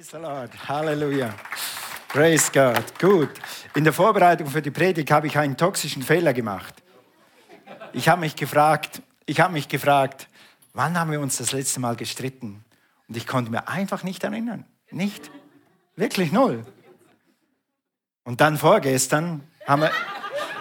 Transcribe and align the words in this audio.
Praise 0.00 0.16
the 0.16 0.22
Lord. 0.22 0.50
Halleluja. 0.66 1.34
Praise 2.08 2.50
God. 2.50 2.98
Gut. 2.98 3.28
In 3.74 3.84
der 3.84 3.92
Vorbereitung 3.92 4.46
für 4.46 4.62
die 4.62 4.70
Predigt 4.70 5.10
habe 5.10 5.26
ich 5.26 5.36
einen 5.36 5.58
toxischen 5.58 6.02
Fehler 6.02 6.32
gemacht. 6.32 6.74
Ich 7.92 8.08
habe 8.08 8.22
mich 8.22 8.34
gefragt, 8.34 9.02
ich 9.26 9.40
habe 9.40 9.52
mich 9.52 9.68
gefragt, 9.68 10.26
wann 10.72 10.98
haben 10.98 11.10
wir 11.10 11.20
uns 11.20 11.36
das 11.36 11.52
letzte 11.52 11.80
Mal 11.80 11.96
gestritten? 11.96 12.64
Und 13.08 13.16
ich 13.18 13.26
konnte 13.26 13.50
mir 13.50 13.68
einfach 13.68 14.02
nicht 14.02 14.24
erinnern. 14.24 14.64
Nicht. 14.90 15.30
Wirklich 15.96 16.32
null. 16.32 16.64
Und 18.24 18.40
dann 18.40 18.56
vorgestern 18.56 19.46
haben 19.66 19.82
wir, 19.82 19.90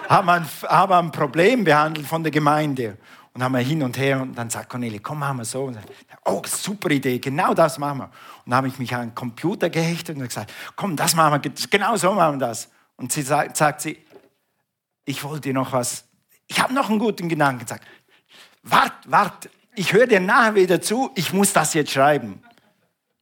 haben 0.10 0.28
wir, 0.28 0.34
ein, 0.34 0.48
haben 0.64 0.92
wir 0.92 0.98
ein 0.98 1.12
Problem 1.14 1.64
behandelt 1.64 2.08
von 2.08 2.24
der 2.24 2.32
Gemeinde. 2.34 2.98
Und 3.34 3.44
haben 3.44 3.54
wir 3.54 3.60
hin 3.60 3.84
und 3.84 3.98
her 3.98 4.22
und 4.22 4.36
dann 4.36 4.50
sagt 4.50 4.70
Cornelia, 4.70 5.00
komm, 5.02 5.20
machen 5.20 5.38
wir 5.38 5.46
so. 5.46 5.66
Und 5.66 5.76
dann, 5.76 5.84
oh, 6.26 6.42
super 6.46 6.90
Idee, 6.90 7.20
genau 7.20 7.54
das 7.54 7.78
machen 7.78 8.00
wir. 8.00 8.06
Und 8.06 8.12
dann 8.48 8.56
habe 8.56 8.68
ich 8.68 8.80
mich 8.80 8.94
an 8.94 9.10
den 9.10 9.16
Computer 9.16 9.70
gehechtet 9.70 10.18
und 10.18 10.24
gesagt, 10.24 10.52
komm, 10.76 10.96
das 10.96 11.16
machen 11.16 11.44
wir, 11.44 11.52
genau 11.70 11.96
so 11.96 12.14
machen 12.14 12.40
wir 12.40 12.48
das. 12.48 12.70
Und 12.96 13.12
sie 13.12 13.22
sagt, 13.22 13.56
sagt 13.56 13.82
sie, 13.82 13.98
ich 15.06 15.24
wollte 15.24 15.42
dir 15.42 15.54
noch 15.54 15.72
was, 15.72 16.06
ich 16.48 16.60
habe 16.60 16.74
noch 16.74 16.90
einen 16.90 17.00
guten 17.00 17.30
Gedanken 17.30 17.64
gesagt. 17.64 17.86
Wart, 18.64 18.94
wart, 19.06 19.50
ich 19.76 19.94
höre 19.94 20.08
dir 20.08 20.20
nachher 20.20 20.56
wieder 20.56 20.82
zu, 20.82 21.12
ich 21.16 21.32
muss 21.32 21.54
das 21.54 21.74
jetzt 21.74 21.92
schreiben. 21.92 22.42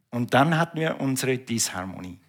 Und 0.09 0.33
dann 0.33 0.57
hatten 0.57 0.79
wir 0.79 0.99
unsere 0.99 1.37
Disharmonie. 1.37 2.19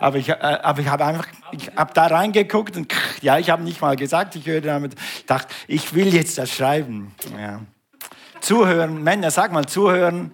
Aber 0.00 0.16
ich, 0.18 0.28
äh, 0.28 0.34
aber 0.34 0.80
ich 0.80 0.88
habe 0.88 1.04
einfach, 1.04 1.26
ich 1.52 1.70
habe 1.76 1.92
da 1.94 2.06
reingeguckt 2.06 2.76
und 2.76 2.92
ja, 3.20 3.38
ich 3.38 3.50
habe 3.50 3.62
nicht 3.62 3.80
mal 3.80 3.96
gesagt, 3.96 4.36
ich 4.36 4.46
höre 4.46 4.60
damit, 4.60 4.94
dachte, 5.26 5.54
ich 5.66 5.94
will 5.94 6.12
jetzt 6.14 6.38
das 6.38 6.50
schreiben. 6.50 7.14
Ja. 7.38 7.60
Zuhören, 8.40 9.02
Männer, 9.02 9.30
sag 9.30 9.52
mal 9.52 9.66
zuhören. 9.66 10.32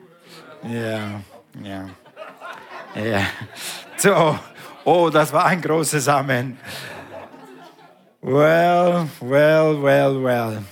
Ja, 0.64 1.20
ja, 1.62 1.88
ja. 3.02 3.22
So, 3.96 4.38
oh, 4.84 5.10
das 5.10 5.32
war 5.32 5.46
ein 5.46 5.60
großes 5.60 6.08
Amen. 6.08 6.58
Well, 8.22 9.08
well, 9.20 9.82
well, 9.82 10.22
well. 10.22 10.62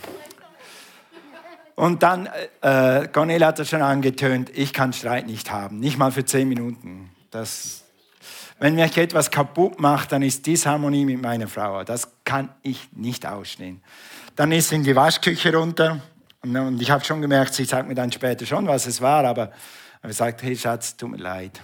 Und 1.77 2.03
dann, 2.03 2.29
äh, 2.61 3.07
Cornelia 3.09 3.47
hat 3.47 3.61
das 3.61 3.69
schon 3.69 3.83
angetönt, 3.83 4.51
ich 4.53 4.73
kann 4.73 4.93
Streit 4.93 5.27
nicht 5.27 5.53
haben, 5.53 5.79
nicht 5.79 5.97
mal 5.97 6.11
für 6.11 6.25
zehn 6.25 6.49
Minuten. 6.49 7.11
Das, 7.31 7.85
wenn 8.59 8.75
mich 8.75 8.97
etwas 8.97 9.31
kaputt 9.31 9.81
macht, 9.81 10.13
dann 10.13 10.23
ist 10.23 10.47
Disharmonie 10.47 11.05
mit 11.05 11.23
meiner 11.23 11.49
Frau. 11.49 11.85
Das 11.85 12.11
kann 12.25 12.51
ich 12.63 12.89
nicht 12.93 13.27
ausstehen. 13.27 13.83
Dann 14.37 14.53
ist 14.53 14.69
sie 14.71 14.77
in 14.77 14.85
die 14.85 14.97
Waschküche 14.97 15.55
runter 15.55 16.01
und 16.43 16.81
ich 16.81 16.91
habe 16.91 17.05
schon 17.05 17.21
gemerkt, 17.21 17.55
sie 17.55 17.65
sagt 17.65 17.89
mir 17.89 17.95
dann 17.95 18.13
später 18.13 18.47
schon, 18.47 18.67
was 18.67 18.87
es 18.87 19.01
war, 19.01 19.25
aber 19.25 19.51
sie 20.05 20.13
sagt, 20.13 20.43
hey 20.43 20.57
Schatz, 20.57 20.97
tut 20.97 21.11
mir 21.11 21.17
leid. 21.17 21.61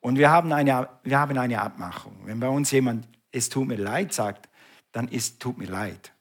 Und 0.00 0.18
wir 0.18 0.30
haben 0.30 0.52
eine, 0.52 0.88
wir 1.02 1.18
haben 1.18 1.36
eine 1.36 1.60
Abmachung. 1.60 2.16
Wenn 2.24 2.38
bei 2.38 2.48
uns 2.48 2.70
jemand, 2.70 3.08
es 3.32 3.48
tut 3.48 3.66
mir 3.66 3.76
leid, 3.76 4.12
sagt, 4.12 4.48
dann 4.92 5.08
ist 5.08 5.40
tut 5.40 5.58
mir 5.58 5.66
leid. 5.66 6.12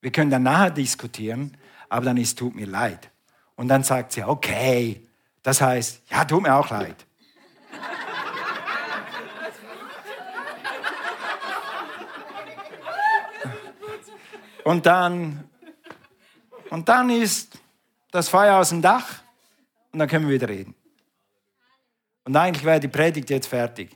Wir 0.00 0.12
können 0.12 0.30
dann 0.30 0.42
nachher 0.42 0.70
diskutieren, 0.70 1.56
aber 1.88 2.04
dann 2.04 2.16
ist 2.16 2.38
tut 2.38 2.54
mir 2.54 2.66
leid. 2.66 3.10
Und 3.56 3.68
dann 3.68 3.82
sagt 3.82 4.12
sie, 4.12 4.22
okay. 4.22 5.06
Das 5.42 5.60
heißt, 5.60 6.02
ja, 6.10 6.24
tut 6.24 6.42
mir 6.42 6.54
auch 6.54 6.70
leid. 6.70 7.06
Und 14.64 14.86
dann, 14.86 15.48
und 16.70 16.88
dann 16.88 17.10
ist 17.10 17.58
das 18.10 18.28
Feuer 18.28 18.56
aus 18.56 18.70
dem 18.70 18.82
Dach 18.82 19.06
und 19.92 19.98
dann 19.98 20.08
können 20.08 20.26
wir 20.26 20.34
wieder 20.34 20.48
reden. 20.48 20.74
Und 22.24 22.36
eigentlich 22.36 22.64
wäre 22.64 22.80
die 22.80 22.88
Predigt 22.88 23.30
jetzt 23.30 23.46
fertig. 23.46 23.90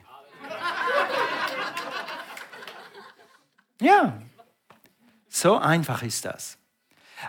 Ja, 3.80 4.20
so 5.28 5.58
einfach 5.58 6.02
ist 6.02 6.24
das. 6.24 6.56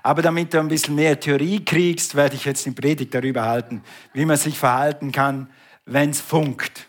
Aber 0.03 0.21
damit 0.21 0.53
du 0.53 0.59
ein 0.59 0.67
bisschen 0.67 0.95
mehr 0.95 1.19
Theorie 1.19 1.63
kriegst, 1.63 2.15
werde 2.15 2.35
ich 2.35 2.45
jetzt 2.45 2.65
eine 2.65 2.75
Predigt 2.75 3.13
darüber 3.13 3.43
halten, 3.43 3.83
wie 4.13 4.25
man 4.25 4.37
sich 4.37 4.57
verhalten 4.57 5.11
kann, 5.11 5.49
wenn 5.85 6.09
es 6.09 6.21
funkt. 6.21 6.87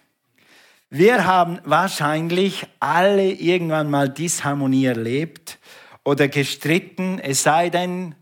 Wir 0.88 1.24
haben 1.26 1.60
wahrscheinlich 1.64 2.66
alle 2.78 3.30
irgendwann 3.32 3.90
mal 3.90 4.08
Disharmonie 4.08 4.86
erlebt 4.86 5.58
oder 6.06 6.28
gestritten, 6.28 7.18
es 7.18 7.42
sei 7.42 7.68
denn, 7.68 8.14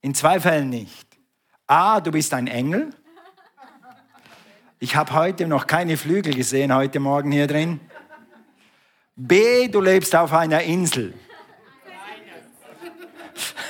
in 0.00 0.12
zwei 0.12 0.40
Fällen 0.40 0.70
nicht. 0.70 1.06
A, 1.68 2.00
du 2.00 2.10
bist 2.10 2.34
ein 2.34 2.48
Engel. 2.48 2.90
Ich 4.80 4.96
habe 4.96 5.12
heute 5.12 5.46
noch 5.46 5.68
keine 5.68 5.96
Flügel 5.96 6.34
gesehen, 6.34 6.74
heute 6.74 6.98
Morgen 6.98 7.30
hier 7.30 7.46
drin. 7.46 7.78
B, 9.14 9.68
du 9.68 9.80
lebst 9.80 10.16
auf 10.16 10.32
einer 10.32 10.62
Insel. 10.62 11.14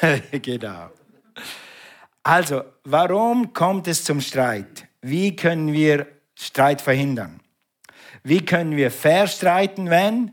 genau. 0.30 0.88
Also, 2.22 2.62
warum 2.84 3.52
kommt 3.52 3.86
es 3.86 4.02
zum 4.02 4.22
Streit? 4.22 4.88
Wie 5.02 5.36
können 5.36 5.74
wir 5.74 6.06
Streit 6.34 6.80
verhindern? 6.80 7.40
Wie 8.22 8.42
können 8.46 8.76
wir 8.78 8.90
verstreiten, 8.90 9.90
wenn? 9.90 10.32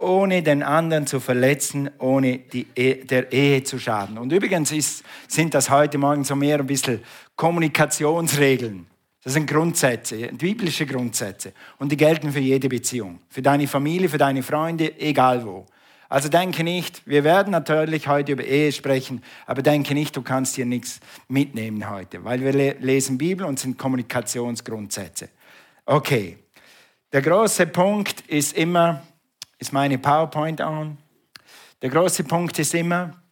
Ohne 0.00 0.42
den 0.42 0.62
anderen 0.62 1.06
zu 1.06 1.20
verletzen, 1.20 1.90
ohne 1.98 2.38
die 2.38 2.66
e 2.74 3.04
der 3.04 3.30
Ehe 3.32 3.62
zu 3.62 3.78
schaden. 3.78 4.18
Und 4.18 4.32
übrigens 4.32 4.72
ist, 4.72 5.04
sind 5.28 5.54
das 5.54 5.70
heute 5.70 5.98
Morgen 5.98 6.24
so 6.24 6.34
mehr 6.34 6.58
ein 6.58 6.66
bisschen 6.66 7.00
Kommunikationsregeln. 7.36 8.86
Das 9.22 9.34
sind 9.34 9.46
Grundsätze, 9.46 10.28
biblische 10.32 10.86
Grundsätze. 10.86 11.52
Und 11.78 11.92
die 11.92 11.96
gelten 11.98 12.32
für 12.32 12.40
jede 12.40 12.68
Beziehung. 12.68 13.20
Für 13.28 13.42
deine 13.42 13.68
Familie, 13.68 14.08
für 14.08 14.16
deine 14.18 14.42
Freunde, 14.42 14.98
egal 14.98 15.44
wo. 15.44 15.66
Also 16.08 16.28
denke 16.28 16.64
nicht, 16.64 17.06
wir 17.06 17.22
werden 17.22 17.52
natürlich 17.52 18.08
heute 18.08 18.32
über 18.32 18.44
Ehe 18.44 18.72
sprechen, 18.72 19.22
aber 19.46 19.62
denke 19.62 19.94
nicht, 19.94 20.16
du 20.16 20.22
kannst 20.22 20.56
hier 20.56 20.66
nichts 20.66 20.98
mitnehmen 21.28 21.88
heute, 21.88 22.24
weil 22.24 22.40
wir 22.40 22.74
lesen 22.80 23.16
Bibel 23.16 23.46
und 23.46 23.60
sind 23.60 23.78
Kommunikationsgrundsätze. 23.78 25.28
Okay, 25.86 26.38
der 27.12 27.22
große 27.22 27.66
Punkt 27.66 28.22
ist 28.22 28.56
immer, 28.56 29.02
ist 29.60 29.72
meine 29.72 29.98
PowerPoint 29.98 30.60
on? 30.60 30.98
Der 31.82 31.90
große 31.90 32.24
Punkt 32.24 32.58
ist 32.58 32.74
immer, 32.74 33.22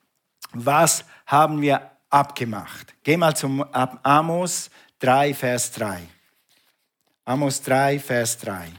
was 0.53 1.05
haben 1.27 1.61
wir 1.61 1.91
abgemacht? 2.11 2.95
Geh 3.03 3.17
mal 3.17 3.35
zum 3.35 3.65
Amos 3.73 4.71
3, 5.01 5.35
Vers 5.35 5.73
3. 5.73 6.01
Amos 7.25 7.61
3, 7.63 7.99
Vers 7.99 8.39
3. 8.39 8.73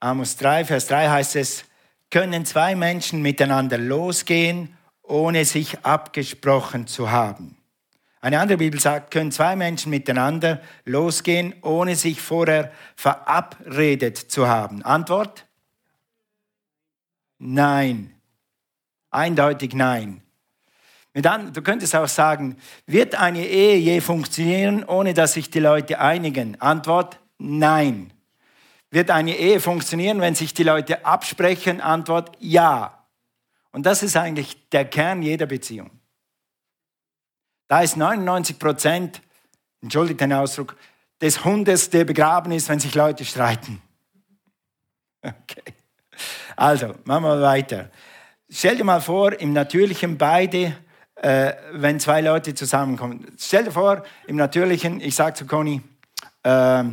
Amos 0.00 0.36
3, 0.36 0.64
Vers 0.64 0.86
3 0.86 1.08
heißt 1.08 1.36
es, 1.36 1.64
können 2.10 2.44
zwei 2.44 2.74
Menschen 2.74 3.22
miteinander 3.22 3.78
losgehen, 3.78 4.76
ohne 5.02 5.44
sich 5.44 5.84
abgesprochen 5.84 6.86
zu 6.86 7.10
haben. 7.10 7.59
Eine 8.22 8.38
andere 8.38 8.58
Bibel 8.58 8.78
sagt, 8.78 9.10
können 9.10 9.32
zwei 9.32 9.56
Menschen 9.56 9.90
miteinander 9.90 10.60
losgehen, 10.84 11.54
ohne 11.62 11.96
sich 11.96 12.20
vorher 12.20 12.70
verabredet 12.94 14.18
zu 14.18 14.46
haben. 14.46 14.82
Antwort? 14.82 15.46
Nein. 17.38 18.14
Eindeutig 19.10 19.74
nein. 19.74 20.22
Du 21.14 21.62
könntest 21.62 21.96
auch 21.96 22.08
sagen, 22.08 22.56
wird 22.86 23.14
eine 23.14 23.44
Ehe 23.44 23.76
je 23.78 24.00
funktionieren, 24.00 24.84
ohne 24.84 25.14
dass 25.14 25.32
sich 25.32 25.50
die 25.50 25.58
Leute 25.58 25.98
einigen? 25.98 26.60
Antwort, 26.60 27.18
nein. 27.38 28.12
Wird 28.90 29.10
eine 29.10 29.36
Ehe 29.36 29.60
funktionieren, 29.60 30.20
wenn 30.20 30.34
sich 30.34 30.52
die 30.52 30.62
Leute 30.62 31.04
absprechen? 31.04 31.80
Antwort 31.80 32.36
ja. 32.38 33.06
Und 33.72 33.86
das 33.86 34.02
ist 34.02 34.16
eigentlich 34.16 34.68
der 34.70 34.84
Kern 34.84 35.22
jeder 35.22 35.46
Beziehung. 35.46 35.90
Da 37.70 37.82
ist 37.82 37.96
99 37.96 38.58
Prozent, 38.58 39.22
entschuldigt 39.80 40.20
den 40.20 40.32
Ausdruck, 40.32 40.74
des 41.20 41.44
Hundes, 41.44 41.88
der 41.88 42.04
begraben 42.04 42.50
ist, 42.50 42.68
wenn 42.68 42.80
sich 42.80 42.94
Leute 42.94 43.24
streiten. 43.24 43.80
Okay. 45.22 45.74
Also, 46.56 46.94
machen 47.04 47.24
wir 47.24 47.42
weiter. 47.42 47.90
Stell 48.48 48.78
dir 48.78 48.84
mal 48.84 49.02
vor, 49.02 49.38
im 49.38 49.52
Natürlichen 49.52 50.16
beide, 50.16 50.74
äh, 51.16 51.52
wenn 51.72 52.00
zwei 52.00 52.22
Leute 52.22 52.54
zusammenkommen. 52.54 53.26
Stell 53.38 53.64
dir 53.64 53.70
vor, 53.70 54.02
im 54.26 54.36
Natürlichen, 54.36 54.98
ich 55.02 55.14
sage 55.14 55.34
zu 55.34 55.44
Conny, 55.46 55.82
äh, 56.42 56.84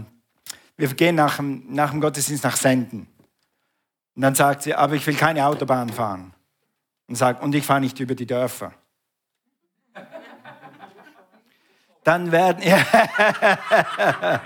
wir 0.76 0.88
gehen 0.94 1.16
nach 1.16 1.38
dem, 1.38 1.74
nach 1.74 1.92
dem 1.92 2.02
Gottesdienst 2.02 2.44
nach 2.44 2.58
Senden. 2.58 3.08
Und 4.14 4.22
dann 4.22 4.36
sagt 4.36 4.64
sie, 4.64 4.76
aber 4.76 4.96
ich 4.96 5.08
will 5.08 5.16
keine 5.16 5.48
Autobahn 5.48 5.88
fahren. 5.88 6.34
Und 7.08 7.16
sagt, 7.16 7.42
und 7.42 7.56
ich 7.56 7.66
fahre 7.66 7.80
nicht 7.80 7.98
über 8.02 8.14
die 8.14 8.26
Dörfer. 8.26 8.74
Dann 12.08 12.32
werden, 12.32 12.64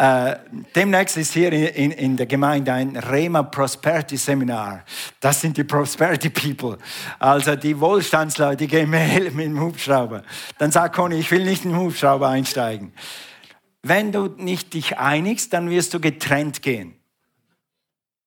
Äh, 0.00 0.38
demnächst 0.74 1.18
ist 1.18 1.34
hier 1.34 1.52
in, 1.52 1.64
in, 1.64 1.90
in, 1.90 2.16
der 2.16 2.24
Gemeinde 2.24 2.72
ein 2.72 2.96
Rema 2.96 3.42
Prosperity 3.42 4.16
Seminar. 4.16 4.82
Das 5.20 5.42
sind 5.42 5.58
die 5.58 5.64
Prosperity 5.64 6.30
People. 6.30 6.78
Also 7.18 7.54
die 7.54 7.78
Wohlstandsleute, 7.78 8.56
die 8.56 8.66
gehen 8.66 8.88
mit 8.90 9.34
dem 9.36 9.60
Hubschrauber. 9.60 10.22
Dann 10.56 10.72
sagt 10.72 10.96
Conny, 10.96 11.16
ich 11.16 11.30
will 11.30 11.44
nicht 11.44 11.66
in 11.66 11.72
den 11.72 11.80
Hubschrauber 11.80 12.28
einsteigen. 12.28 12.94
Wenn 13.82 14.10
du 14.10 14.28
nicht 14.38 14.72
dich 14.72 14.96
einigst, 14.96 15.52
dann 15.52 15.68
wirst 15.68 15.92
du 15.92 16.00
getrennt 16.00 16.62
gehen. 16.62 16.94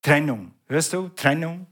Trennung. 0.04 0.52
Hörst 0.68 0.94
du? 0.94 1.10
Trennung. 1.10 1.66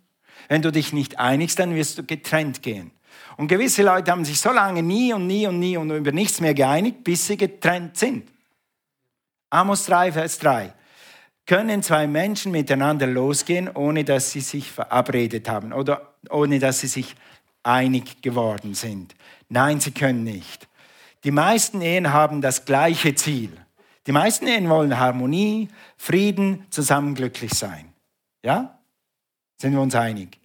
Wenn 0.47 0.63
du 0.63 0.71
dich 0.71 0.93
nicht 0.93 1.19
einigst, 1.19 1.59
dann 1.59 1.75
wirst 1.75 1.99
du 1.99 2.03
getrennt 2.03 2.63
gehen. 2.63 2.89
Und 3.37 3.47
gewisse 3.47 3.83
Leute 3.83 4.11
haben 4.11 4.25
sich 4.25 4.39
so 4.39 4.51
lange 4.51 4.83
nie 4.83 5.13
und 5.13 5.27
nie 5.27 5.47
und 5.47 5.59
nie 5.59 5.77
und 5.77 5.91
über 5.91 6.11
nichts 6.11 6.41
mehr 6.41 6.53
geeinigt, 6.53 7.03
bis 7.03 7.27
sie 7.27 7.37
getrennt 7.37 7.97
sind. 7.97 8.27
Amos 9.49 9.85
3, 9.85 10.11
Vers 10.11 10.39
3. 10.39 10.73
Können 11.45 11.83
zwei 11.83 12.07
Menschen 12.07 12.51
miteinander 12.51 13.07
losgehen, 13.07 13.69
ohne 13.73 14.03
dass 14.03 14.31
sie 14.31 14.41
sich 14.41 14.71
verabredet 14.71 15.49
haben 15.49 15.73
oder 15.73 16.13
ohne 16.29 16.59
dass 16.59 16.79
sie 16.79 16.87
sich 16.87 17.15
einig 17.63 18.21
geworden 18.21 18.73
sind? 18.73 19.15
Nein, 19.49 19.79
sie 19.79 19.91
können 19.91 20.23
nicht. 20.23 20.67
Die 21.23 21.31
meisten 21.31 21.81
Ehen 21.81 22.13
haben 22.13 22.41
das 22.41 22.65
gleiche 22.65 23.15
Ziel. 23.15 23.51
Die 24.07 24.11
meisten 24.11 24.47
Ehen 24.47 24.69
wollen 24.69 24.97
Harmonie, 24.97 25.67
Frieden, 25.97 26.65
zusammen 26.69 27.13
glücklich 27.13 27.53
sein. 27.53 27.91
Ja? 28.43 28.79
Sind 29.57 29.73
wir 29.73 29.81
uns 29.81 29.93
einig? 29.93 30.39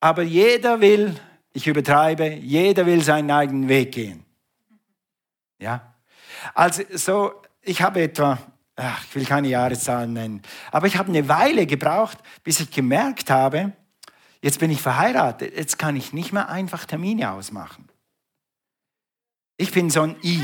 Aber 0.00 0.22
jeder 0.22 0.80
will, 0.80 1.14
ich 1.52 1.66
übertreibe, 1.66 2.28
jeder 2.34 2.86
will 2.86 3.02
seinen 3.02 3.30
eigenen 3.30 3.68
Weg 3.68 3.92
gehen. 3.92 4.24
Ja? 5.58 5.94
Also 6.54 6.82
so, 6.92 7.32
ich 7.62 7.82
habe 7.82 8.02
etwa, 8.02 8.38
ach, 8.76 9.04
ich 9.04 9.14
will 9.14 9.24
keine 9.24 9.48
Jahreszahlen 9.48 10.12
nennen, 10.12 10.42
aber 10.70 10.86
ich 10.86 10.96
habe 10.96 11.08
eine 11.08 11.28
Weile 11.28 11.66
gebraucht, 11.66 12.18
bis 12.44 12.60
ich 12.60 12.70
gemerkt 12.70 13.30
habe, 13.30 13.72
jetzt 14.42 14.58
bin 14.60 14.70
ich 14.70 14.80
verheiratet, 14.80 15.56
jetzt 15.56 15.78
kann 15.78 15.96
ich 15.96 16.12
nicht 16.12 16.32
mehr 16.32 16.48
einfach 16.48 16.84
Termine 16.86 17.32
ausmachen. 17.32 17.88
Ich 19.56 19.72
bin 19.72 19.90
so 19.90 20.02
ein 20.02 20.16
I. 20.22 20.40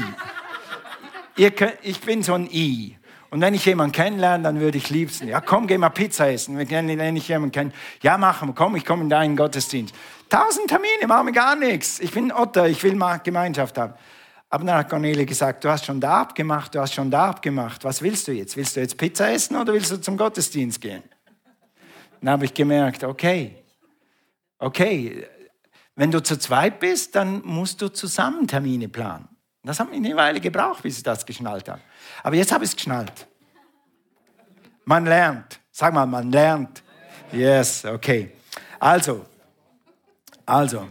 ich 1.83 2.01
bin 2.01 2.23
so 2.23 2.35
ein 2.35 2.51
I. 2.53 2.99
Und 3.31 3.41
wenn 3.41 3.55
ich 3.55 3.65
jemanden 3.65 3.93
kennenlerne, 3.93 4.45
dann 4.45 4.61
würde 4.61 4.79
ich 4.79 4.91
liebsten, 4.91 5.29
ja 5.29 5.41
komm, 5.41 5.67
geh 5.67 5.79
mal 5.79 5.89
Pizza 5.89 6.31
essen. 6.31 6.57
Wenn 6.57 7.17
ich 7.17 7.29
jemanden 7.29 7.53
kenne, 7.53 7.73
ja 8.03 8.19
machen 8.19 8.55
komm, 8.55 8.77
ich 8.77 8.85
komme 8.85 9.03
in 9.03 9.11
deinen 9.11 9.37
Gottesdienst. 9.37 9.95
Tausend 10.29 10.69
Termine, 10.69 11.07
machen 11.07 11.27
wir 11.27 11.33
gar 11.33 11.55
nichts. 11.55 12.01
Ich 12.01 12.11
bin 12.13 12.33
Otter, 12.33 12.67
ich 12.69 12.83
will 12.83 12.97
mal 12.97 13.19
Gemeinschaft 13.19 13.79
haben. 13.79 13.95
Aber 14.49 14.65
dann 14.65 14.77
hat 14.77 14.89
Cornelie 14.89 15.27
gesagt, 15.27 15.65
du 15.65 15.69
hast 15.69 15.85
schon 15.85 16.01
da 16.01 16.21
abgemacht, 16.23 16.75
du 16.75 16.81
hast 16.81 16.95
schon 16.95 17.11
da 17.11 17.31
abgemacht. 17.31 17.85
Was 17.85 18.03
willst 18.03 18.27
du 18.29 18.33
jetzt? 18.33 18.57
Willst 18.57 18.77
du 18.77 18.81
jetzt 18.81 18.97
Pizza 18.97 19.31
essen 19.31 19.57
oder 19.57 19.73
willst 19.73 19.91
du 19.91 20.01
zum 20.01 20.17
Gottesdienst 20.17 20.81
gehen? 20.81 21.03
Dann 22.21 22.31
habe 22.31 22.45
ich 22.45 22.55
gemerkt, 22.55 23.05
okay, 23.05 23.63
okay, 24.59 25.27
wenn 25.95 26.11
du 26.11 26.23
zu 26.23 26.39
zweit 26.39 26.81
bist, 26.81 27.15
dann 27.15 27.43
musst 27.45 27.81
du 27.83 27.89
zusammen 27.89 28.47
Termine 28.47 28.89
planen. 28.89 29.29
Das 29.63 29.81
hat 29.81 29.91
mich 29.91 29.99
eine 29.99 30.15
Weile 30.17 30.41
gebraucht, 30.41 30.83
bis 30.83 30.99
ich 30.99 31.03
das 31.03 31.27
geschnallt 31.27 31.69
habe. 31.69 31.81
Aber 32.23 32.37
jetzt 32.37 32.53
habe 32.53 32.65
ich 32.65 32.71
es 32.71 32.77
geschnallt. 32.77 33.27
Man 34.85 35.05
lernt. 35.05 35.61
Sag 35.73 35.93
mal, 35.93 36.07
man 36.07 36.31
lernt. 36.31 36.83
Yes, 37.33 37.85
okay. 37.85 38.33
Also, 38.79 39.27
also, 40.47 40.89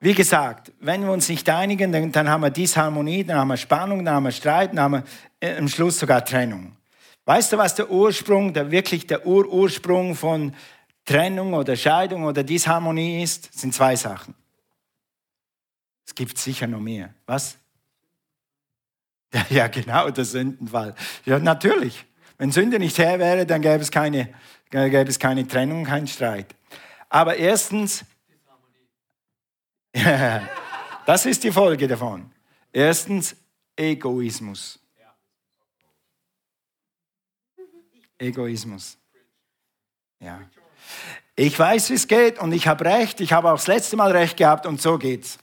wie 0.00 0.14
gesagt, 0.14 0.72
wenn 0.78 1.02
wir 1.02 1.10
uns 1.10 1.28
nicht 1.28 1.48
einigen, 1.48 1.90
dann, 1.90 2.12
dann 2.12 2.28
haben 2.28 2.42
wir 2.42 2.50
Disharmonie, 2.50 3.24
dann 3.24 3.38
haben 3.38 3.48
wir 3.48 3.56
Spannung, 3.56 4.04
dann 4.04 4.14
haben 4.14 4.24
wir 4.24 4.30
Streit, 4.30 4.70
dann 4.70 4.80
haben 4.80 4.92
wir 4.92 5.04
äh, 5.40 5.56
am 5.56 5.68
Schluss 5.68 5.98
sogar 5.98 6.24
Trennung. 6.24 6.76
Weißt 7.24 7.52
du, 7.52 7.58
was 7.58 7.74
der 7.74 7.90
Ursprung, 7.90 8.54
der 8.54 8.70
wirklich 8.70 9.06
der 9.06 9.26
Urursprung 9.26 10.14
von 10.14 10.54
Trennung 11.04 11.54
oder 11.54 11.74
Scheidung 11.74 12.24
oder 12.24 12.44
Disharmonie 12.44 13.22
ist? 13.22 13.52
Das 13.52 13.60
sind 13.60 13.74
zwei 13.74 13.96
Sachen. 13.96 14.34
Es 16.06 16.14
gibt 16.14 16.38
sicher 16.38 16.66
noch 16.66 16.80
mehr. 16.80 17.12
Was? 17.26 17.56
Ja, 19.50 19.66
genau, 19.68 20.08
der 20.10 20.24
Sündenfall. 20.24 20.94
Ja, 21.26 21.38
natürlich. 21.38 22.06
Wenn 22.38 22.50
Sünde 22.50 22.78
nicht 22.78 22.96
her 22.96 23.18
wäre, 23.18 23.44
dann 23.44 23.60
gäbe 23.60 23.82
es 23.82 23.90
keine, 23.90 24.32
gäbe 24.70 25.10
es 25.10 25.18
keine 25.18 25.46
Trennung, 25.46 25.84
keinen 25.84 26.06
Streit. 26.06 26.54
Aber 27.10 27.36
erstens, 27.36 28.04
das 31.06 31.26
ist 31.26 31.44
die 31.44 31.52
Folge 31.52 31.88
davon. 31.88 32.30
Erstens, 32.72 33.36
Egoismus. 33.76 34.78
Egoismus. 38.18 38.98
Ja. 40.20 40.40
Ich 41.36 41.56
weiß, 41.56 41.90
wie 41.90 41.94
es 41.94 42.08
geht 42.08 42.40
und 42.40 42.52
ich 42.52 42.66
habe 42.66 42.84
recht. 42.84 43.20
Ich 43.20 43.32
habe 43.32 43.48
auch 43.48 43.56
das 43.56 43.68
letzte 43.68 43.96
Mal 43.96 44.10
recht 44.10 44.36
gehabt 44.36 44.66
und 44.66 44.82
so 44.82 44.98
geht's. 44.98 45.38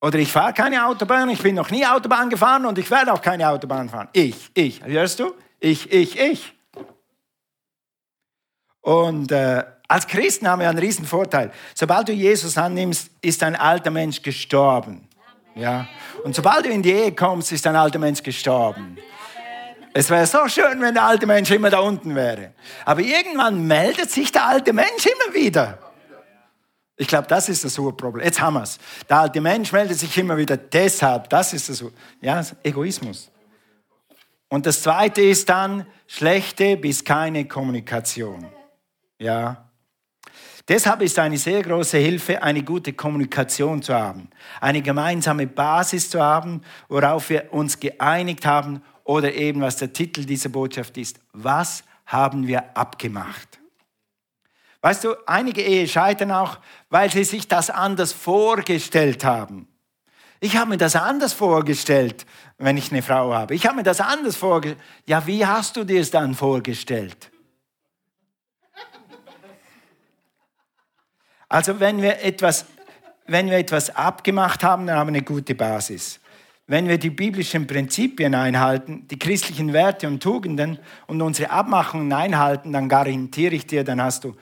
Oder 0.00 0.18
ich 0.18 0.30
fahre 0.30 0.52
keine 0.52 0.86
Autobahn, 0.86 1.30
ich 1.30 1.42
bin 1.42 1.54
noch 1.54 1.70
nie 1.70 1.84
Autobahn 1.84 2.30
gefahren 2.30 2.66
und 2.66 2.78
ich 2.78 2.90
werde 2.90 3.12
auch 3.12 3.22
keine 3.22 3.48
Autobahn 3.48 3.88
fahren. 3.88 4.08
Ich, 4.12 4.50
ich, 4.54 4.84
hörst 4.84 5.18
du? 5.18 5.34
Ich, 5.58 5.90
ich, 5.90 6.18
ich. 6.18 6.52
Und 8.82 9.32
äh, 9.32 9.64
als 9.88 10.06
Christen 10.06 10.48
haben 10.48 10.60
wir 10.60 10.68
einen 10.68 10.78
riesen 10.78 11.04
Vorteil. 11.04 11.52
Sobald 11.74 12.08
du 12.08 12.12
Jesus 12.12 12.58
annimmst, 12.58 13.10
ist 13.20 13.42
ein 13.42 13.56
alter 13.56 13.90
Mensch 13.90 14.22
gestorben. 14.22 15.06
Ja? 15.54 15.86
Und 16.24 16.34
sobald 16.34 16.66
du 16.66 16.70
in 16.70 16.82
die 16.82 16.92
Ehe 16.92 17.12
kommst, 17.12 17.52
ist 17.52 17.66
ein 17.66 17.76
alter 17.76 17.98
Mensch 17.98 18.22
gestorben. 18.22 18.98
Es 19.92 20.10
wäre 20.10 20.26
so 20.26 20.46
schön, 20.48 20.80
wenn 20.80 20.94
der 20.94 21.04
alte 21.04 21.26
Mensch 21.26 21.50
immer 21.50 21.70
da 21.70 21.78
unten 21.78 22.14
wäre. 22.14 22.52
Aber 22.84 23.00
irgendwann 23.00 23.66
meldet 23.66 24.10
sich 24.10 24.30
der 24.30 24.46
alte 24.46 24.72
Mensch 24.72 25.06
immer 25.06 25.34
wieder. 25.34 25.78
Ich 26.98 27.08
glaube, 27.08 27.26
das 27.28 27.48
ist 27.48 27.64
das 27.64 27.78
Urproblem. 27.78 28.24
Jetzt 28.24 28.40
haben 28.40 28.54
wir 28.54 28.62
es. 28.62 28.78
Der 29.08 29.20
alte 29.20 29.40
Mensch 29.40 29.72
meldet 29.72 29.98
sich 29.98 30.16
immer 30.18 30.36
wieder 30.36 30.56
deshalb. 30.56 31.30
Das 31.30 31.52
ist 31.52 31.68
das, 31.68 31.84
ja, 32.20 32.42
Egoismus. 32.62 33.30
Und 34.48 34.66
das 34.66 34.82
Zweite 34.82 35.22
ist 35.22 35.48
dann 35.48 35.86
schlechte 36.06 36.76
bis 36.76 37.04
keine 37.04 37.46
Kommunikation. 37.46 38.46
Ja. 39.18 39.65
Deshalb 40.68 41.02
ist 41.02 41.18
eine 41.18 41.38
sehr 41.38 41.62
große 41.62 41.98
Hilfe, 41.98 42.42
eine 42.42 42.62
gute 42.62 42.92
Kommunikation 42.92 43.82
zu 43.82 43.94
haben, 43.94 44.28
eine 44.60 44.82
gemeinsame 44.82 45.46
Basis 45.46 46.10
zu 46.10 46.20
haben, 46.20 46.60
worauf 46.88 47.30
wir 47.30 47.52
uns 47.52 47.78
geeinigt 47.78 48.44
haben 48.44 48.82
oder 49.04 49.32
eben 49.32 49.60
was 49.60 49.76
der 49.76 49.92
Titel 49.92 50.24
dieser 50.24 50.48
Botschaft 50.48 50.98
ist. 50.98 51.20
Was 51.32 51.84
haben 52.04 52.48
wir 52.48 52.76
abgemacht? 52.76 53.60
Weißt 54.80 55.04
du, 55.04 55.14
einige 55.26 55.62
Ehen 55.62 55.86
scheitern 55.86 56.32
auch, 56.32 56.58
weil 56.90 57.12
sie 57.12 57.24
sich 57.24 57.46
das 57.46 57.70
anders 57.70 58.12
vorgestellt 58.12 59.24
haben. 59.24 59.68
Ich 60.40 60.56
habe 60.56 60.70
mir 60.70 60.76
das 60.76 60.96
anders 60.96 61.32
vorgestellt, 61.32 62.26
wenn 62.58 62.76
ich 62.76 62.90
eine 62.90 63.02
Frau 63.02 63.32
habe. 63.32 63.54
Ich 63.54 63.66
habe 63.66 63.76
mir 63.76 63.82
das 63.84 64.00
anders 64.00 64.36
vorgestellt. 64.36 64.82
Ja, 65.06 65.26
wie 65.26 65.46
hast 65.46 65.76
du 65.76 65.84
dir 65.84 66.00
es 66.00 66.10
dann 66.10 66.34
vorgestellt? 66.34 67.30
Also 71.48 71.80
wenn 71.80 72.02
wir 72.02 72.22
etwas, 72.22 72.66
wenn 73.26 73.50
wir 73.50 73.58
etwas 73.58 73.94
abgemacht 73.94 74.62
haben, 74.62 74.86
dann 74.86 74.96
haben 74.96 75.08
wir 75.08 75.16
eine 75.16 75.22
gute 75.22 75.54
Basis. 75.54 76.20
Wenn 76.68 76.88
wir 76.88 76.98
die 76.98 77.10
biblischen 77.10 77.66
Prinzipien 77.66 78.34
einhalten, 78.34 79.06
die 79.08 79.18
christlichen 79.18 79.72
Werte 79.72 80.08
und 80.08 80.20
Tugenden 80.20 80.78
und 81.06 81.22
unsere 81.22 81.50
Abmachungen 81.50 82.12
einhalten, 82.12 82.72
dann 82.72 82.88
garantiere 82.88 83.54
ich 83.54 83.66
dir, 83.66 83.84
dann 83.84 84.02
hast 84.02 84.24
du 84.24 84.34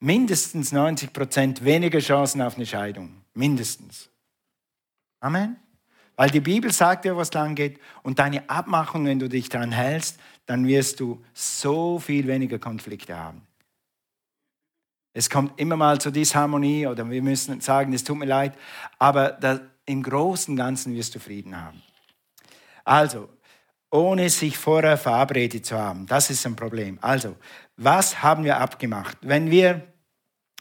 mindestens 0.00 0.72
90 0.72 1.12
Prozent 1.12 1.64
weniger 1.64 2.00
Chancen 2.00 2.42
auf 2.42 2.56
eine 2.56 2.66
Scheidung. 2.66 3.22
Mindestens. 3.34 4.08
Amen. 5.20 5.56
Weil 6.16 6.30
die 6.30 6.40
Bibel 6.40 6.72
sagt 6.72 7.04
dir, 7.04 7.16
was 7.16 7.32
lang 7.32 7.54
geht. 7.54 7.78
Und 8.02 8.18
deine 8.18 8.50
Abmachung, 8.50 9.06
wenn 9.06 9.20
du 9.20 9.28
dich 9.28 9.48
daran 9.48 9.70
hältst, 9.70 10.18
dann 10.46 10.66
wirst 10.66 10.98
du 10.98 11.24
so 11.32 12.00
viel 12.00 12.26
weniger 12.26 12.58
Konflikte 12.58 13.16
haben. 13.16 13.47
Es 15.12 15.30
kommt 15.30 15.58
immer 15.58 15.76
mal 15.76 16.00
zu 16.00 16.10
Disharmonie 16.10 16.86
oder 16.86 17.08
wir 17.10 17.22
müssen 17.22 17.60
sagen, 17.60 17.92
es 17.92 18.04
tut 18.04 18.18
mir 18.18 18.26
leid, 18.26 18.54
aber 18.98 19.32
das, 19.32 19.60
im 19.86 20.02
Großen 20.02 20.52
und 20.52 20.58
Ganzen 20.58 20.94
wirst 20.94 21.14
du 21.14 21.18
Frieden 21.18 21.60
haben. 21.60 21.82
Also, 22.84 23.28
ohne 23.90 24.28
sich 24.28 24.58
vorher 24.58 24.98
verabredet 24.98 25.64
zu 25.64 25.78
haben, 25.78 26.06
das 26.06 26.28
ist 26.30 26.46
ein 26.46 26.56
Problem. 26.56 26.98
Also, 27.00 27.36
was 27.76 28.22
haben 28.22 28.44
wir 28.44 28.58
abgemacht? 28.58 29.16
Wenn 29.22 29.50
wir, 29.50 29.82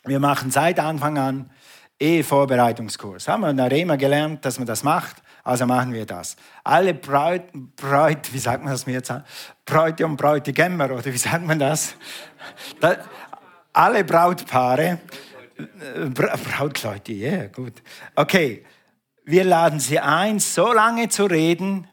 wir 0.06 0.20
machen 0.20 0.50
seit 0.50 0.80
Anfang 0.80 1.18
an 1.18 1.52
Ehevorbereitungskurs. 2.00 3.28
Haben 3.28 3.42
wir 3.42 3.50
in 3.50 3.58
der 3.58 3.72
Rema 3.72 3.96
gelernt, 3.96 4.46
dass 4.46 4.60
man 4.60 4.68
das 4.68 4.84
macht, 4.84 5.16
also 5.44 5.66
machen 5.66 5.94
wir 5.94 6.06
das. 6.06 6.36
Alle 6.64 6.94
Braut, 6.94 7.44
Braut 7.76 8.32
wie 8.32 8.38
sagt 8.38 8.64
man 8.64 8.72
das 8.72 8.86
mir 8.86 8.94
jetzt? 8.94 9.12
Bräute 9.66 10.06
und 10.06 10.16
Bräutigämmer, 10.16 10.92
oder 10.92 11.06
wie 11.06 11.18
sagt 11.18 11.46
man 11.46 11.58
das? 11.58 11.96
da, 12.80 12.98
alle 13.78 14.04
Brautpaare, 14.04 15.00
Bra 16.14 16.36
Brautleute, 16.36 17.14
ja, 17.14 17.32
yeah, 17.32 17.48
gut. 17.48 17.74
Okay, 18.16 18.66
wir 19.26 19.44
laden 19.44 19.80
sie 19.80 20.00
ein, 20.00 20.40
so 20.40 20.74
lange 20.74 21.10
zu 21.10 21.26
reden, 21.26 21.88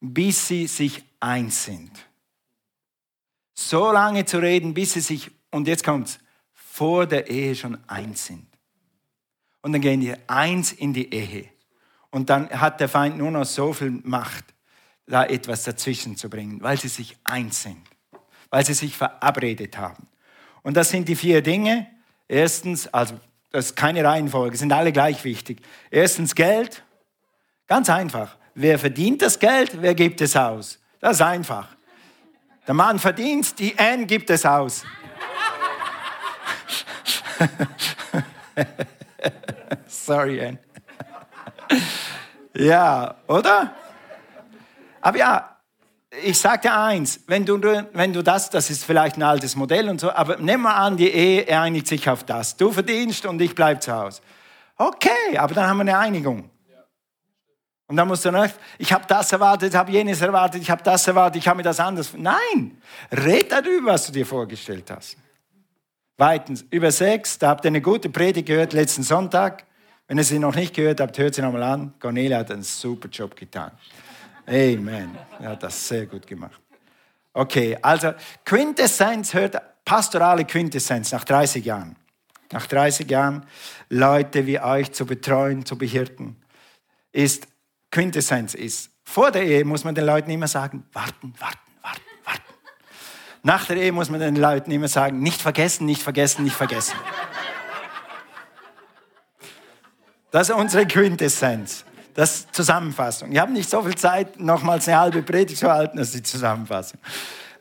bis 0.00 0.48
sie 0.48 0.66
sich 0.66 1.04
eins 1.20 1.64
sind. 1.64 1.90
So 3.54 3.92
lange 3.92 4.24
zu 4.24 4.38
reden, 4.38 4.74
bis 4.74 4.94
sie 4.94 5.00
sich, 5.00 5.30
und 5.50 5.68
jetzt 5.68 5.84
kommt's, 5.84 6.18
vor 6.52 7.06
der 7.06 7.28
Ehe 7.28 7.54
schon 7.54 7.78
eins 7.88 8.26
sind. 8.26 8.46
Und 9.62 9.72
dann 9.72 9.80
gehen 9.80 10.00
die 10.00 10.14
eins 10.26 10.72
in 10.72 10.92
die 10.92 11.12
Ehe. 11.12 11.48
Und 12.10 12.30
dann 12.30 12.48
hat 12.50 12.80
der 12.80 12.88
Feind 12.88 13.18
nur 13.18 13.30
noch 13.30 13.44
so 13.44 13.72
viel 13.72 13.90
Macht, 14.02 14.44
da 15.06 15.24
etwas 15.24 15.64
dazwischen 15.64 16.16
zu 16.16 16.30
bringen, 16.30 16.62
weil 16.62 16.78
sie 16.78 16.88
sich 16.88 17.16
eins 17.24 17.62
sind, 17.62 17.82
weil 18.50 18.64
sie 18.64 18.74
sich 18.74 18.96
verabredet 18.96 19.76
haben. 19.76 20.08
Und 20.62 20.76
das 20.76 20.90
sind 20.90 21.08
die 21.08 21.16
vier 21.16 21.42
Dinge. 21.42 21.86
Erstens, 22.28 22.86
also 22.88 23.18
das 23.50 23.66
ist 23.66 23.76
keine 23.76 24.04
Reihenfolge, 24.04 24.56
sind 24.56 24.72
alle 24.72 24.92
gleich 24.92 25.24
wichtig. 25.24 25.60
Erstens 25.90 26.34
Geld, 26.34 26.84
ganz 27.66 27.90
einfach. 27.90 28.36
Wer 28.54 28.78
verdient 28.78 29.22
das 29.22 29.38
Geld, 29.38 29.80
wer 29.80 29.94
gibt 29.94 30.20
es 30.20 30.36
aus? 30.36 30.78
Das 31.00 31.16
ist 31.16 31.22
einfach. 31.22 31.68
Der 32.66 32.74
Mann 32.74 32.98
verdient, 32.98 33.58
die 33.58 33.78
Anne 33.78 34.06
gibt 34.06 34.30
es 34.30 34.44
aus. 34.46 34.84
Sorry, 39.86 40.44
Anne. 40.44 40.58
ja, 42.54 43.16
oder? 43.26 43.74
Aber 45.00 45.18
ja, 45.18 45.59
ich 46.10 46.38
sage 46.38 46.62
dir 46.62 46.76
eins, 46.76 47.20
wenn 47.26 47.46
du, 47.46 47.60
wenn 47.92 48.12
du 48.12 48.22
das, 48.22 48.50
das 48.50 48.68
ist 48.70 48.84
vielleicht 48.84 49.16
ein 49.16 49.22
altes 49.22 49.54
Modell 49.54 49.88
und 49.88 50.00
so, 50.00 50.10
aber 50.10 50.38
nimm 50.38 50.62
mal 50.62 50.74
an, 50.74 50.96
die 50.96 51.08
Ehe 51.08 51.60
einigt 51.60 51.86
sich 51.86 52.08
auf 52.08 52.24
das. 52.24 52.56
Du 52.56 52.72
verdienst 52.72 53.26
und 53.26 53.40
ich 53.40 53.54
bleibe 53.54 53.80
zu 53.80 53.92
Hause. 53.92 54.20
Okay, 54.76 55.38
aber 55.38 55.54
dann 55.54 55.68
haben 55.68 55.76
wir 55.78 55.82
eine 55.82 55.98
Einigung. 55.98 56.50
Und 57.86 57.96
dann 57.96 58.06
musst 58.06 58.24
du 58.24 58.30
noch, 58.30 58.46
ich 58.78 58.92
habe 58.92 59.04
das 59.06 59.32
erwartet, 59.32 59.70
ich 59.70 59.76
habe 59.76 59.90
jenes 59.90 60.20
erwartet, 60.20 60.62
ich 60.62 60.70
habe 60.70 60.82
das 60.82 61.06
erwartet, 61.06 61.42
ich 61.42 61.48
habe 61.48 61.56
mir 61.56 61.62
das 61.64 61.80
anders. 61.80 62.12
Nein, 62.16 62.80
red 63.10 63.50
darüber, 63.50 63.92
was 63.92 64.06
du 64.06 64.12
dir 64.12 64.24
vorgestellt 64.24 64.90
hast. 64.90 65.16
Weitens, 66.16 66.64
über 66.70 66.92
Sex, 66.92 67.38
da 67.38 67.48
habt 67.48 67.64
ihr 67.64 67.68
eine 67.68 67.80
gute 67.80 68.08
Predigt 68.08 68.46
gehört 68.46 68.72
letzten 68.72 69.02
Sonntag. 69.02 69.64
Wenn 70.06 70.18
ihr 70.18 70.24
sie 70.24 70.38
noch 70.38 70.54
nicht 70.54 70.74
gehört 70.74 71.00
habt, 71.00 71.18
hört 71.18 71.34
sie 71.34 71.42
nochmal 71.42 71.62
an. 71.62 71.94
Cornelia 71.98 72.38
hat 72.38 72.50
einen 72.50 72.62
super 72.62 73.08
Job 73.08 73.34
getan. 73.34 73.72
Amen. 74.50 75.16
Er 75.38 75.50
hat 75.50 75.62
das 75.62 75.86
sehr 75.86 76.06
gut 76.06 76.26
gemacht. 76.26 76.60
Okay, 77.32 77.78
also 77.80 78.12
Quintessenz 78.44 79.32
hört 79.32 79.56
pastorale 79.84 80.44
Quintessenz 80.44 81.12
nach 81.12 81.24
30 81.24 81.64
Jahren. 81.64 81.96
Nach 82.52 82.66
30 82.66 83.08
Jahren 83.08 83.46
Leute 83.88 84.46
wie 84.46 84.58
euch 84.58 84.90
zu 84.90 85.06
betreuen, 85.06 85.64
zu 85.64 85.78
behirten, 85.78 86.36
ist 87.12 87.46
Quintessenz 87.92 88.54
ist, 88.54 88.90
vor 89.04 89.30
der 89.30 89.44
Ehe 89.44 89.64
muss 89.64 89.84
man 89.84 89.94
den 89.94 90.04
Leuten 90.04 90.30
immer 90.30 90.48
sagen, 90.48 90.84
warten, 90.92 91.32
warten, 91.38 91.58
warten, 91.82 92.00
warten. 92.24 92.42
Nach 93.42 93.66
der 93.66 93.76
Ehe 93.76 93.92
muss 93.92 94.10
man 94.10 94.20
den 94.20 94.36
Leuten 94.36 94.70
immer 94.70 94.88
sagen, 94.88 95.20
nicht 95.20 95.40
vergessen, 95.40 95.86
nicht 95.86 96.02
vergessen, 96.02 96.44
nicht 96.44 96.56
vergessen. 96.56 96.94
Das 100.30 100.48
ist 100.48 100.54
unsere 100.54 100.86
Quintessenz. 100.86 101.84
Das 102.14 102.50
Zusammenfassung. 102.50 103.32
Ich 103.32 103.38
habe 103.38 103.52
nicht 103.52 103.68
so 103.68 103.82
viel 103.82 103.94
Zeit, 103.94 104.38
nochmals 104.40 104.88
eine 104.88 104.98
halbe 104.98 105.22
Predigt 105.22 105.58
zu 105.58 105.70
halten, 105.70 105.96
das 105.96 106.08
ist 106.08 106.16
die 106.16 106.22
Zusammenfassung. 106.22 106.98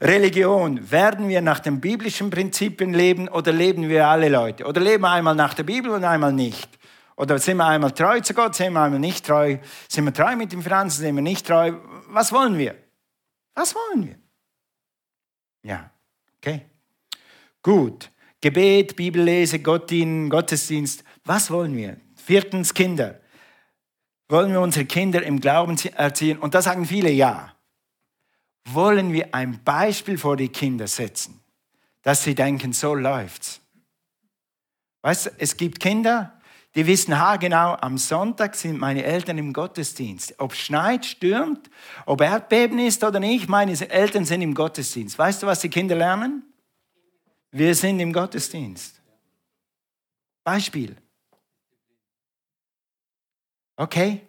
Religion, 0.02 0.90
werden 0.92 1.28
wir 1.28 1.42
nach 1.42 1.60
den 1.60 1.82
biblischen 1.82 2.30
Prinzipien 2.30 2.94
leben 2.94 3.28
oder 3.28 3.52
leben 3.52 3.90
wir 3.90 4.08
alle 4.08 4.30
Leute? 4.30 4.66
Oder 4.66 4.80
leben 4.80 5.04
wir 5.04 5.10
einmal 5.12 5.36
nach 5.36 5.54
der 5.54 5.64
Bibel 5.64 5.92
und 5.92 6.04
einmal 6.04 6.32
nicht? 6.32 6.70
Oder 7.18 7.38
sind 7.38 7.58
wir 7.58 7.66
einmal 7.66 7.92
treu 7.92 8.22
zu 8.22 8.34
Gott, 8.34 8.56
sind 8.56 8.72
wir 8.74 8.82
einmal 8.82 9.00
nicht 9.00 9.26
treu? 9.26 9.58
Sind 9.90 10.06
wir 10.06 10.14
treu 10.14 10.38
mit 10.38 10.54
den 10.54 10.64
Finanzen, 10.64 11.02
sind 11.02 11.16
wir 11.16 11.22
nicht 11.22 11.46
treu? 11.46 11.74
Was 12.08 12.32
wollen 12.32 12.58
wir? 12.58 12.76
Was 13.56 13.76
wollen 13.76 14.08
wir? 14.08 14.16
Ja, 15.64 15.92
okay. 16.38 16.66
Gut. 17.62 18.10
Gebet, 18.40 18.96
Bibellese, 18.96 19.60
Gott 19.60 19.92
Gottesdienst. 20.30 21.04
Was 21.26 21.52
wollen 21.52 21.76
wir? 21.76 21.98
Viertens, 22.16 22.74
Kinder. 22.74 23.20
Wollen 24.30 24.52
wir 24.52 24.62
unsere 24.62 24.86
Kinder 24.86 25.24
im 25.24 25.42
Glauben 25.42 25.76
erziehen? 25.96 26.38
Und 26.38 26.54
da 26.54 26.62
sagen 26.62 26.86
viele 26.86 27.10
ja. 27.10 27.56
Wollen 28.66 29.12
wir 29.12 29.34
ein 29.34 29.64
Beispiel 29.64 30.20
vor 30.20 30.38
die 30.38 30.50
Kinder 30.50 30.88
setzen, 30.88 31.42
dass 32.04 32.24
sie 32.24 32.36
denken, 32.36 32.72
so 32.72 32.94
läuft's. 32.94 33.60
Weißt 35.02 35.26
du, 35.26 35.30
es 35.40 35.58
gibt 35.58 35.80
Kinder, 35.80 36.40
die 36.76 36.86
wissen 36.86 37.18
haargenau, 37.18 37.76
am 37.82 37.98
Sonntag 37.98 38.56
sind 38.56 38.78
meine 38.78 39.04
Eltern 39.04 39.40
im 39.40 39.54
Gottesdienst. 39.54 40.36
Ob 40.38 40.54
schneit, 40.54 41.06
stürmt, 41.06 41.68
ob 42.06 42.22
Erdbeben 42.22 42.78
ist 42.78 43.04
oder 43.04 43.20
nicht, 43.20 43.50
meine 43.50 43.74
Eltern 43.90 44.26
sind 44.26 44.44
im 44.44 44.54
Gottesdienst. 44.54 45.18
Weißt 45.18 45.42
du, 45.42 45.48
was 45.48 45.62
die 45.62 45.70
Kinder 45.70 45.96
lernen? 45.96 46.44
Wir 47.52 47.74
sind 47.74 48.00
im 48.00 48.14
Gottesdienst. 48.14 49.02
Beispiel. 50.44 50.96
Okay? 53.80 54.28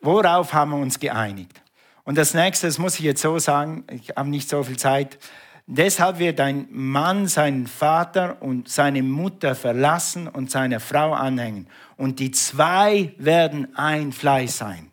Worauf 0.00 0.52
haben 0.52 0.72
wir 0.72 0.78
uns 0.78 0.98
geeinigt? 0.98 1.62
Und 2.02 2.18
das 2.18 2.34
nächste, 2.34 2.66
das 2.66 2.78
muss 2.78 2.98
ich 2.98 3.04
jetzt 3.04 3.22
so 3.22 3.38
sagen, 3.38 3.84
ich 3.88 4.10
habe 4.16 4.28
nicht 4.28 4.48
so 4.48 4.64
viel 4.64 4.76
Zeit. 4.76 5.20
Deshalb 5.66 6.18
wird 6.18 6.40
ein 6.40 6.66
Mann 6.70 7.28
seinen 7.28 7.68
Vater 7.68 8.42
und 8.42 8.68
seine 8.68 9.04
Mutter 9.04 9.54
verlassen 9.54 10.26
und 10.26 10.50
seiner 10.50 10.80
Frau 10.80 11.12
anhängen. 11.12 11.68
Und 11.96 12.18
die 12.18 12.32
zwei 12.32 13.14
werden 13.18 13.76
ein 13.76 14.10
Fleisch 14.10 14.50
sein. 14.50 14.90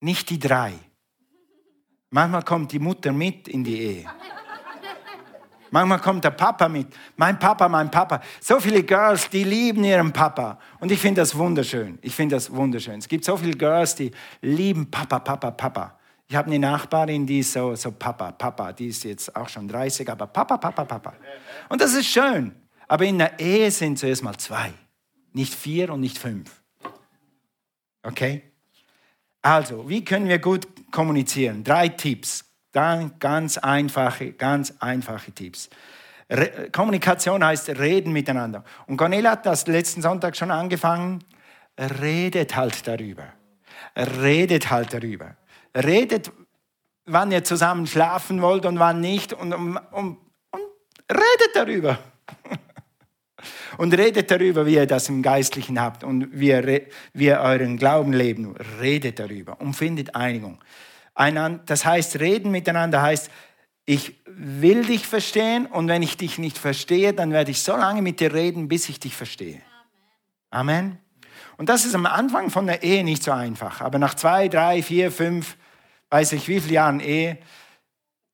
Nicht 0.00 0.30
die 0.30 0.38
drei. 0.38 0.72
Manchmal 2.08 2.42
kommt 2.42 2.72
die 2.72 2.78
Mutter 2.78 3.12
mit 3.12 3.48
in 3.48 3.64
die 3.64 3.80
Ehe. 3.80 4.10
Manchmal 5.70 6.00
kommt 6.00 6.24
der 6.24 6.30
Papa 6.30 6.68
mit. 6.68 6.88
Mein 7.16 7.38
Papa, 7.38 7.68
mein 7.68 7.90
Papa. 7.90 8.20
So 8.40 8.60
viele 8.60 8.82
Girls, 8.82 9.28
die 9.28 9.44
lieben 9.44 9.84
ihren 9.84 10.12
Papa. 10.12 10.58
Und 10.80 10.92
ich 10.92 11.00
finde 11.00 11.20
das 11.20 11.36
wunderschön. 11.36 11.98
Ich 12.02 12.14
finde 12.14 12.36
das 12.36 12.52
wunderschön. 12.52 12.98
Es 12.98 13.08
gibt 13.08 13.24
so 13.24 13.36
viele 13.36 13.56
Girls, 13.56 13.94
die 13.94 14.10
lieben 14.40 14.90
Papa, 14.90 15.18
Papa, 15.18 15.50
Papa. 15.50 15.98
Ich 16.28 16.34
habe 16.34 16.48
eine 16.48 16.58
Nachbarin, 16.58 17.26
die 17.26 17.40
ist 17.40 17.52
so, 17.52 17.74
so 17.74 17.92
Papa, 17.92 18.32
Papa. 18.32 18.72
Die 18.72 18.88
ist 18.88 19.04
jetzt 19.04 19.34
auch 19.34 19.48
schon 19.48 19.68
30, 19.68 20.08
aber 20.10 20.26
Papa, 20.26 20.56
Papa, 20.56 20.84
Papa. 20.84 21.14
Und 21.68 21.80
das 21.80 21.94
ist 21.94 22.06
schön. 22.06 22.54
Aber 22.88 23.04
in 23.04 23.18
der 23.18 23.38
Ehe 23.38 23.70
sind 23.70 23.98
zuerst 23.98 24.22
mal 24.22 24.36
zwei. 24.36 24.72
Nicht 25.32 25.54
vier 25.54 25.92
und 25.92 26.00
nicht 26.00 26.18
fünf. 26.18 26.62
Okay? 28.02 28.42
Also, 29.42 29.88
wie 29.88 30.04
können 30.04 30.28
wir 30.28 30.38
gut 30.38 30.66
kommunizieren? 30.90 31.62
Drei 31.62 31.88
Tipps. 31.88 32.45
Ganz 32.76 33.56
einfache, 33.56 34.32
ganz 34.32 34.74
einfache 34.80 35.32
Tipps. 35.32 35.70
Re 36.28 36.68
Kommunikation 36.70 37.42
heißt 37.42 37.70
reden 37.70 38.12
miteinander. 38.12 38.64
Und 38.86 38.98
Cornelia 38.98 39.30
hat 39.30 39.46
das 39.46 39.66
letzten 39.66 40.02
Sonntag 40.02 40.36
schon 40.36 40.50
angefangen. 40.50 41.24
Redet 41.78 42.54
halt 42.54 42.86
darüber. 42.86 43.32
Redet 43.96 44.70
halt 44.70 44.92
darüber. 44.92 45.36
Redet, 45.74 46.30
wann 47.06 47.32
ihr 47.32 47.44
zusammen 47.44 47.86
schlafen 47.86 48.42
wollt 48.42 48.66
und 48.66 48.78
wann 48.78 49.00
nicht. 49.00 49.32
Und, 49.32 49.54
und, 49.54 49.78
und, 49.92 50.18
und 50.50 50.66
redet 51.10 51.54
darüber. 51.54 51.98
Und 53.78 53.92
redet 53.92 54.30
darüber, 54.30 54.64
wie 54.64 54.76
ihr 54.76 54.86
das 54.86 55.10
im 55.10 55.22
Geistlichen 55.22 55.78
habt 55.78 56.02
und 56.02 56.28
wie 56.32 56.48
ihr, 56.48 56.86
wie 57.12 57.26
ihr 57.26 57.40
euren 57.40 57.76
Glauben 57.76 58.14
leben. 58.14 58.56
Redet 58.80 59.18
darüber 59.18 59.60
und 59.60 59.74
findet 59.74 60.14
Einigung. 60.14 60.58
Das 61.16 61.84
heißt, 61.84 62.20
reden 62.20 62.50
miteinander 62.50 63.00
heißt, 63.00 63.30
ich 63.86 64.20
will 64.26 64.84
dich 64.84 65.06
verstehen 65.06 65.66
und 65.66 65.88
wenn 65.88 66.02
ich 66.02 66.16
dich 66.16 66.38
nicht 66.38 66.58
verstehe, 66.58 67.14
dann 67.14 67.32
werde 67.32 67.52
ich 67.52 67.62
so 67.62 67.76
lange 67.76 68.02
mit 68.02 68.20
dir 68.20 68.34
reden, 68.34 68.68
bis 68.68 68.88
ich 68.88 69.00
dich 69.00 69.16
verstehe. 69.16 69.62
Amen. 70.50 70.98
Und 71.56 71.68
das 71.68 71.86
ist 71.86 71.94
am 71.94 72.04
Anfang 72.04 72.50
von 72.50 72.66
der 72.66 72.82
Ehe 72.82 73.02
nicht 73.02 73.22
so 73.22 73.32
einfach. 73.32 73.80
Aber 73.80 73.98
nach 73.98 74.14
zwei, 74.14 74.48
drei, 74.48 74.82
vier, 74.82 75.10
fünf, 75.10 75.56
weiß 76.10 76.32
ich 76.32 76.46
wie 76.48 76.60
viele 76.60 76.74
Jahren 76.74 77.00
Ehe, 77.00 77.38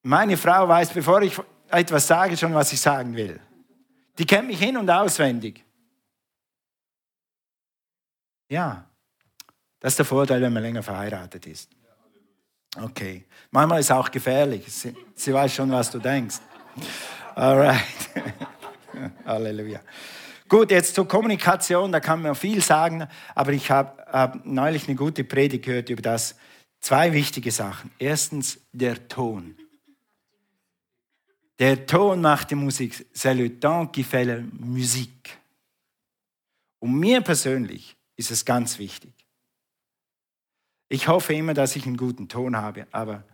meine 0.02 0.36
Frau 0.36 0.66
weiß, 0.66 0.90
bevor 0.90 1.22
ich 1.22 1.36
etwas 1.70 2.06
sage, 2.06 2.36
schon, 2.36 2.54
was 2.54 2.72
ich 2.72 2.80
sagen 2.80 3.14
will. 3.14 3.38
Die 4.18 4.26
kennt 4.26 4.48
mich 4.48 4.58
hin 4.58 4.76
und 4.76 4.90
auswendig. 4.90 5.64
Ja, 8.48 8.84
das 9.78 9.92
ist 9.92 9.98
der 9.98 10.06
Vorteil, 10.06 10.42
wenn 10.42 10.52
man 10.52 10.62
länger 10.62 10.82
verheiratet 10.82 11.46
ist. 11.46 11.70
Okay. 12.76 13.24
Manchmal 13.50 13.80
ist 13.80 13.86
es 13.86 13.90
auch 13.90 14.10
gefährlich. 14.10 14.64
Sie, 14.72 14.94
sie 15.14 15.34
weiß 15.34 15.54
schon, 15.54 15.70
was 15.70 15.90
du 15.90 15.98
denkst. 15.98 16.36
Alright. 17.34 17.84
Halleluja. 19.26 19.80
Gut, 20.48 20.70
jetzt 20.70 20.94
zur 20.94 21.08
Kommunikation, 21.08 21.92
da 21.92 22.00
kann 22.00 22.22
man 22.22 22.34
viel 22.34 22.60
sagen, 22.62 23.08
aber 23.34 23.52
ich 23.52 23.70
habe 23.70 24.04
hab 24.12 24.44
neulich 24.44 24.86
eine 24.86 24.96
gute 24.96 25.24
Predigt 25.24 25.64
gehört 25.64 25.88
über 25.88 26.02
das. 26.02 26.36
Zwei 26.80 27.12
wichtige 27.12 27.50
Sachen. 27.50 27.90
Erstens 27.98 28.60
der 28.72 29.08
Ton. 29.08 29.56
Der 31.58 31.86
Ton 31.86 32.20
macht 32.20 32.50
die 32.50 32.54
Musik. 32.56 33.06
C'est 33.14 33.34
le 33.34 33.60
temps 33.60 33.92
qui 33.92 34.02
fait 34.02 34.24
la 34.24 34.38
musique. 34.58 35.38
Und 36.80 36.98
mir 36.98 37.20
persönlich 37.20 37.96
ist 38.16 38.32
es 38.32 38.44
ganz 38.44 38.78
wichtig. 38.78 39.12
Ich 40.92 41.08
hoffe 41.08 41.32
immer, 41.32 41.54
dass 41.54 41.74
ich 41.74 41.86
einen 41.86 41.96
guten 41.96 42.28
Ton 42.28 42.54
habe, 42.54 42.86
aber 42.90 43.24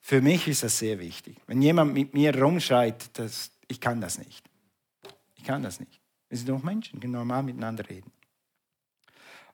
für 0.00 0.22
mich 0.22 0.48
ist 0.48 0.62
das 0.62 0.78
sehr 0.78 0.98
wichtig. 0.98 1.36
Wenn 1.46 1.60
jemand 1.60 1.92
mit 1.92 2.14
mir 2.14 2.34
rumschreit, 2.34 3.18
das, 3.18 3.50
ich 3.68 3.82
kann 3.82 4.00
das 4.00 4.16
nicht. 4.18 4.48
Ich 5.34 5.44
kann 5.44 5.62
das 5.62 5.78
nicht. 5.78 6.00
Wir 6.30 6.38
sind 6.38 6.48
doch 6.48 6.62
Menschen, 6.62 6.98
die 6.98 7.06
normal 7.06 7.42
miteinander 7.42 7.86
reden. 7.86 8.10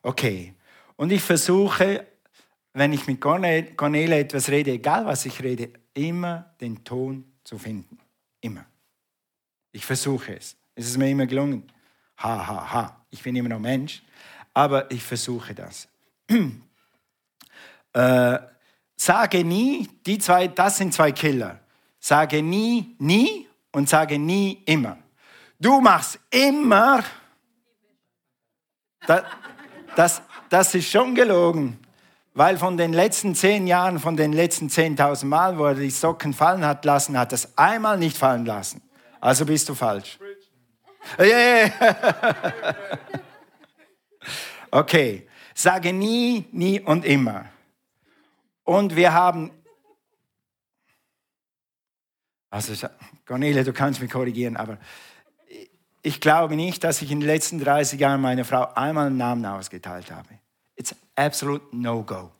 Okay, 0.01 0.53
und 0.95 1.11
ich 1.11 1.21
versuche, 1.21 2.07
wenn 2.71 2.93
ich 2.93 3.07
mit 3.07 3.19
Cornelia 3.19 4.19
etwas 4.19 4.47
rede, 4.47 4.71
egal 4.71 5.05
was 5.05 5.25
ich 5.25 5.43
rede, 5.43 5.73
immer 5.93 6.55
den 6.61 6.81
Ton 6.85 7.25
zu 7.43 7.57
finden. 7.57 7.99
Immer. 8.39 8.65
Ich 9.73 9.85
versuche 9.85 10.37
es. 10.37 10.55
Es 10.75 10.85
ist 10.85 10.97
mir 10.97 11.09
immer 11.09 11.25
gelungen. 11.25 11.69
Ha, 12.19 12.47
ha, 12.47 12.71
ha. 12.71 13.05
Ich 13.09 13.21
bin 13.21 13.35
immer 13.35 13.49
noch 13.49 13.59
Mensch, 13.59 14.01
aber 14.53 14.89
ich 14.89 15.03
versuche 15.03 15.53
das. 15.53 15.89
äh, 17.93 18.39
sage 18.95 19.43
nie, 19.43 19.89
die 20.05 20.19
zwei, 20.19 20.47
das 20.47 20.77
sind 20.77 20.93
zwei 20.93 21.11
Killer. 21.11 21.59
Sage 21.99 22.41
nie, 22.41 22.95
nie 22.99 23.47
und 23.71 23.89
sage 23.89 24.19
nie 24.19 24.61
immer. 24.65 24.97
Du 25.59 25.79
machst 25.79 26.19
immer. 26.29 27.03
Das, 29.05 29.23
das, 29.95 30.21
das 30.49 30.75
ist 30.75 30.89
schon 30.89 31.15
gelogen. 31.15 31.79
Weil 32.33 32.57
von 32.57 32.77
den 32.77 32.93
letzten 32.93 33.35
zehn 33.35 33.67
Jahren, 33.67 33.99
von 33.99 34.17
den 34.17 34.33
letzten 34.33 34.67
10.000 34.67 35.25
Mal, 35.25 35.57
wo 35.57 35.65
er 35.65 35.75
die 35.75 35.91
Socken 35.91 36.33
fallen 36.33 36.65
hat 36.65 36.83
lassen, 36.83 37.17
hat 37.17 37.31
er 37.31 37.35
es 37.35 37.57
einmal 37.57 37.97
nicht 37.97 38.17
fallen 38.17 38.45
lassen. 38.45 38.81
Also 39.21 39.45
bist 39.45 39.69
du 39.69 39.75
falsch. 39.75 40.17
Yeah. 41.19 41.71
okay, 44.71 45.27
sage 45.53 45.93
nie, 45.93 46.45
nie 46.51 46.79
und 46.79 47.05
immer. 47.05 47.52
Und 48.63 48.95
wir 48.95 49.13
haben, 49.13 49.51
also 52.49 52.87
Cornelia, 53.25 53.63
du 53.63 53.73
kannst 53.73 54.01
mich 54.01 54.11
korrigieren, 54.11 54.57
aber 54.57 54.77
ich 56.01 56.19
glaube 56.19 56.55
nicht, 56.55 56.83
dass 56.83 57.01
ich 57.01 57.11
in 57.11 57.21
den 57.21 57.27
letzten 57.27 57.59
30 57.59 57.99
Jahren 57.99 58.21
meiner 58.21 58.45
Frau 58.45 58.73
einmal 58.73 59.07
einen 59.07 59.17
Namen 59.17 59.45
ausgeteilt 59.45 60.11
habe. 60.11 60.39
It's 60.75 60.95
absolute 61.15 61.65
no-go. 61.71 62.31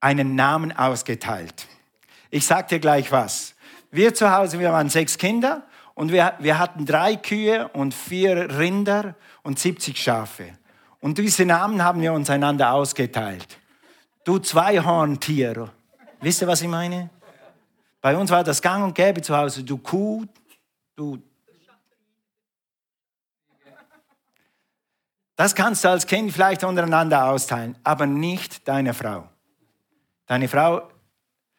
Einen 0.00 0.34
Namen 0.34 0.72
ausgeteilt. 0.76 1.66
Ich 2.30 2.46
sage 2.46 2.68
dir 2.68 2.78
gleich 2.78 3.10
was. 3.10 3.54
Wir 3.90 4.14
zu 4.14 4.32
Hause, 4.32 4.60
wir 4.60 4.72
waren 4.72 4.88
sechs 4.88 5.18
Kinder 5.18 5.66
und 5.94 6.12
wir, 6.12 6.34
wir 6.38 6.58
hatten 6.58 6.86
drei 6.86 7.16
Kühe 7.16 7.68
und 7.68 7.92
vier 7.92 8.56
Rinder 8.58 9.16
und 9.42 9.58
70 9.58 10.00
Schafe. 10.00 10.52
Und 11.00 11.18
diese 11.18 11.44
Namen 11.44 11.82
haben 11.82 12.00
wir 12.00 12.12
uns 12.12 12.30
einander 12.30 12.72
ausgeteilt. 12.72 13.59
Du 14.24 14.38
Zweihorntier. 14.38 15.70
Wisst 16.20 16.42
ihr, 16.42 16.48
was 16.48 16.60
ich 16.60 16.68
meine? 16.68 17.10
Bei 18.00 18.16
uns 18.16 18.30
war 18.30 18.44
das 18.44 18.60
gang 18.60 18.84
und 18.84 18.94
gäbe 18.94 19.22
zu 19.22 19.36
Hause. 19.36 19.62
Du 19.64 19.78
Kuh, 19.78 20.26
du. 20.96 21.22
Das 25.36 25.54
kannst 25.54 25.84
du 25.84 25.88
als 25.88 26.06
Kind 26.06 26.32
vielleicht 26.32 26.64
untereinander 26.64 27.24
austeilen, 27.26 27.76
aber 27.82 28.06
nicht 28.06 28.68
deine 28.68 28.92
Frau. 28.92 29.28
Deine 30.26 30.48
Frau 30.48 30.90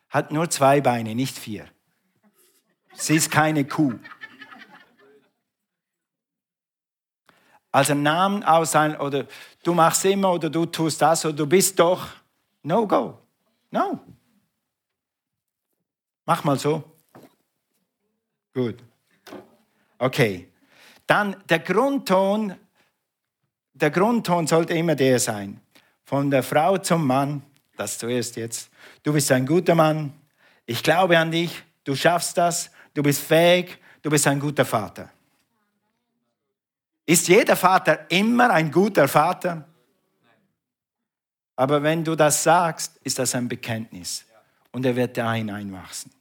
hat 0.10 0.32
nur 0.32 0.50
zwei 0.50 0.82
Beine, 0.82 1.16
nicht 1.16 1.38
vier. 1.38 1.68
Sie 2.94 3.16
ist 3.16 3.32
keine 3.32 3.66
Kuh. 3.66 3.98
Also 7.72 7.96
Namen 7.96 8.44
austeilen 8.44 8.98
oder 8.98 9.26
du 9.64 9.74
machst 9.74 10.04
immer 10.06 10.34
oder 10.34 10.50
du 10.50 10.66
tust 10.66 11.02
das 11.02 11.26
oder 11.26 11.34
du 11.34 11.48
bist 11.48 11.80
doch 11.80 12.08
No 12.64 12.86
go. 12.86 13.18
No. 13.72 14.00
Mach 16.26 16.44
mal 16.44 16.58
so. 16.58 16.84
Gut. 18.54 18.78
Okay. 19.98 20.48
Dann 21.08 21.36
der 21.50 21.60
Grundton, 21.60 22.56
der 23.74 23.92
Grundton 23.92 24.48
sollte 24.48 24.74
immer 24.74 24.96
der 24.96 25.20
sein. 25.20 25.60
Von 26.04 26.30
der 26.30 26.44
Frau 26.44 26.78
zum 26.78 27.06
Mann, 27.08 27.42
das 27.78 27.98
zuerst 27.98 28.36
jetzt. 28.36 28.70
Du 29.04 29.14
bist 29.14 29.32
ein 29.32 29.46
guter 29.46 29.76
Mann. 29.76 30.14
Ich 30.66 30.84
glaube 30.84 31.18
an 31.18 31.32
dich. 31.32 31.64
Du 31.84 31.96
schaffst 31.96 32.38
das. 32.38 32.70
Du 32.94 33.02
bist 33.02 33.22
fähig. 33.22 33.80
Du 34.02 34.10
bist 34.10 34.28
ein 34.28 34.40
guter 34.40 34.66
Vater. 34.66 35.10
Ist 37.06 37.28
jeder 37.28 37.56
Vater 37.56 38.10
immer 38.10 38.50
ein 38.52 38.72
guter 38.72 39.08
Vater? 39.08 39.66
Aber 41.56 41.84
wenn 41.84 42.04
du 42.04 42.16
das 42.16 42.44
sagst, 42.44 42.98
ist 43.04 43.20
das 43.20 43.36
ein 43.36 43.48
Bekenntnis. 43.48 44.26
Und 44.72 44.86
er 44.86 44.96
wird 44.96 45.18
da 45.18 45.34
hineinwachsen. 45.34 46.12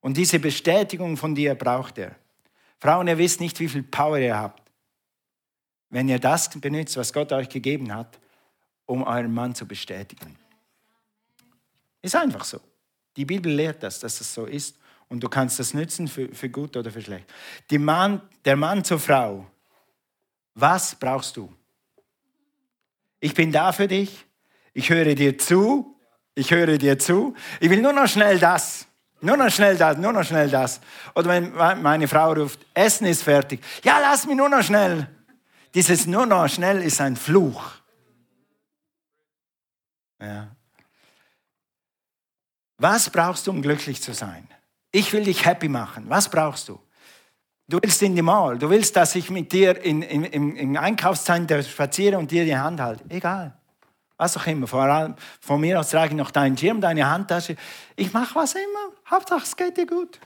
Und 0.00 0.16
diese 0.16 0.38
Bestätigung 0.38 1.16
von 1.16 1.34
dir 1.34 1.54
braucht 1.54 1.98
er. 1.98 2.14
Frauen, 2.78 3.08
ihr 3.08 3.18
wisst 3.18 3.40
nicht, 3.40 3.58
wie 3.58 3.68
viel 3.68 3.82
Power 3.82 4.18
ihr 4.18 4.36
habt, 4.36 4.70
wenn 5.90 6.08
ihr 6.08 6.18
das 6.18 6.50
benutzt, 6.50 6.96
was 6.96 7.12
Gott 7.12 7.32
euch 7.32 7.48
gegeben 7.48 7.92
hat, 7.92 8.18
um 8.86 9.02
euren 9.02 9.32
Mann 9.32 9.54
zu 9.54 9.66
bestätigen. 9.66 10.38
Ist 12.02 12.14
einfach 12.14 12.44
so. 12.44 12.60
Die 13.16 13.24
Bibel 13.24 13.52
lehrt 13.52 13.82
das, 13.82 13.98
dass 13.98 14.20
es 14.20 14.32
so 14.32 14.46
ist. 14.46 14.78
Und 15.08 15.20
du 15.20 15.28
kannst 15.28 15.58
das 15.58 15.74
nützen 15.74 16.06
für, 16.06 16.32
für 16.34 16.50
gut 16.50 16.76
oder 16.76 16.90
für 16.90 17.00
schlecht. 17.00 17.26
Mann, 17.78 18.20
der 18.44 18.56
Mann 18.56 18.84
zur 18.84 18.98
Frau. 18.98 19.50
Was 20.54 20.94
brauchst 20.94 21.36
du? 21.36 21.52
Ich 23.20 23.34
bin 23.34 23.52
da 23.52 23.72
für 23.72 23.88
dich. 23.88 24.26
Ich 24.72 24.90
höre 24.90 25.14
dir 25.14 25.38
zu. 25.38 25.98
Ich 26.34 26.50
höre 26.50 26.78
dir 26.78 26.98
zu. 26.98 27.34
Ich 27.60 27.68
will 27.70 27.82
nur 27.82 27.92
noch 27.92 28.06
schnell 28.08 28.38
das. 28.38 28.86
Nur 29.20 29.36
noch 29.36 29.50
schnell 29.50 29.76
das, 29.76 29.96
nur 29.98 30.12
noch 30.12 30.24
schnell 30.24 30.48
das. 30.48 30.80
Oder 31.14 31.28
wenn 31.30 31.52
meine 31.82 32.06
Frau 32.06 32.32
ruft, 32.32 32.60
Essen 32.72 33.06
ist 33.06 33.24
fertig. 33.24 33.60
Ja, 33.82 33.98
lass 33.98 34.26
mich 34.26 34.36
nur 34.36 34.48
noch 34.48 34.62
schnell. 34.62 35.08
Dieses 35.74 36.06
nur 36.06 36.24
noch 36.24 36.48
schnell 36.48 36.82
ist 36.82 37.00
ein 37.00 37.16
Fluch. 37.16 37.72
Ja. 40.20 40.54
Was 42.76 43.10
brauchst 43.10 43.46
du, 43.46 43.50
um 43.50 43.60
glücklich 43.60 44.00
zu 44.00 44.14
sein? 44.14 44.48
Ich 44.92 45.12
will 45.12 45.24
dich 45.24 45.44
happy 45.44 45.68
machen. 45.68 46.08
Was 46.08 46.30
brauchst 46.30 46.68
du? 46.68 46.80
Du 47.68 47.78
willst 47.82 48.02
in 48.02 48.16
die 48.16 48.22
Mall. 48.22 48.58
Du 48.58 48.70
willst, 48.70 48.96
dass 48.96 49.14
ich 49.14 49.30
mit 49.30 49.52
dir 49.52 49.80
in, 49.84 50.02
in, 50.02 50.24
im, 50.24 50.56
im 50.56 50.76
Einkaufszentrum 50.76 51.62
spaziere 51.62 52.18
und 52.18 52.30
dir 52.30 52.44
die 52.44 52.56
Hand 52.56 52.80
halte. 52.80 53.04
Egal 53.10 53.58
was 54.18 54.36
auch 54.36 54.46
immer. 54.46 54.66
Vor 54.66 54.82
allem, 54.82 55.14
von 55.40 55.60
mir 55.60 55.80
aus 55.80 55.90
trage 55.90 56.10
ich 56.10 56.16
noch 56.16 56.30
deinen 56.30 56.58
Schirm, 56.58 56.80
deine 56.80 57.08
Handtasche. 57.08 57.56
Ich 57.96 58.12
mache 58.12 58.34
was 58.34 58.54
immer. 58.54 58.92
Hauptsache, 59.08 59.44
es 59.44 59.56
geht 59.56 59.76
dir 59.76 59.86
gut. 59.86 60.20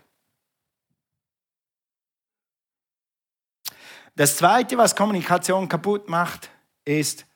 Das 4.16 4.36
Zweite, 4.36 4.76
was 4.76 4.96
Kommunikation 4.96 5.68
kaputt 5.68 6.08
macht, 6.08 6.50
ist 6.84 7.26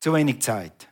zu 0.00 0.12
wenig 0.12 0.42
Zeit. 0.42 0.88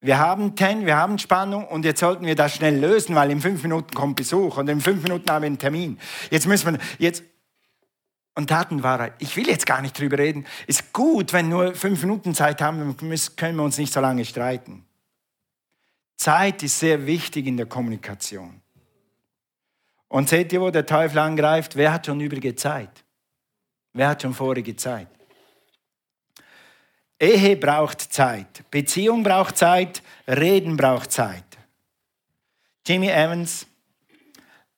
Wir 0.00 0.18
haben 0.18 0.56
Ten, 0.56 0.86
wir 0.86 0.96
haben 0.96 1.18
Spannung 1.18 1.66
und 1.66 1.84
jetzt 1.84 2.00
sollten 2.00 2.24
wir 2.24 2.34
das 2.34 2.54
schnell 2.54 2.78
lösen, 2.78 3.14
weil 3.14 3.30
in 3.30 3.40
fünf 3.40 3.62
Minuten 3.62 3.94
kommt 3.94 4.16
Besuch 4.16 4.56
und 4.56 4.68
in 4.68 4.80
fünf 4.80 5.02
Minuten 5.02 5.30
haben 5.30 5.42
wir 5.42 5.46
einen 5.46 5.58
Termin. 5.58 5.98
Jetzt 6.30 6.46
müssen 6.46 6.72
wir, 6.72 6.80
jetzt, 6.98 7.22
und 8.34 8.48
Tatenwahrheit. 8.48 9.14
Ich 9.18 9.36
will 9.36 9.48
jetzt 9.48 9.66
gar 9.66 9.82
nicht 9.82 9.98
drüber 9.98 10.16
reden. 10.16 10.46
Ist 10.66 10.92
gut, 10.92 11.32
wenn 11.34 11.50
nur 11.50 11.74
fünf 11.74 12.00
Minuten 12.02 12.34
Zeit 12.34 12.62
haben, 12.62 12.78
dann 12.78 12.96
können 13.36 13.56
wir 13.56 13.64
uns 13.64 13.76
nicht 13.76 13.92
so 13.92 14.00
lange 14.00 14.24
streiten. 14.24 14.86
Zeit 16.16 16.62
ist 16.62 16.78
sehr 16.78 17.06
wichtig 17.06 17.46
in 17.46 17.56
der 17.56 17.66
Kommunikation. 17.66 18.60
Und 20.08 20.28
seht 20.28 20.52
ihr, 20.52 20.60
wo 20.60 20.70
der 20.70 20.86
Teufel 20.86 21.18
angreift? 21.18 21.76
Wer 21.76 21.92
hat 21.92 22.06
schon 22.06 22.20
übrige 22.20 22.54
Zeit? 22.54 23.04
Wer 23.92 24.08
hat 24.08 24.22
schon 24.22 24.34
vorige 24.34 24.74
Zeit? 24.76 25.08
Ehe 27.20 27.56
braucht 27.56 28.00
Zeit, 28.00 28.64
Beziehung 28.70 29.22
braucht 29.22 29.58
Zeit, 29.58 30.02
Reden 30.26 30.76
braucht 30.76 31.12
Zeit. 31.12 31.44
Jimmy 32.86 33.08
Evans 33.08 33.66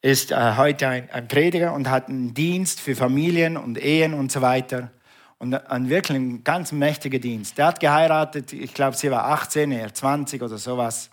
ist 0.00 0.32
äh, 0.32 0.56
heute 0.56 0.88
ein, 0.88 1.08
ein, 1.10 1.28
Prediger 1.28 1.72
und 1.72 1.88
hat 1.88 2.08
einen 2.08 2.34
Dienst 2.34 2.80
für 2.80 2.96
Familien 2.96 3.56
und 3.56 3.78
Ehen 3.78 4.12
und 4.12 4.32
so 4.32 4.42
weiter. 4.42 4.90
Und 5.38 5.54
ein 5.54 5.88
wirklich 5.88 6.42
ganz 6.42 6.72
mächtiger 6.72 7.20
Dienst. 7.20 7.58
Der 7.58 7.66
hat 7.66 7.80
geheiratet, 7.80 8.52
ich 8.52 8.74
glaube, 8.74 8.96
sie 8.96 9.10
war 9.10 9.26
18, 9.26 9.70
er 9.70 9.94
20 9.94 10.42
oder 10.42 10.58
sowas. 10.58 11.10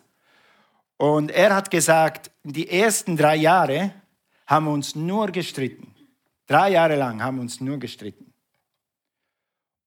Und 0.97 1.31
er 1.31 1.55
hat 1.55 1.69
gesagt, 1.69 2.31
die 2.43 2.69
ersten 2.69 3.15
drei 3.15 3.35
Jahre 3.35 3.91
haben 4.47 4.65
wir 4.65 4.71
uns 4.71 4.95
nur 4.95 5.27
gestritten. 5.27 5.95
Drei 6.47 6.71
Jahre 6.71 6.95
lang 6.95 7.23
haben 7.23 7.37
wir 7.37 7.41
uns 7.41 7.61
nur 7.61 7.77
gestritten. 7.77 8.28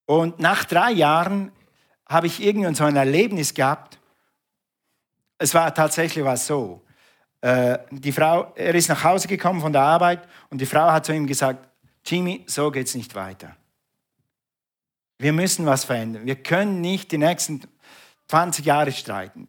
Und 0.07 0.41
nach 0.41 0.65
drei 0.65 0.91
Jahren 0.93 1.53
habe 2.09 2.27
ich 2.27 2.43
irgendwann 2.43 2.75
so 2.75 2.85
ein 2.85 2.97
Erlebnis 2.97 3.55
gehabt. 3.55 3.99
Es 5.39 5.55
war 5.55 5.75
tatsächlich 5.75 6.25
was 6.25 6.47
so. 6.47 6.83
Äh, 7.41 7.79
die 7.91 8.13
Frau, 8.13 8.53
er 8.55 8.75
ist 8.75 8.89
nach 8.89 9.03
Hause 9.03 9.29
gekommen 9.29 9.61
von 9.61 9.73
der 9.73 9.83
Arbeit 9.83 10.29
und 10.51 10.61
die 10.61 10.67
Frau 10.67 10.91
hat 10.93 11.07
zu 11.07 11.13
ihm 11.13 11.27
gesagt, 11.27 11.69
Jimmy, 12.05 12.45
so 12.47 12.71
geht 12.71 12.87
es 12.87 12.95
nicht 12.95 13.15
weiter. 13.15 13.57
Wir 15.19 15.33
müssen 15.33 15.67
was 15.67 15.85
verändern. 15.85 16.27
Wir 16.27 16.37
können 16.37 16.81
nicht 16.81 17.13
die 17.13 17.19
nächsten 17.19 17.63
20 18.29 18.65
Jahre 18.65 18.93
streiten. 18.93 19.49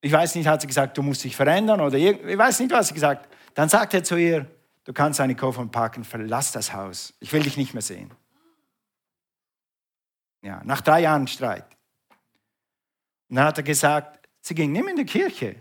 Ich 0.00 0.12
weiß 0.12 0.34
nicht, 0.34 0.46
hat 0.46 0.60
sie 0.60 0.66
gesagt, 0.66 0.96
du 0.96 1.02
musst 1.02 1.24
dich 1.24 1.36
verändern 1.36 1.80
oder 1.80 1.98
ich 1.98 2.38
weiß 2.38 2.60
nicht, 2.60 2.72
was 2.72 2.88
sie 2.88 2.94
gesagt. 2.94 3.28
Dann 3.54 3.68
sagt 3.68 3.92
er 3.94 4.02
zu 4.02 4.16
ihr, 4.16 4.46
du 4.84 4.92
kannst 4.92 5.20
deine 5.20 5.34
Koffer 5.36 5.66
packen, 5.66 6.04
verlass 6.04 6.52
das 6.52 6.72
Haus. 6.72 7.12
Ich 7.20 7.32
will 7.32 7.42
dich 7.42 7.56
nicht 7.56 7.74
mehr 7.74 7.82
sehen. 7.82 8.10
Ja, 10.42 10.62
nach 10.64 10.80
drei 10.80 11.00
Jahren 11.02 11.26
Streit. 11.26 11.66
Und 13.28 13.36
dann 13.36 13.44
hat 13.44 13.58
er 13.58 13.62
gesagt, 13.62 14.28
sie 14.40 14.54
ging 14.54 14.72
nicht 14.72 14.82
mehr 14.82 14.90
in 14.90 14.96
die 14.96 15.04
Kirche. 15.04 15.56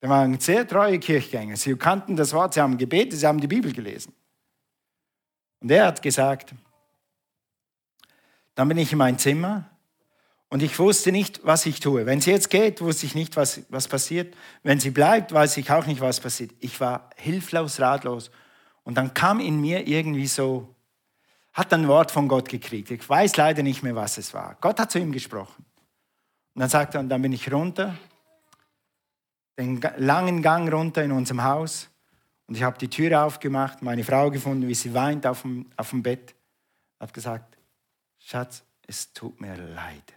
Sie 0.00 0.08
waren 0.08 0.38
sehr 0.38 0.66
treue 0.66 0.98
Kirchgänger. 0.98 1.56
Sie 1.56 1.76
kannten 1.76 2.16
das 2.16 2.32
Wort, 2.32 2.54
sie 2.54 2.60
haben 2.60 2.76
gebetet, 2.76 3.18
sie 3.18 3.26
haben 3.26 3.40
die 3.40 3.46
Bibel 3.46 3.72
gelesen. 3.72 4.12
Und 5.60 5.70
er 5.70 5.86
hat 5.86 6.02
gesagt, 6.02 6.54
dann 8.54 8.68
bin 8.68 8.78
ich 8.78 8.92
in 8.92 8.98
mein 8.98 9.18
Zimmer 9.18 9.70
und 10.48 10.62
ich 10.62 10.78
wusste 10.78 11.10
nicht, 11.10 11.40
was 11.42 11.66
ich 11.66 11.80
tue. 11.80 12.06
Wenn 12.06 12.20
sie 12.20 12.30
jetzt 12.30 12.50
geht, 12.50 12.80
wusste 12.80 13.06
ich 13.06 13.14
nicht, 13.14 13.36
was, 13.36 13.62
was 13.70 13.88
passiert. 13.88 14.36
Wenn 14.62 14.78
sie 14.78 14.90
bleibt, 14.90 15.32
weiß 15.32 15.56
ich 15.56 15.70
auch 15.70 15.86
nicht, 15.86 16.00
was 16.00 16.20
passiert. 16.20 16.52
Ich 16.60 16.80
war 16.80 17.10
hilflos, 17.16 17.80
ratlos. 17.80 18.30
Und 18.82 18.96
dann 18.96 19.14
kam 19.14 19.40
in 19.40 19.60
mir 19.60 19.88
irgendwie 19.88 20.26
so, 20.26 20.73
hat 21.54 21.72
ein 21.72 21.86
Wort 21.86 22.10
von 22.10 22.26
Gott 22.26 22.48
gekriegt. 22.48 22.90
Ich 22.90 23.08
weiß 23.08 23.36
leider 23.36 23.62
nicht 23.62 23.82
mehr, 23.82 23.94
was 23.94 24.18
es 24.18 24.34
war. 24.34 24.56
Gott 24.60 24.78
hat 24.80 24.90
zu 24.90 24.98
ihm 24.98 25.12
gesprochen. 25.12 25.64
Und 26.54 26.60
dann 26.60 26.68
sagte 26.68 26.98
er, 26.98 27.00
und 27.00 27.08
dann 27.08 27.22
bin 27.22 27.32
ich 27.32 27.50
runter, 27.50 27.96
den 29.56 29.80
langen 29.96 30.42
Gang 30.42 30.70
runter 30.72 31.04
in 31.04 31.12
unserem 31.12 31.44
Haus. 31.44 31.88
Und 32.46 32.56
ich 32.56 32.64
habe 32.64 32.76
die 32.76 32.90
Tür 32.90 33.24
aufgemacht, 33.24 33.82
meine 33.82 34.02
Frau 34.02 34.30
gefunden, 34.30 34.68
wie 34.68 34.74
sie 34.74 34.92
weint 34.94 35.26
auf 35.26 35.42
dem, 35.42 35.70
auf 35.76 35.90
dem 35.90 36.02
Bett. 36.02 36.34
Hat 36.98 37.14
gesagt, 37.14 37.56
Schatz, 38.18 38.64
es 38.86 39.12
tut 39.12 39.40
mir 39.40 39.56
leid. 39.56 40.14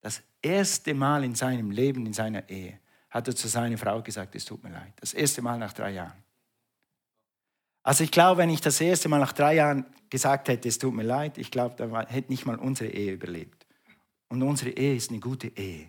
Das 0.00 0.22
erste 0.40 0.94
Mal 0.94 1.22
in 1.22 1.34
seinem 1.34 1.70
Leben, 1.70 2.06
in 2.06 2.14
seiner 2.14 2.48
Ehe, 2.48 2.80
hat 3.10 3.28
er 3.28 3.36
zu 3.36 3.46
seiner 3.48 3.76
Frau 3.76 4.00
gesagt, 4.02 4.34
es 4.34 4.44
tut 4.44 4.62
mir 4.64 4.70
leid. 4.70 4.92
Das 4.96 5.12
erste 5.12 5.42
Mal 5.42 5.58
nach 5.58 5.72
drei 5.72 5.90
Jahren. 5.90 6.24
Also 7.88 8.04
ich 8.04 8.10
glaube, 8.10 8.36
wenn 8.36 8.50
ich 8.50 8.60
das 8.60 8.82
erste 8.82 9.08
Mal 9.08 9.18
nach 9.18 9.32
drei 9.32 9.54
Jahren 9.54 9.86
gesagt 10.10 10.50
hätte, 10.50 10.68
es 10.68 10.76
tut 10.76 10.92
mir 10.92 11.04
leid, 11.04 11.38
ich 11.38 11.50
glaube, 11.50 11.74
dann 11.76 12.06
hätte 12.06 12.30
nicht 12.30 12.44
mal 12.44 12.56
unsere 12.56 12.90
Ehe 12.90 13.14
überlebt. 13.14 13.64
Und 14.28 14.42
unsere 14.42 14.72
Ehe 14.72 14.94
ist 14.94 15.08
eine 15.08 15.20
gute 15.20 15.48
Ehe. 15.56 15.88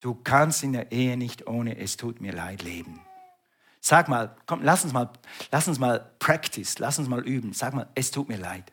Du 0.00 0.14
kannst 0.14 0.62
in 0.62 0.74
der 0.74 0.92
Ehe 0.92 1.16
nicht 1.16 1.46
ohne 1.46 1.78
es 1.78 1.96
tut 1.96 2.20
mir 2.20 2.34
leid 2.34 2.62
leben. 2.62 3.00
Sag 3.80 4.08
mal, 4.08 4.36
komm, 4.44 4.60
lass 4.62 4.84
uns 4.84 4.92
mal, 4.92 5.08
lass 5.50 5.66
uns 5.66 5.78
mal 5.78 6.12
practice, 6.18 6.78
lass 6.78 6.98
uns 6.98 7.08
mal 7.08 7.26
üben. 7.26 7.54
Sag 7.54 7.72
mal, 7.72 7.88
es 7.94 8.10
tut 8.10 8.28
mir 8.28 8.36
leid. 8.36 8.70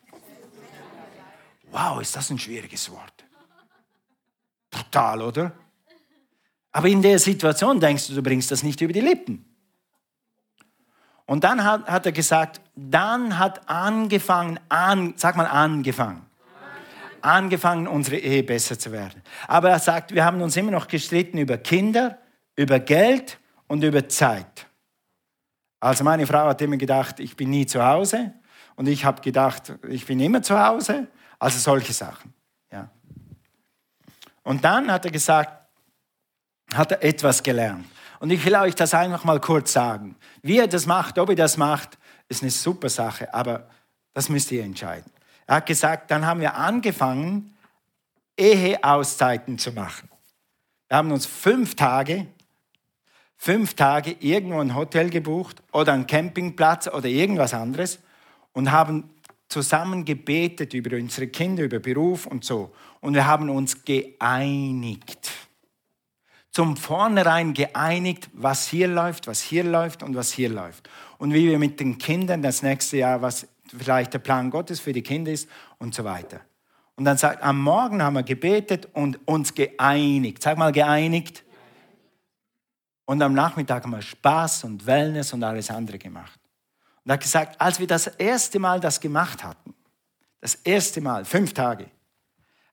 Wow, 1.72 2.02
ist 2.02 2.14
das 2.14 2.30
ein 2.32 2.38
schwieriges 2.38 2.92
Wort. 2.92 3.24
Brutal, 4.70 5.22
oder? 5.22 5.54
Aber 6.74 6.90
in 6.90 7.02
der 7.02 7.18
Situation 7.18 7.80
denkst 7.80 8.08
du, 8.08 8.16
du 8.16 8.22
bringst 8.22 8.52
das 8.52 8.62
nicht 8.62 8.82
über 8.82 8.92
die 8.92 9.00
Lippen. 9.00 9.46
Und 11.32 11.46
dann 11.46 11.64
hat, 11.64 11.88
hat 11.88 12.06
er 12.06 12.12
gesagt, 12.12 12.60
dann 12.76 13.40
hat 13.40 13.70
angefangen, 13.70 14.60
an, 14.68 15.14
sag 15.16 15.38
mal 15.38 15.46
angefangen, 15.46 16.26
angefangen, 17.22 17.88
unsere 17.88 18.18
Ehe 18.18 18.44
besser 18.44 18.78
zu 18.78 18.92
werden. 18.92 19.22
Aber 19.48 19.70
er 19.70 19.80
sagt, 19.80 20.14
wir 20.14 20.26
haben 20.26 20.42
uns 20.42 20.58
immer 20.58 20.72
noch 20.72 20.90
gestritten 20.90 21.38
über 21.38 21.58
Kinder, 21.58 22.18
über 22.58 22.82
Geld 22.82 23.40
und 23.68 23.82
über 23.82 24.10
Zeit. 24.10 24.68
Also 25.80 26.04
meine 26.04 26.28
Frau 26.28 26.48
hat 26.48 26.62
immer 26.62 26.76
gedacht, 26.76 27.22
ich 27.22 27.38
bin 27.38 27.50
nie 27.50 27.66
zu 27.66 27.82
Hause 27.82 28.34
und 28.76 28.90
ich 28.90 29.06
habe 29.06 29.22
gedacht, 29.22 29.72
ich 29.88 30.06
bin 30.06 30.20
immer 30.20 30.42
zu 30.42 30.62
Hause. 30.62 31.08
Also 31.40 31.60
solche 31.60 31.94
Sachen. 31.94 32.34
Ja. 32.74 32.90
Und 34.44 34.66
dann 34.66 34.92
hat 34.92 35.06
er 35.06 35.12
gesagt, 35.12 35.66
hat 36.74 36.92
er 36.92 37.02
etwas 37.02 37.42
gelernt. 37.42 37.86
Und 38.22 38.30
ich 38.30 38.46
will 38.46 38.56
euch 38.56 38.76
das 38.76 38.94
einfach 38.94 39.24
mal 39.24 39.40
kurz 39.40 39.74
sagen. 39.74 40.16
Wie 40.44 40.60
er 40.60 40.68
das 40.68 40.86
macht, 40.86 41.18
ob 41.18 41.30
er 41.30 41.36
das 41.36 41.58
macht, 41.58 41.98
ist 42.30 42.44
eine 42.44 42.52
super 42.52 42.88
Sache, 42.88 43.34
aber 43.34 43.68
das 44.14 44.30
müsst 44.30 44.52
ihr 44.52 44.64
entscheiden. 44.64 45.12
Er 45.48 45.56
hat 45.56 45.66
gesagt, 45.66 46.12
dann 46.12 46.28
haben 46.28 46.40
wir 46.40 46.54
angefangen, 46.54 47.58
Eheauszeiten 48.38 49.58
zu 49.58 49.72
machen. 49.72 50.08
Wir 50.88 50.98
haben 50.98 51.12
uns 51.12 51.26
fünf 51.26 51.74
Tage, 51.74 52.28
fünf 53.38 53.74
Tage 53.74 54.16
irgendwo 54.20 54.60
ein 54.60 54.76
Hotel 54.76 55.10
gebucht 55.10 55.64
oder 55.72 55.94
einen 55.94 56.06
Campingplatz 56.06 56.88
oder 56.88 57.08
irgendwas 57.08 57.56
anderes 57.56 57.98
und 58.54 58.72
haben 58.72 59.10
zusammen 59.50 60.06
gebetet 60.06 60.76
über 60.76 60.96
unsere 60.96 61.28
Kinder, 61.28 61.64
über 61.64 61.80
Beruf 61.80 62.28
und 62.28 62.46
so. 62.46 62.72
Und 63.00 63.16
wir 63.16 63.26
haben 63.26 63.50
uns 63.50 63.84
geeinigt. 63.84 65.32
Zum 66.52 66.76
Vornherein 66.76 67.54
geeinigt, 67.54 68.30
was 68.34 68.68
hier 68.68 68.88
läuft, 68.88 69.28
was 69.28 69.42
hier 69.42 69.64
läuft 69.64 70.04
und 70.04 70.16
was 70.16 70.32
hier 70.32 70.50
läuft. 70.50 70.90
Und 71.18 71.34
wie 71.34 71.48
wir 71.48 71.58
mit 71.58 71.80
den 71.80 71.98
Kindern 71.98 72.42
das 72.42 72.62
nächste 72.62 72.98
Jahr, 72.98 73.22
was 73.22 73.48
vielleicht 73.66 74.14
der 74.14 74.20
Plan 74.20 74.50
Gottes 74.50 74.80
für 74.80 74.92
die 74.92 75.02
Kinder 75.02 75.32
ist 75.32 75.50
und 75.78 75.96
so 75.96 76.04
weiter. 76.04 76.42
Und 76.96 77.06
dann 77.06 77.18
sagt, 77.18 77.42
am 77.42 77.62
Morgen 77.62 78.04
haben 78.04 78.16
wir 78.16 78.24
gebetet 78.24 78.90
und 78.94 79.20
uns 79.26 79.54
geeinigt. 79.54 80.44
Sag 80.44 80.58
mal 80.58 80.72
geeinigt. 80.72 81.44
Und 83.06 83.22
am 83.22 83.34
Nachmittag 83.34 83.84
haben 83.84 83.92
wir 83.92 84.02
Spaß 84.02 84.66
und 84.66 84.86
Wellness 84.86 85.34
und 85.34 85.44
alles 85.44 85.70
andere 85.72 85.98
gemacht. 85.98 86.40
Und 87.04 87.10
er 87.10 87.14
hat 87.14 87.22
gesagt, 87.22 87.60
als 87.60 87.80
wir 87.80 87.88
das 87.88 88.08
erste 88.08 88.60
Mal 88.60 88.80
das 88.80 89.00
gemacht 89.00 89.44
hatten, 89.44 89.74
das 90.40 90.56
erste 90.56 91.02
Mal, 91.02 91.26
fünf 91.26 91.54
Tage, 91.54 91.88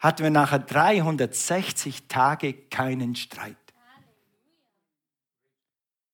hatten 0.01 0.23
wir 0.23 0.31
nachher 0.31 0.59
360 0.59 2.09
Tage 2.09 2.53
keinen 2.53 3.17
Streit. 3.17 3.57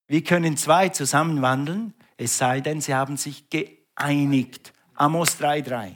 Wie 0.07 0.23
können 0.23 0.57
zwei 0.57 0.91
zusammen 0.91 1.43
wandeln, 1.43 1.95
es 2.17 2.39
sei 2.39 2.61
denn, 2.61 2.81
sie 2.81 2.95
haben 2.95 3.17
sich 3.17 3.49
geeinigt. 3.51 4.73
Amos 4.95 5.41
3,3. 5.41 5.95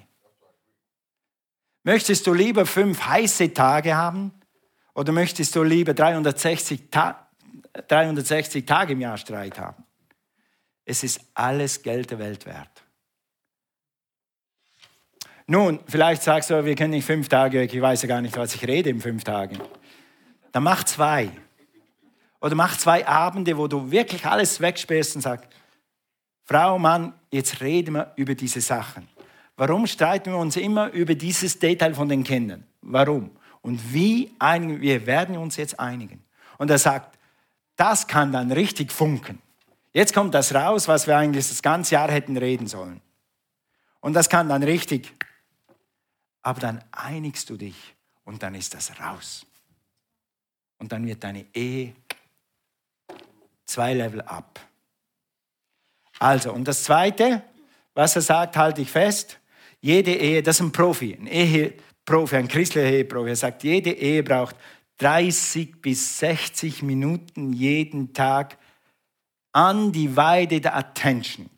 Möchtest 1.85 2.27
du 2.27 2.35
lieber 2.35 2.67
fünf 2.67 3.07
heiße 3.07 3.53
Tage 3.55 3.97
haben 3.97 4.33
oder 4.95 5.13
möchtest 5.13 5.55
du 5.55 5.63
lieber 5.63 5.95
360, 5.95 6.91
Ta 6.91 7.29
360 7.87 8.67
Tage 8.67 8.95
im 8.95 9.01
Jahr 9.01 9.17
Streit 9.17 9.59
haben? 9.59 9.85
Es 10.85 11.05
ist 11.05 11.21
alles 11.35 11.83
Geld 11.83 12.11
der 12.11 12.19
Welt 12.19 12.47
wert. 12.47 12.83
Nun, 15.47 15.81
vielleicht 15.87 16.23
sagst 16.23 16.51
du, 16.51 16.65
wir 16.65 16.75
können 16.75 16.91
nicht 16.91 17.07
fünf 17.07 17.29
Tage, 17.29 17.63
ich 17.63 17.81
weiß 17.81 18.03
ja 18.03 18.09
gar 18.09 18.21
nicht, 18.21 18.37
was 18.37 18.55
ich 18.55 18.67
rede 18.67 18.91
in 18.91 19.01
fünf 19.01 19.25
Tagen. 19.25 19.59
Dann 20.53 20.63
mach 20.63 20.85
zwei. 20.85 21.31
Oder 22.41 22.55
mach 22.55 22.77
zwei 22.77 23.07
Abende, 23.07 23.57
wo 23.57 23.67
du 23.67 23.91
wirklich 23.91 24.25
alles 24.25 24.61
wegsperrst 24.61 25.17
und 25.17 25.23
sagst, 25.23 25.49
Frau, 26.45 26.79
Mann, 26.79 27.13
jetzt 27.31 27.61
reden 27.61 27.95
wir 27.95 28.13
über 28.17 28.35
diese 28.35 28.61
Sachen. 28.61 29.09
Warum 29.57 29.87
streiten 29.87 30.33
wir 30.33 30.39
uns 30.39 30.57
immer 30.57 30.91
über 30.93 31.15
dieses 31.15 31.59
Detail 31.59 31.95
von 31.95 32.09
den 32.09 32.23
Kindern? 32.25 32.65
Warum? 32.81 33.31
Und 33.61 33.93
wie 33.93 34.35
einigen 34.39 34.81
wir? 34.81 35.05
werden 35.05 35.37
uns 35.37 35.57
jetzt 35.57 35.79
einigen. 35.81 36.25
Und 36.59 36.71
er 36.71 36.79
sagt, 36.79 37.19
das 37.77 38.07
kann 38.07 38.33
dann 38.33 38.53
richtig 38.53 38.93
funken. 38.93 39.43
Jetzt 39.93 40.15
kommt 40.15 40.35
das 40.35 40.55
raus, 40.55 40.87
was 40.89 41.07
wir 41.07 41.17
eigentlich 41.17 41.49
das 41.49 41.61
ganze 41.61 41.95
Jahr 41.95 42.11
hätten 42.11 42.37
reden 42.37 42.67
sollen. 42.67 43.01
Und 44.01 44.15
das 44.15 44.29
kann 44.29 44.49
dann 44.49 44.63
richtig. 44.63 45.13
Aber 46.43 46.61
dann 46.61 46.85
einigst 46.93 47.51
du 47.51 47.57
dich 47.57 47.95
und 48.25 48.43
dann 48.43 48.55
ist 48.55 48.75
das 48.75 48.93
raus. 49.01 49.45
Und 50.79 50.93
dann 50.93 51.05
wird 51.07 51.25
deine 51.25 51.45
Ehe 51.53 51.95
zwei 53.69 53.95
Level 53.95 54.21
ab. 54.23 54.61
Also, 56.19 56.53
und 56.53 56.67
das 56.67 56.83
Zweite, 56.83 57.43
was 57.95 58.17
er 58.17 58.23
sagt, 58.23 58.57
halte 58.57 58.83
ich 58.83 58.91
fest. 58.91 59.39
Jede 59.81 60.13
Ehe, 60.13 60.43
das 60.43 60.57
ist 60.57 60.63
ein 60.63 60.73
Profi, 60.73 61.17
ein 61.19 61.29
Eheprofi, 61.29 62.37
ein 62.37 62.49
christlicher 62.49 62.89
Eheprofi. 62.89 63.31
Er 63.31 63.37
sagt, 63.37 63.63
jede 63.63 63.93
Ehe 63.93 64.25
braucht 64.25 64.57
30 64.99 65.81
bis 65.81 66.19
60 66.19 66.83
Minuten 66.83 67.53
jeden 67.53 68.13
Tag 68.13 68.59
undivided 69.53 70.67
attention. 70.67 71.49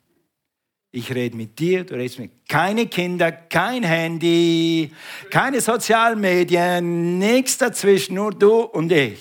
Ich 0.92 1.14
rede 1.14 1.36
mit 1.36 1.58
dir, 1.58 1.84
du 1.84 1.94
redest 1.94 2.18
mit. 2.18 2.48
Keine 2.48 2.86
Kinder, 2.86 3.30
kein 3.30 3.84
Handy, 3.84 4.90
keine 5.30 5.60
Sozialmedien, 5.60 7.18
nichts 7.18 7.58
dazwischen, 7.58 8.16
nur 8.16 8.32
du 8.32 8.62
und 8.62 8.90
ich. 8.90 9.20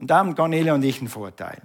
Und 0.00 0.08
da 0.08 0.18
haben 0.18 0.34
Cornelia 0.34 0.74
und 0.74 0.82
ich 0.82 0.98
einen 0.98 1.08
Vorteil. 1.08 1.60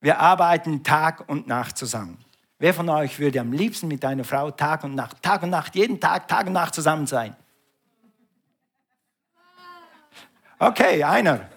Wir 0.00 0.18
arbeiten 0.18 0.82
Tag 0.82 1.28
und 1.28 1.46
Nacht 1.46 1.78
zusammen. 1.78 2.18
Wer 2.58 2.74
von 2.74 2.88
euch 2.88 3.18
würde 3.18 3.40
am 3.40 3.52
liebsten 3.52 3.86
mit 3.86 4.02
deiner 4.02 4.24
Frau 4.24 4.50
Tag 4.50 4.82
und 4.82 4.94
Nacht, 4.94 5.22
Tag 5.22 5.42
und 5.42 5.50
Nacht, 5.50 5.74
jeden 5.76 6.00
Tag, 6.00 6.26
Tag 6.26 6.46
und 6.48 6.54
Nacht 6.54 6.74
zusammen 6.74 7.06
sein? 7.06 7.36
Okay, 10.58 11.04
einer. 11.04 11.48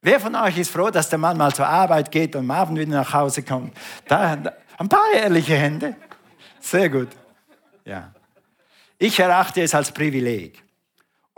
Wer 0.00 0.20
von 0.20 0.34
euch 0.34 0.58
ist 0.58 0.70
froh, 0.70 0.90
dass 0.90 1.08
der 1.08 1.18
Mann 1.18 1.36
mal 1.36 1.54
zur 1.54 1.66
Arbeit 1.66 2.10
geht 2.10 2.34
und 2.34 2.42
am 2.42 2.50
Abend 2.50 2.78
wieder 2.78 2.96
nach 2.96 3.12
Hause 3.12 3.42
kommt? 3.42 3.76
Da, 4.06 4.38
ein 4.78 4.88
paar 4.88 5.12
ehrliche 5.14 5.56
Hände. 5.56 5.96
Sehr 6.60 6.88
gut. 6.88 7.08
Ja. 7.84 8.12
Ich 8.98 9.18
erachte 9.20 9.62
es 9.62 9.74
als 9.74 9.92
Privileg. 9.92 10.64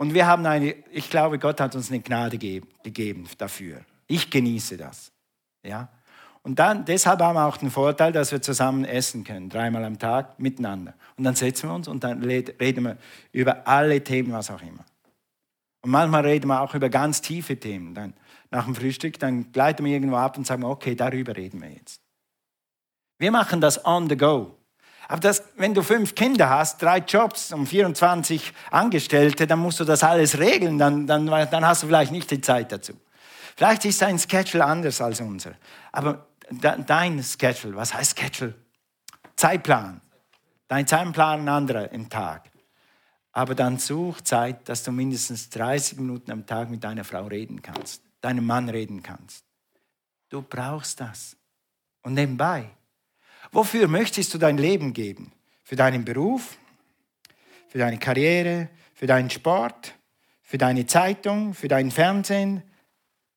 Und 0.01 0.15
wir 0.15 0.25
haben 0.25 0.43
eine, 0.47 0.73
ich 0.91 1.11
glaube, 1.11 1.37
Gott 1.37 1.61
hat 1.61 1.75
uns 1.75 1.91
eine 1.91 1.99
Gnade 1.99 2.39
gegeben 2.39 3.29
dafür. 3.37 3.81
Ich 4.07 4.31
genieße 4.31 4.75
das. 4.75 5.11
Ja? 5.61 5.89
Und 6.41 6.57
dann, 6.57 6.85
deshalb 6.85 7.19
haben 7.19 7.35
wir 7.35 7.45
auch 7.45 7.57
den 7.57 7.69
Vorteil, 7.69 8.11
dass 8.11 8.31
wir 8.31 8.41
zusammen 8.41 8.83
essen 8.83 9.23
können, 9.23 9.47
dreimal 9.47 9.85
am 9.85 9.99
Tag 9.99 10.39
miteinander. 10.39 10.95
Und 11.17 11.23
dann 11.23 11.35
setzen 11.35 11.69
wir 11.69 11.75
uns 11.75 11.87
und 11.87 12.03
dann 12.03 12.23
reden 12.23 12.83
wir 12.83 12.97
über 13.31 13.67
alle 13.67 14.03
Themen, 14.03 14.33
was 14.33 14.49
auch 14.49 14.63
immer. 14.63 14.83
Und 15.83 15.91
manchmal 15.91 16.25
reden 16.25 16.47
wir 16.47 16.61
auch 16.61 16.73
über 16.73 16.89
ganz 16.89 17.21
tiefe 17.21 17.59
Themen. 17.59 17.93
Dann 17.93 18.15
nach 18.49 18.65
dem 18.65 18.73
Frühstück, 18.73 19.19
dann 19.19 19.51
gleiten 19.51 19.85
wir 19.85 19.93
irgendwo 19.93 20.15
ab 20.15 20.35
und 20.35 20.47
sagen, 20.47 20.63
okay, 20.63 20.95
darüber 20.95 21.37
reden 21.37 21.61
wir 21.61 21.69
jetzt. 21.69 22.01
Wir 23.19 23.29
machen 23.29 23.61
das 23.61 23.85
on 23.85 24.09
the 24.09 24.17
go. 24.17 24.57
Aber 25.07 25.19
das, 25.19 25.43
wenn 25.55 25.73
du 25.73 25.81
fünf 25.81 26.15
Kinder 26.15 26.49
hast, 26.49 26.81
drei 26.81 26.99
Jobs 26.99 27.51
und 27.51 27.67
24 27.67 28.53
Angestellte, 28.71 29.47
dann 29.47 29.59
musst 29.59 29.79
du 29.79 29.83
das 29.83 30.03
alles 30.03 30.37
regeln, 30.37 30.77
dann, 30.77 31.07
dann, 31.07 31.25
dann 31.25 31.65
hast 31.65 31.83
du 31.83 31.87
vielleicht 31.87 32.11
nicht 32.11 32.31
die 32.31 32.41
Zeit 32.41 32.71
dazu. 32.71 32.93
Vielleicht 33.55 33.85
ist 33.85 34.01
dein 34.01 34.17
Schedule 34.17 34.65
anders 34.65 35.01
als 35.01 35.19
unser. 35.19 35.53
Aber 35.91 36.27
dein 36.49 37.21
Schedule, 37.23 37.75
was 37.75 37.93
heißt 37.93 38.17
Schedule? 38.17 38.55
Zeitplan. 39.35 40.01
Dein 40.67 40.87
Zeitplan 40.87 41.41
ein 41.41 41.49
anderer 41.49 41.91
im 41.91 42.09
Tag. 42.09 42.49
Aber 43.33 43.55
dann 43.55 43.77
such 43.77 44.21
Zeit, 44.21 44.67
dass 44.67 44.83
du 44.83 44.91
mindestens 44.91 45.49
30 45.49 45.97
Minuten 45.97 46.31
am 46.31 46.45
Tag 46.45 46.69
mit 46.69 46.83
deiner 46.83 47.03
Frau 47.03 47.25
reden 47.25 47.61
kannst, 47.61 48.03
deinem 48.19 48.45
Mann 48.45 48.69
reden 48.69 49.01
kannst. 49.03 49.45
Du 50.29 50.41
brauchst 50.41 50.99
das. 50.99 51.37
Und 52.03 52.13
nebenbei, 52.13 52.69
wofür 53.51 53.87
möchtest 53.87 54.33
du 54.33 54.37
dein 54.37 54.57
Leben 54.57 54.93
geben? 54.93 55.31
Für 55.63 55.75
deinen 55.75 56.03
Beruf, 56.03 56.57
für 57.67 57.77
deine 57.77 57.97
Karriere, 57.97 58.69
für 58.93 59.07
deinen 59.07 59.29
Sport, 59.29 59.95
für 60.41 60.57
deine 60.57 60.85
Zeitung, 60.85 61.53
für 61.53 61.67
dein 61.67 61.91
Fernsehen, 61.91 62.63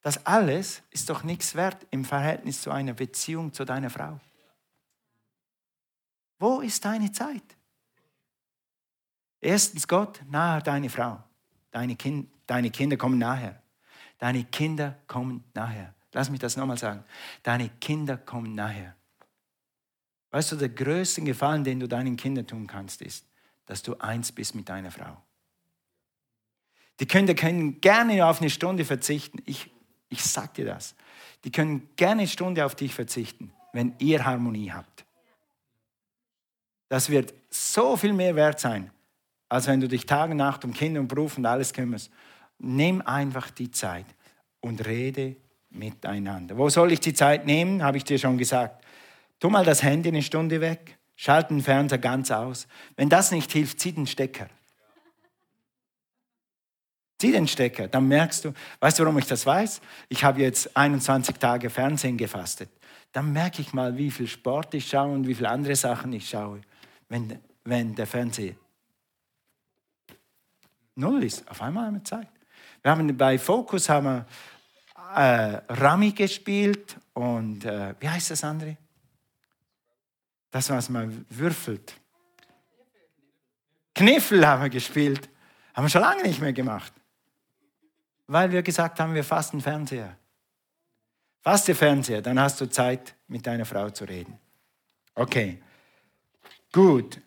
das 0.05 0.27
alles 0.27 0.83
ist 0.91 1.09
doch 1.09 1.23
nichts 1.23 1.55
wert 1.55 1.87
im 1.91 2.05
Verhältnis 2.05 2.61
zu 2.61 2.71
einer 2.71 2.93
Beziehung 2.93 3.53
zu 3.53 3.65
deiner 3.65 3.89
Frau. 3.89 4.21
Wo 6.39 6.61
ist 6.61 6.85
deine 6.85 7.11
Zeit? 7.11 7.43
Erstens 9.41 9.89
Gott, 9.89 10.21
nachher 10.29 10.61
deine 10.61 10.91
Frau. 10.91 11.23
Deine, 11.71 11.97
kind, 11.97 12.29
deine 12.47 12.71
Kinder 12.71 12.97
kommen 12.97 13.19
nachher. 13.19 13.63
Deine 14.19 14.45
Kinder 14.45 14.99
kommen 15.07 15.45
nachher. 15.55 15.95
Lass 16.13 16.29
mich 16.31 16.41
das 16.41 16.57
nochmal 16.57 16.79
sagen. 16.79 17.05
Deine 17.43 17.71
Kinder 17.81 18.17
kommen 18.17 18.55
nachher. 18.55 18.95
Weißt 20.35 20.51
du, 20.51 20.57
der 20.57 20.71
größte 20.71 21.23
Gefallen, 21.23 21.63
den 21.63 21.79
du 21.79 21.87
deinen 21.87 22.17
Kindern 22.17 22.47
tun 22.47 22.67
kannst, 22.67 23.03
ist, 23.03 23.25
dass 23.67 23.83
du 23.83 23.95
eins 24.01 24.33
bist 24.33 24.57
mit 24.57 24.69
deiner 24.69 24.91
Frau. 24.91 25.17
Die 26.99 27.07
Kinder 27.07 27.35
können 27.35 27.81
gerne 27.81 28.27
auf 28.27 28.41
eine 28.41 28.51
Stunde 28.51 28.85
verzichten. 28.85 29.39
Ich 29.47 29.71
ich 30.09 30.25
sag 30.25 30.55
dir 30.55 30.65
das. 30.65 30.95
Die 31.45 31.51
können 31.51 31.89
gerne 31.97 32.23
eine 32.23 32.29
Stunde 32.29 32.65
auf 32.65 32.75
dich 32.75 32.95
verzichten, 32.95 33.53
wenn 33.73 33.95
ihr 33.99 34.25
Harmonie 34.25 34.71
habt. 34.73 35.05
Das 36.89 37.11
wird 37.11 37.35
so 37.51 37.97
viel 37.97 38.13
mehr 38.13 38.37
wert 38.37 38.61
sein, 38.61 38.91
als 39.49 39.67
wenn 39.67 39.81
du 39.81 39.89
dich 39.89 40.07
Tag 40.07 40.31
und 40.31 40.37
Nacht 40.37 40.65
um 40.65 40.73
Kinder 40.73 41.01
und 41.01 41.09
Beruf 41.09 41.37
und 41.37 41.47
alles 41.47 41.73
kümmerst. 41.73 42.11
Nimm 42.59 43.03
einfach 43.03 43.51
die 43.51 43.71
Zeit 43.71 44.07
und 44.61 44.87
rede 44.87 45.37
miteinander. 45.71 46.57
Wo 46.57 46.69
soll 46.69 46.93
ich 46.93 47.01
die 47.01 47.15
Zeit 47.15 47.47
nehmen? 47.47 47.83
Habe 47.83 47.97
ich 47.97 48.05
dir 48.05 48.19
schon 48.19 48.39
gesagt. 48.39 48.84
Tu 49.45 49.51
mal 49.51 49.63
das 49.63 49.83
Handy 49.83 50.09
eine 50.09 50.23
Stunde 50.23 50.63
weg, 50.63 50.97
schalt 51.17 51.51
den 51.51 51.61
Fernseher 51.61 51.99
ganz 51.99 52.31
aus. 52.31 52.67
Wenn 52.97 53.11
das 53.11 53.31
nicht 53.31 53.53
hilft, 53.53 53.79
zieh 53.79 53.93
den 53.93 54.07
Stecker. 54.07 54.49
Zieh 57.19 57.31
den 57.31 57.47
Stecker, 57.47 57.87
dann 57.87 58.09
merkst 58.09 58.47
du, 58.47 58.55
weißt 58.81 58.99
du, 58.99 59.03
warum 59.03 59.19
ich 59.19 59.27
das 59.27 59.45
weiß? 59.45 59.83
Ich 60.09 60.25
habe 60.25 60.41
jetzt 60.41 60.75
21 60.75 61.37
Tage 61.37 61.69
Fernsehen 61.69 62.17
gefastet. 62.17 62.71
Dann 63.13 63.35
merke 63.35 63.61
ich 63.61 63.75
mal, 63.75 63.99
wie 63.99 64.11
viel 64.11 64.29
Sport 64.29 64.73
ich 64.73 64.89
schaue 64.89 65.13
und 65.13 65.29
wie 65.29 65.35
viele 65.35 65.51
andere 65.51 65.77
Sachen 65.77 66.15
ich 66.15 66.27
schaue, 66.27 66.63
wenn, 67.11 67.39
wenn 67.65 67.95
der 67.95 68.07
Fernseher 68.07 68.55
null 70.95 71.23
ist. 71.23 71.47
Auf 71.51 71.61
einmal 71.61 71.89
haben 71.89 71.97
wir 71.97 72.05
Zeit. 72.05 72.29
Wir 72.81 72.93
haben 72.93 73.15
bei 73.15 73.39
Focus 73.39 73.91
haben 73.91 74.07
wir 74.07 74.27
äh, 75.15 75.61
Rami 75.69 76.13
gespielt 76.13 76.97
und 77.13 77.67
äh, 77.67 77.95
wie 78.01 78.09
heißt 78.09 78.31
das 78.31 78.43
andere? 78.43 78.79
Das, 80.55 80.71
was 80.71 80.89
man 80.89 81.27
würfelt. 81.31 81.95
Kniffel 83.93 84.47
haben 84.47 84.63
wir 84.63 84.71
gespielt. 84.71 85.29
Haben 85.75 85.87
wir 85.87 85.89
schon 85.89 86.01
lange 86.01 86.23
nicht 86.23 86.41
mehr 86.41 86.53
gemacht. 86.53 86.93
Weil 88.29 88.53
wir 88.53 88.63
gesagt 88.63 89.01
haben, 89.01 89.15
wir 89.15 89.25
fasten 89.25 89.61
Fernseher. 89.61 90.17
Faste 91.43 91.75
Fernseher, 91.75 92.23
dann 92.23 92.39
hast 92.39 92.61
du 92.61 92.67
Zeit, 92.71 93.17
mit 93.27 93.45
deiner 93.45 93.65
Frau 93.65 93.91
zu 93.91 94.05
reden. 94.05 94.39
Okay, 95.17 95.61
gut. 96.71 97.21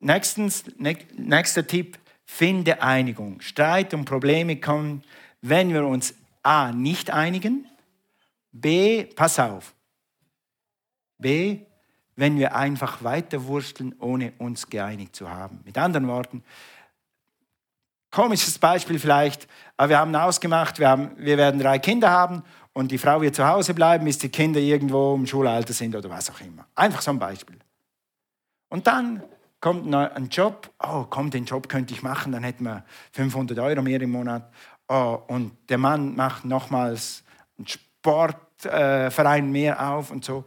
Nächstens, 0.00 0.64
nächster 0.76 1.66
Tipp, 1.66 1.98
finde 2.26 2.82
Einigung. 2.82 3.40
Streit 3.40 3.94
und 3.94 4.04
Probleme 4.04 4.60
kommen, 4.60 5.02
wenn 5.40 5.72
wir 5.72 5.86
uns 5.86 6.14
A 6.42 6.70
nicht 6.70 7.10
einigen, 7.10 7.66
B, 8.50 9.04
pass 9.04 9.38
auf, 9.38 9.74
B, 11.16 11.64
wenn 12.16 12.38
wir 12.38 12.54
einfach 12.54 13.02
weiterwursteln, 13.02 13.94
ohne 13.98 14.32
uns 14.38 14.68
geeinigt 14.68 15.16
zu 15.16 15.30
haben. 15.30 15.60
Mit 15.64 15.78
anderen 15.78 16.08
Worten, 16.08 16.42
Komisches 18.12 18.58
Beispiel 18.58 18.98
vielleicht, 18.98 19.48
aber 19.78 19.88
wir 19.88 19.98
haben 19.98 20.14
ausgemacht, 20.14 20.78
wir, 20.78 20.90
haben, 20.90 21.12
wir 21.16 21.38
werden 21.38 21.58
drei 21.58 21.78
Kinder 21.78 22.10
haben 22.10 22.42
und 22.74 22.90
die 22.90 22.98
Frau 22.98 23.22
wird 23.22 23.34
zu 23.34 23.46
Hause 23.48 23.72
bleiben, 23.72 24.04
bis 24.04 24.18
die 24.18 24.28
Kinder 24.28 24.60
irgendwo 24.60 25.14
im 25.14 25.26
Schulalter 25.26 25.72
sind 25.72 25.96
oder 25.96 26.10
was 26.10 26.28
auch 26.28 26.38
immer. 26.42 26.66
Einfach 26.74 27.00
so 27.00 27.10
ein 27.10 27.18
Beispiel. 27.18 27.56
Und 28.68 28.86
dann 28.86 29.22
kommt 29.60 29.92
ein 29.94 30.28
Job, 30.28 30.70
oh 30.78 31.06
komm, 31.08 31.30
den 31.30 31.46
Job 31.46 31.70
könnte 31.70 31.94
ich 31.94 32.02
machen, 32.02 32.32
dann 32.32 32.42
hätten 32.42 32.64
wir 32.64 32.84
500 33.12 33.58
Euro 33.60 33.80
mehr 33.80 34.02
im 34.02 34.10
Monat. 34.10 34.52
Oh, 34.88 35.18
und 35.28 35.56
der 35.70 35.78
Mann 35.78 36.14
macht 36.14 36.44
nochmals 36.44 37.24
einen 37.56 37.66
Sportverein 37.66 39.46
äh, 39.46 39.50
mehr 39.50 39.88
auf 39.90 40.10
und 40.10 40.22
so. 40.22 40.44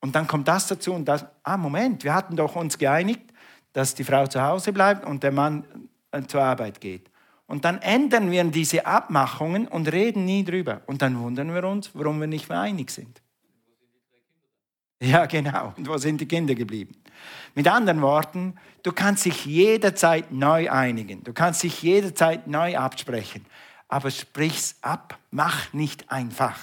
Und 0.00 0.14
dann 0.14 0.26
kommt 0.26 0.48
das 0.48 0.68
dazu 0.68 0.92
und 0.92 1.06
das, 1.06 1.24
ah 1.42 1.56
Moment, 1.56 2.04
wir 2.04 2.14
hatten 2.14 2.36
doch 2.36 2.56
uns 2.56 2.78
geeinigt, 2.78 3.32
dass 3.72 3.94
die 3.94 4.04
Frau 4.04 4.26
zu 4.26 4.42
Hause 4.42 4.72
bleibt 4.72 5.04
und 5.04 5.22
der 5.22 5.32
Mann 5.32 5.64
äh, 6.12 6.22
zur 6.22 6.42
Arbeit 6.42 6.80
geht. 6.80 7.10
Und 7.46 7.64
dann 7.64 7.80
ändern 7.80 8.30
wir 8.30 8.44
diese 8.44 8.86
Abmachungen 8.86 9.66
und 9.66 9.90
reden 9.90 10.24
nie 10.24 10.44
drüber. 10.44 10.82
Und 10.86 11.00
dann 11.00 11.18
wundern 11.18 11.52
wir 11.54 11.64
uns, 11.64 11.90
warum 11.94 12.20
wir 12.20 12.26
nicht 12.26 12.48
mehr 12.48 12.60
einig 12.60 12.90
sind. 12.90 13.22
Ja, 15.00 15.26
genau. 15.26 15.72
Und 15.76 15.88
wo 15.88 15.96
sind 15.96 16.20
die 16.20 16.26
Kinder 16.26 16.54
geblieben? 16.54 16.94
Mit 17.54 17.66
anderen 17.68 18.02
Worten, 18.02 18.56
du 18.82 18.92
kannst 18.92 19.24
dich 19.24 19.46
jederzeit 19.46 20.32
neu 20.32 20.70
einigen. 20.70 21.24
Du 21.24 21.32
kannst 21.32 21.62
dich 21.62 21.82
jederzeit 21.82 22.46
neu 22.46 22.76
absprechen. 22.76 23.46
Aber 23.88 24.10
sprich's 24.10 24.76
ab. 24.82 25.18
Mach 25.30 25.72
nicht 25.72 26.10
einfach. 26.10 26.58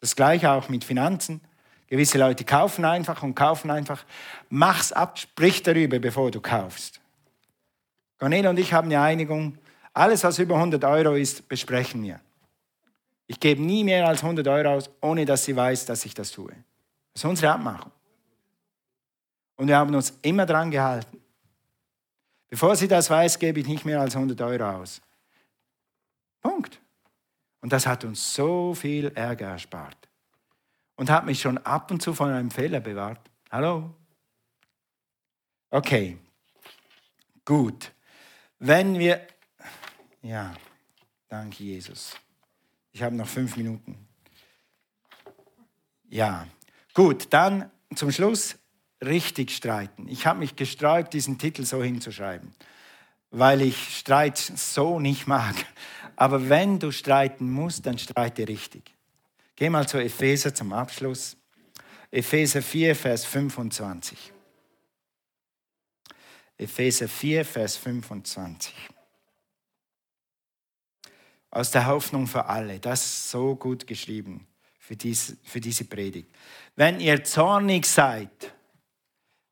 Das 0.00 0.14
gleiche 0.14 0.52
auch 0.52 0.68
mit 0.68 0.84
Finanzen. 0.84 1.40
Gewisse 1.88 2.18
Leute 2.18 2.44
kaufen 2.44 2.84
einfach 2.84 3.22
und 3.22 3.34
kaufen 3.34 3.70
einfach. 3.70 4.04
Mach's 4.50 4.92
ab, 4.92 5.18
sprich 5.18 5.62
darüber, 5.62 5.98
bevor 5.98 6.30
du 6.30 6.40
kaufst. 6.40 7.00
Cornelia 8.18 8.50
und 8.50 8.58
ich 8.58 8.72
haben 8.72 8.88
eine 8.88 9.00
Einigung, 9.00 9.58
alles, 9.94 10.22
was 10.22 10.38
über 10.38 10.56
100 10.56 10.84
Euro 10.84 11.14
ist, 11.14 11.48
besprechen 11.48 12.02
wir. 12.02 12.20
Ich 13.26 13.40
gebe 13.40 13.62
nie 13.62 13.84
mehr 13.84 14.06
als 14.06 14.22
100 14.22 14.46
Euro 14.48 14.74
aus, 14.74 14.90
ohne 15.00 15.24
dass 15.24 15.44
sie 15.44 15.56
weiß, 15.56 15.86
dass 15.86 16.04
ich 16.04 16.14
das 16.14 16.30
tue. 16.30 16.52
Das 17.12 17.22
ist 17.22 17.24
unsere 17.24 17.52
Abmachung. 17.52 17.92
Und 19.56 19.68
wir 19.68 19.76
haben 19.76 19.94
uns 19.94 20.16
immer 20.22 20.46
dran 20.46 20.70
gehalten. 20.70 21.20
Bevor 22.48 22.76
sie 22.76 22.88
das 22.88 23.10
weiß, 23.10 23.38
gebe 23.38 23.60
ich 23.60 23.66
nicht 23.66 23.84
mehr 23.84 24.00
als 24.00 24.14
100 24.14 24.40
Euro 24.40 24.70
aus. 24.70 25.00
Punkt. 26.40 26.80
Und 27.60 27.72
das 27.72 27.86
hat 27.86 28.04
uns 28.04 28.34
so 28.34 28.74
viel 28.74 29.08
Ärger 29.14 29.48
erspart. 29.48 30.07
Und 30.98 31.10
hat 31.10 31.24
mich 31.24 31.40
schon 31.40 31.58
ab 31.58 31.92
und 31.92 32.02
zu 32.02 32.12
von 32.12 32.28
einem 32.28 32.50
Fehler 32.50 32.80
bewahrt. 32.80 33.20
Hallo? 33.52 33.94
Okay. 35.70 36.18
Gut. 37.44 37.92
Wenn 38.58 38.98
wir, 38.98 39.24
ja, 40.22 40.52
danke 41.28 41.62
Jesus. 41.62 42.16
Ich 42.90 43.00
habe 43.00 43.14
noch 43.14 43.28
fünf 43.28 43.56
Minuten. 43.56 44.08
Ja, 46.08 46.48
gut, 46.94 47.28
dann 47.30 47.70
zum 47.94 48.10
Schluss 48.10 48.58
richtig 49.00 49.52
streiten. 49.52 50.08
Ich 50.08 50.26
habe 50.26 50.40
mich 50.40 50.56
gesträubt, 50.56 51.14
diesen 51.14 51.38
Titel 51.38 51.64
so 51.64 51.80
hinzuschreiben, 51.80 52.52
weil 53.30 53.62
ich 53.62 53.96
Streit 53.96 54.36
so 54.36 54.98
nicht 54.98 55.28
mag. 55.28 55.54
Aber 56.16 56.48
wenn 56.48 56.80
du 56.80 56.90
streiten 56.90 57.52
musst, 57.52 57.86
dann 57.86 57.98
streite 57.98 58.48
richtig. 58.48 58.97
Geh 59.58 59.68
mal 59.70 59.88
zu 59.88 59.98
Epheser 59.98 60.54
zum 60.54 60.72
Abschluss. 60.72 61.36
Epheser 62.12 62.62
4, 62.62 62.94
Vers 62.94 63.24
25. 63.24 64.32
Epheser 66.56 67.08
4, 67.08 67.44
Vers 67.44 67.76
25. 67.76 68.72
Aus 71.50 71.72
der 71.72 71.86
Hoffnung 71.86 72.28
für 72.28 72.44
alle. 72.44 72.78
Das 72.78 73.04
ist 73.04 73.30
so 73.30 73.56
gut 73.56 73.88
geschrieben 73.88 74.46
für, 74.78 74.94
dies, 74.94 75.36
für 75.42 75.60
diese 75.60 75.86
Predigt. 75.86 76.30
Wenn 76.76 77.00
ihr 77.00 77.24
zornig 77.24 77.84
seid, 77.84 78.54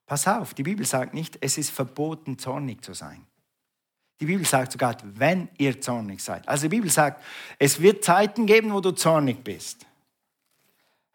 pass 0.07 0.29
auf, 0.29 0.55
die 0.55 0.62
Bibel 0.62 0.87
sagt 0.87 1.14
nicht, 1.14 1.37
es 1.40 1.59
ist 1.59 1.71
verboten, 1.71 2.38
zornig 2.38 2.85
zu 2.85 2.95
sein. 2.95 3.27
Die 4.21 4.27
Bibel 4.27 4.47
sagt 4.47 4.71
sogar, 4.71 4.97
wenn 5.03 5.49
ihr 5.59 5.81
zornig 5.81 6.21
seid. 6.21 6.47
Also 6.47 6.69
die 6.69 6.77
Bibel 6.77 6.90
sagt, 6.90 7.25
es 7.59 7.81
wird 7.81 8.05
Zeiten 8.05 8.47
geben, 8.47 8.73
wo 8.73 8.81
du 8.81 8.92
zornig 8.92 9.42
bist. 9.42 9.85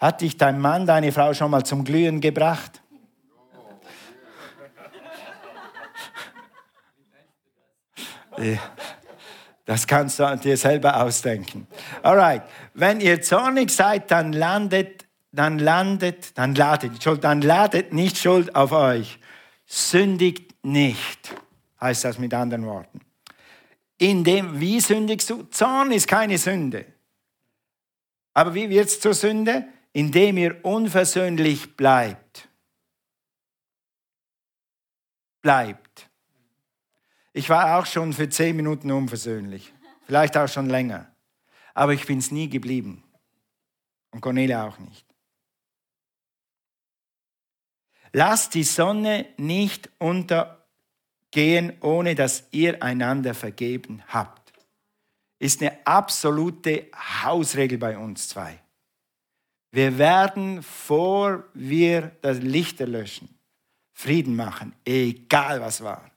Hat 0.02 0.22
dich 0.22 0.36
dein 0.36 0.60
Mann, 0.60 0.88
deine 0.88 1.12
Frau 1.12 1.32
schon 1.36 1.52
mal 1.52 1.64
zum 1.64 1.84
Glühen 1.84 2.20
gebracht? 2.20 2.82
Das 9.64 9.86
kannst 9.88 10.20
du 10.20 10.38
dir 10.38 10.58
selber 10.58 11.02
ausdenken. 11.02 11.68
Alright, 12.02 12.42
wenn 12.74 13.00
ihr 13.00 13.22
zornig 13.22 13.70
seid, 13.70 14.10
dann 14.12 14.34
landet, 14.34 15.06
dann 15.32 15.60
landet, 15.60 16.38
dann 16.38 16.56
ladet, 16.56 17.24
dann 17.24 17.42
ladet 17.42 17.94
nicht 17.94 18.18
Schuld 18.18 18.54
auf 18.56 18.74
euch. 18.74 19.20
Sündigt 19.68 20.66
nicht, 20.66 21.34
heißt 21.80 22.04
das 22.04 22.18
mit 22.18 22.34
anderen 22.34 22.66
Worten. 22.66 23.02
Indem, 23.98 24.60
wie 24.60 24.82
sündigst 24.82 25.30
du? 25.30 25.44
Zorn 25.44 25.92
ist 25.92 26.08
keine 26.08 26.38
Sünde. 26.38 26.86
Aber 28.34 28.54
wie 28.54 28.70
wird 28.70 28.88
es 28.88 29.00
zur 29.00 29.14
Sünde? 29.14 29.68
Indem 29.94 30.38
ihr 30.38 30.64
unversöhnlich 30.64 31.76
bleibt. 31.76 32.48
Bleibt. 35.42 36.10
Ich 37.34 37.50
war 37.50 37.78
auch 37.78 37.86
schon 37.86 38.14
für 38.14 38.30
zehn 38.30 38.56
Minuten 38.56 38.92
unversöhnlich, 38.92 39.74
vielleicht 40.06 40.38
auch 40.38 40.48
schon 40.48 40.70
länger. 40.70 41.12
Aber 41.74 41.94
ich 41.94 42.06
bin 42.06 42.20
es 42.20 42.32
nie 42.32 42.50
geblieben. 42.50 43.04
Und 44.12 44.22
Cornelia 44.22 44.68
auch 44.68 44.78
nicht. 44.80 45.06
Lasst 48.14 48.54
die 48.56 48.64
Sonne 48.64 49.28
nicht 49.38 49.90
untergehen, 49.98 51.78
ohne 51.80 52.14
dass 52.14 52.44
ihr 52.52 52.84
einander 52.84 53.34
vergeben 53.34 54.04
habt. 54.08 54.52
Ist 55.40 55.62
eine 55.62 55.86
absolute 55.88 56.92
Hausregel 57.24 57.78
bei 57.78 57.98
uns 57.98 58.28
zwei. 58.28 58.60
Wir 59.72 59.98
werden, 59.98 60.62
vor 60.62 61.46
wir 61.54 62.12
das 62.22 62.40
Licht 62.40 62.82
erlöschen, 62.82 63.30
Frieden 63.94 64.36
machen, 64.36 64.76
egal 64.86 65.62
was 65.62 65.82
war. 65.82 66.12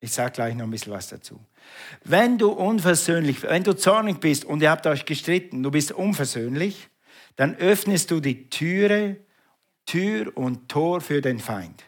Ich 0.00 0.12
sage 0.12 0.32
gleich 0.32 0.54
noch 0.54 0.64
ein 0.64 0.70
bisschen 0.70 0.92
was 0.92 1.08
dazu. 1.08 1.40
Wenn 2.02 2.36
du 2.36 2.50
unversöhnlich, 2.50 3.44
wenn 3.44 3.62
du 3.62 3.72
zornig 3.72 4.20
bist 4.20 4.44
und 4.44 4.60
ihr 4.60 4.70
habt 4.70 4.86
euch 4.86 5.04
gestritten, 5.04 5.62
du 5.62 5.70
bist 5.70 5.92
unversöhnlich, 5.92 6.88
dann 7.36 7.54
öffnest 7.54 8.10
du 8.10 8.20
die 8.20 8.50
Türe, 8.50 9.16
Tür 9.86 10.36
und 10.36 10.68
Tor 10.68 11.00
für 11.00 11.20
den 11.20 11.38
Feind. 11.38 11.84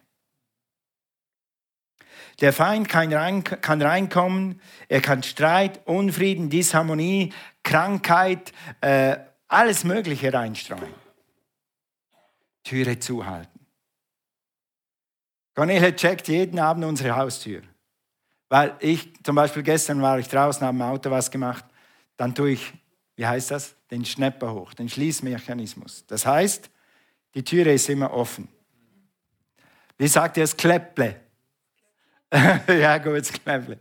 Der 2.41 2.53
Feind 2.53 2.89
kann, 2.89 3.13
rein, 3.13 3.45
kann 3.45 3.81
reinkommen, 3.81 4.61
er 4.89 5.01
kann 5.01 5.23
Streit, 5.23 5.87
Unfrieden, 5.87 6.51
Disharmonie, 6.51 7.33
Krankheit, 7.63 8.53
äh, 8.81 9.17
alles 9.49 9.85
Mögliche 9.85 10.33
reinstreuen. 10.33 10.95
Türe 12.65 12.99
zuhalten. 12.99 13.61
Cornelia 15.55 15.93
checkt 15.93 16.27
jeden 16.29 16.59
Abend 16.59 16.85
unsere 16.85 17.15
Haustür. 17.15 17.63
Weil 18.49 18.77
ich, 18.81 19.23
zum 19.23 19.37
Beispiel 19.37 19.63
gestern 19.63 20.03
war 20.03 20.19
ich 20.19 20.29
draußen, 20.29 20.67
habe 20.67 20.77
im 20.77 20.83
Auto 20.83 21.11
was 21.11 21.31
gemacht, 21.31 21.65
dann 22.17 22.35
tue 22.35 22.51
ich, 22.51 22.73
wie 23.17 23.27
heißt 23.27 23.51
das, 23.51 23.75
den 23.91 24.05
Schnepper 24.05 24.53
hoch, 24.53 24.75
den 24.75 24.89
Schließmechanismus. 24.89 26.05
Das 26.07 26.27
heißt, 26.27 26.71
die 27.35 27.45
Türe 27.45 27.73
ist 27.73 27.89
immer 27.89 28.13
offen. 28.13 28.49
Wie 29.97 30.09
sagt 30.09 30.37
ihr 30.37 30.45
es? 30.45 30.57
Klepple. 30.57 31.21
ja, 32.69 32.99
gut, 32.99 33.19
das 33.19 33.33
Klepple. 33.33 33.79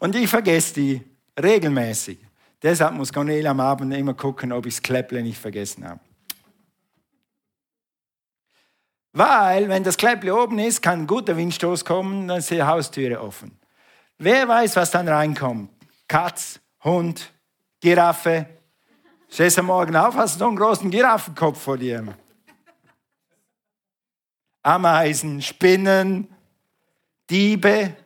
Und 0.00 0.14
ich 0.16 0.28
vergesse 0.28 0.74
die 0.74 1.02
regelmäßig. 1.40 2.18
Deshalb 2.62 2.94
muss 2.94 3.12
Cornelia 3.12 3.50
am 3.50 3.60
Abend 3.60 3.94
immer 3.94 4.14
gucken, 4.14 4.52
ob 4.52 4.66
ich 4.66 4.74
das 4.74 4.82
Klepple 4.82 5.22
nicht 5.22 5.38
vergessen 5.38 5.88
habe. 5.88 6.00
Weil, 9.12 9.68
wenn 9.68 9.84
das 9.84 9.96
Klepple 9.96 10.34
oben 10.34 10.58
ist, 10.58 10.82
kann 10.82 11.00
ein 11.00 11.06
guter 11.06 11.36
Windstoß 11.36 11.84
kommen, 11.84 12.26
dann 12.26 12.38
ist 12.38 12.50
die 12.50 12.62
Haustüre 12.62 13.20
offen. 13.20 13.56
Wer 14.18 14.48
weiß, 14.48 14.74
was 14.76 14.90
dann 14.90 15.06
reinkommt? 15.06 15.70
Katz, 16.08 16.58
Hund, 16.82 17.32
Giraffe. 17.80 18.46
Stehst 19.28 19.58
du 19.58 19.62
morgen 19.62 19.94
auf, 19.94 20.16
hast 20.16 20.36
du 20.36 20.38
so 20.40 20.48
einen 20.48 20.56
großen 20.56 20.90
Giraffenkopf 20.90 21.60
vor 21.60 21.78
dir. 21.78 22.16
Ameisen, 24.62 25.42
Spinnen, 25.42 26.28
Diebe. 27.30 27.96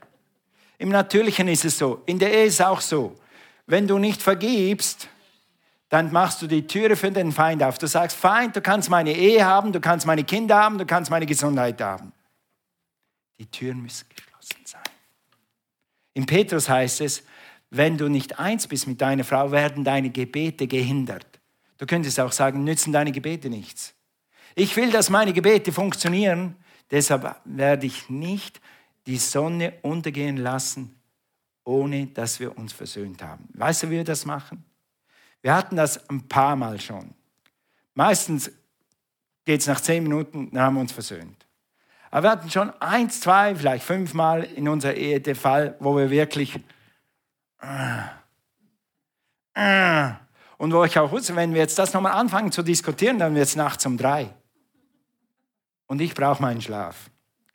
Im 0.78 0.90
Natürlichen 0.90 1.48
ist 1.48 1.64
es 1.64 1.78
so. 1.78 2.02
In 2.06 2.18
der 2.18 2.32
Ehe 2.32 2.44
ist 2.44 2.54
es 2.54 2.60
auch 2.60 2.80
so. 2.80 3.16
Wenn 3.66 3.86
du 3.86 3.98
nicht 3.98 4.22
vergibst, 4.22 5.08
dann 5.88 6.12
machst 6.12 6.42
du 6.42 6.46
die 6.46 6.66
Türe 6.66 6.96
für 6.96 7.10
den 7.10 7.32
Feind 7.32 7.62
auf. 7.62 7.78
Du 7.78 7.86
sagst, 7.86 8.16
Feind, 8.16 8.54
du 8.54 8.60
kannst 8.60 8.90
meine 8.90 9.12
Ehe 9.12 9.44
haben, 9.44 9.72
du 9.72 9.80
kannst 9.80 10.06
meine 10.06 10.24
Kinder 10.24 10.56
haben, 10.56 10.78
du 10.78 10.86
kannst 10.86 11.10
meine 11.10 11.26
Gesundheit 11.26 11.80
haben. 11.80 12.12
Die 13.38 13.46
Türen 13.46 13.82
müssen 13.82 14.06
geschlossen 14.08 14.64
sein. 14.64 14.82
In 16.14 16.26
Petrus 16.26 16.68
heißt 16.68 17.00
es, 17.00 17.22
wenn 17.70 17.96
du 17.96 18.08
nicht 18.08 18.38
eins 18.38 18.66
bist 18.66 18.86
mit 18.86 19.00
deiner 19.00 19.24
Frau, 19.24 19.50
werden 19.50 19.84
deine 19.84 20.10
Gebete 20.10 20.66
gehindert. 20.66 21.26
Du 21.78 21.86
könntest 21.86 22.18
auch 22.18 22.32
sagen, 22.32 22.64
nützen 22.64 22.92
deine 22.92 23.12
Gebete 23.12 23.48
nichts. 23.48 23.94
Ich 24.54 24.76
will, 24.76 24.90
dass 24.90 25.10
meine 25.10 25.32
Gebete 25.32 25.72
funktionieren, 25.72 26.56
deshalb 26.90 27.36
werde 27.44 27.86
ich 27.86 28.10
nicht 28.10 28.60
die 29.08 29.16
Sonne 29.16 29.72
untergehen 29.80 30.36
lassen, 30.36 30.94
ohne 31.64 32.08
dass 32.08 32.40
wir 32.40 32.56
uns 32.58 32.74
versöhnt 32.74 33.22
haben. 33.22 33.48
Weißt 33.54 33.82
du, 33.82 33.86
wie 33.86 33.96
wir 33.96 34.04
das 34.04 34.26
machen? 34.26 34.62
Wir 35.40 35.54
hatten 35.54 35.76
das 35.76 36.10
ein 36.10 36.28
paar 36.28 36.56
Mal 36.56 36.78
schon. 36.78 37.14
Meistens 37.94 38.50
geht 39.46 39.62
es 39.62 39.66
nach 39.66 39.80
zehn 39.80 40.02
Minuten, 40.02 40.50
dann 40.52 40.62
haben 40.62 40.74
wir 40.74 40.82
uns 40.82 40.92
versöhnt. 40.92 41.46
Aber 42.10 42.24
wir 42.24 42.30
hatten 42.32 42.50
schon 42.50 42.70
eins, 42.80 43.20
zwei, 43.20 43.56
vielleicht 43.56 43.82
fünfmal 43.82 44.44
in 44.44 44.68
unserer 44.68 44.94
Ehe 44.94 45.22
den 45.22 45.36
Fall, 45.36 45.74
wo 45.80 45.96
wir 45.96 46.10
wirklich 46.10 46.60
äh, 47.62 48.02
äh, 49.54 50.12
und 50.58 50.70
wo 50.74 50.84
ich 50.84 50.98
auch 50.98 51.10
wusste, 51.10 51.34
wenn 51.34 51.54
wir 51.54 51.62
jetzt 51.62 51.78
das 51.78 51.94
nochmal 51.94 52.12
anfangen 52.12 52.52
zu 52.52 52.62
diskutieren, 52.62 53.18
dann 53.18 53.34
wird 53.34 53.46
es 53.46 53.56
nachts 53.56 53.86
um 53.86 53.96
drei. 53.96 54.34
Und 55.86 56.02
ich 56.02 56.14
brauche 56.14 56.42
meinen 56.42 56.60
Schlaf. 56.60 57.08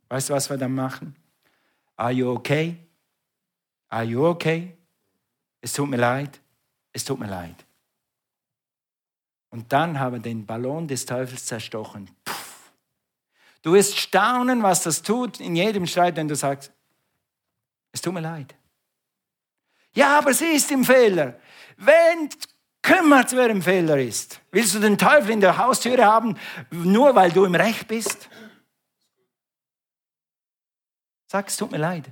Weißt 0.09 0.29
du, 0.29 0.33
was 0.33 0.49
wir 0.49 0.57
dann 0.57 0.73
machen? 0.73 1.15
Are 1.95 2.11
you 2.11 2.31
okay? 2.31 2.77
Are 3.89 4.03
you 4.03 4.25
okay? 4.27 4.75
Es 5.61 5.73
tut 5.73 5.89
mir 5.89 5.97
leid. 5.97 6.39
Es 6.91 7.05
tut 7.05 7.19
mir 7.19 7.27
leid. 7.27 7.55
Und 9.49 9.71
dann 9.71 9.99
haben 9.99 10.13
wir 10.13 10.19
den 10.19 10.45
Ballon 10.45 10.87
des 10.87 11.05
Teufels 11.05 11.45
zerstochen. 11.45 12.09
Puh. 12.25 12.33
Du 13.61 13.73
wirst 13.73 13.97
staunen, 13.97 14.61
was 14.61 14.83
das 14.83 15.01
tut 15.01 15.39
in 15.39 15.55
jedem 15.55 15.87
Streit, 15.87 16.15
wenn 16.17 16.27
du 16.27 16.35
sagst, 16.35 16.71
es 17.91 18.01
tut 18.01 18.13
mir 18.13 18.19
leid. 18.19 18.53
Ja, 19.93 20.17
aber 20.17 20.33
sie 20.33 20.51
ist 20.51 20.71
im 20.71 20.83
Fehler. 20.83 21.39
Wenn 21.77 22.29
kümmert, 22.81 23.31
wer 23.31 23.49
im 23.49 23.61
Fehler 23.61 23.97
ist. 23.97 24.41
Willst 24.51 24.75
du 24.75 24.79
den 24.79 24.97
Teufel 24.97 25.31
in 25.31 25.39
der 25.39 25.57
Haustüre 25.57 26.05
haben, 26.05 26.35
nur 26.69 27.15
weil 27.15 27.31
du 27.31 27.45
im 27.45 27.55
Recht 27.55 27.87
bist? 27.87 28.29
Sag, 31.33 31.47
es 31.47 31.57
tut 31.57 31.71
mir 31.71 31.79
leid. 31.79 32.11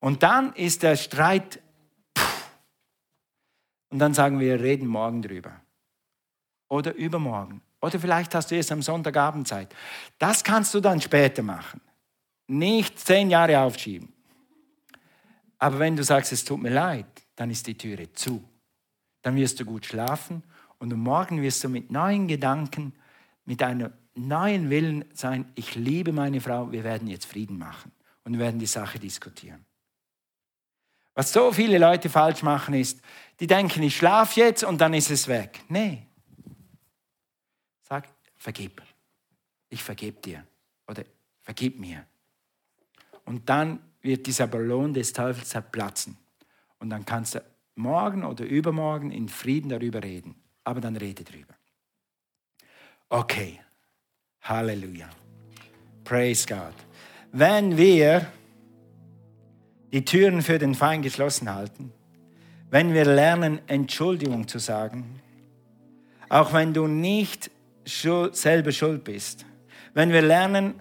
Und 0.00 0.22
dann 0.22 0.54
ist 0.54 0.82
der 0.82 0.96
Streit. 0.96 1.60
Und 3.90 3.98
dann 3.98 4.14
sagen 4.14 4.40
wir, 4.40 4.58
reden 4.58 4.86
morgen 4.86 5.20
drüber. 5.20 5.60
Oder 6.70 6.94
übermorgen. 6.94 7.60
Oder 7.82 8.00
vielleicht 8.00 8.34
hast 8.34 8.50
du 8.50 8.54
erst 8.54 8.72
am 8.72 8.80
Sonntagabend 8.80 9.46
Zeit. 9.46 9.76
Das 10.18 10.42
kannst 10.42 10.72
du 10.72 10.80
dann 10.80 11.02
später 11.02 11.42
machen. 11.42 11.82
Nicht 12.46 12.98
zehn 12.98 13.28
Jahre 13.28 13.60
aufschieben. 13.60 14.14
Aber 15.58 15.78
wenn 15.78 15.94
du 15.94 16.04
sagst, 16.04 16.32
es 16.32 16.46
tut 16.46 16.62
mir 16.62 16.72
leid, 16.72 17.04
dann 17.36 17.50
ist 17.50 17.66
die 17.66 17.76
Türe 17.76 18.10
zu. 18.14 18.42
Dann 19.20 19.36
wirst 19.36 19.60
du 19.60 19.66
gut 19.66 19.84
schlafen 19.84 20.42
und 20.78 20.96
morgen 20.96 21.42
wirst 21.42 21.62
du 21.64 21.68
mit 21.68 21.90
neuen 21.90 22.28
Gedanken, 22.28 22.94
mit 23.44 23.62
einem 23.62 23.92
neuen 24.14 24.70
Willen 24.70 25.04
sein, 25.14 25.50
ich 25.54 25.74
liebe 25.74 26.12
meine 26.12 26.40
Frau, 26.40 26.70
wir 26.70 26.84
werden 26.84 27.08
jetzt 27.08 27.26
Frieden 27.26 27.58
machen 27.58 27.92
und 28.24 28.38
werden 28.38 28.60
die 28.60 28.66
Sache 28.66 28.98
diskutieren. 28.98 29.64
Was 31.14 31.32
so 31.32 31.52
viele 31.52 31.78
Leute 31.78 32.08
falsch 32.08 32.42
machen 32.42 32.74
ist, 32.74 33.00
die 33.40 33.46
denken, 33.46 33.82
ich 33.82 33.96
schlafe 33.96 34.40
jetzt 34.40 34.64
und 34.64 34.80
dann 34.80 34.94
ist 34.94 35.10
es 35.10 35.28
weg. 35.28 35.60
Nee, 35.68 36.06
vergib. 38.42 38.82
ich 39.68 39.82
vergebe 39.82 40.20
dir 40.20 40.46
oder 40.88 41.04
vergib 41.40 41.78
mir. 41.78 42.06
Und 43.24 43.48
dann 43.48 43.80
wird 44.00 44.26
dieser 44.26 44.48
Ballon 44.48 44.92
des 44.92 45.12
Teufels 45.12 45.50
zerplatzen. 45.50 46.18
Und 46.78 46.90
dann 46.90 47.04
kannst 47.04 47.36
du 47.36 47.44
morgen 47.76 48.24
oder 48.24 48.44
übermorgen 48.44 49.12
in 49.12 49.28
Frieden 49.28 49.68
darüber 49.68 50.02
reden. 50.02 50.34
Aber 50.64 50.80
dann 50.80 50.96
rede 50.96 51.22
drüber. 51.22 51.54
Okay. 53.12 53.60
Halleluja. 54.40 55.10
Praise 56.02 56.46
God. 56.46 56.72
Wenn 57.30 57.76
wir 57.76 58.26
die 59.92 60.02
Türen 60.02 60.40
für 60.40 60.58
den 60.58 60.74
Feind 60.74 61.02
geschlossen 61.02 61.54
halten, 61.54 61.92
wenn 62.70 62.94
wir 62.94 63.04
lernen, 63.04 63.60
Entschuldigung 63.66 64.48
zu 64.48 64.58
sagen, 64.58 65.20
auch 66.30 66.54
wenn 66.54 66.72
du 66.72 66.86
nicht 66.86 67.50
selber 67.84 68.72
schuld 68.72 69.04
bist, 69.04 69.44
wenn 69.92 70.10
wir 70.10 70.22
lernen, 70.22 70.80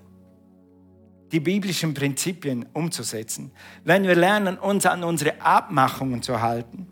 die 1.33 1.41
biblischen 1.41 1.93
Prinzipien 1.93 2.65
umzusetzen, 2.71 3.51
wenn 3.83 4.03
wir 4.03 4.15
lernen, 4.15 4.57
uns 4.57 4.85
an 4.85 5.03
unsere 5.03 5.41
Abmachungen 5.41 6.21
zu 6.21 6.41
halten, 6.41 6.87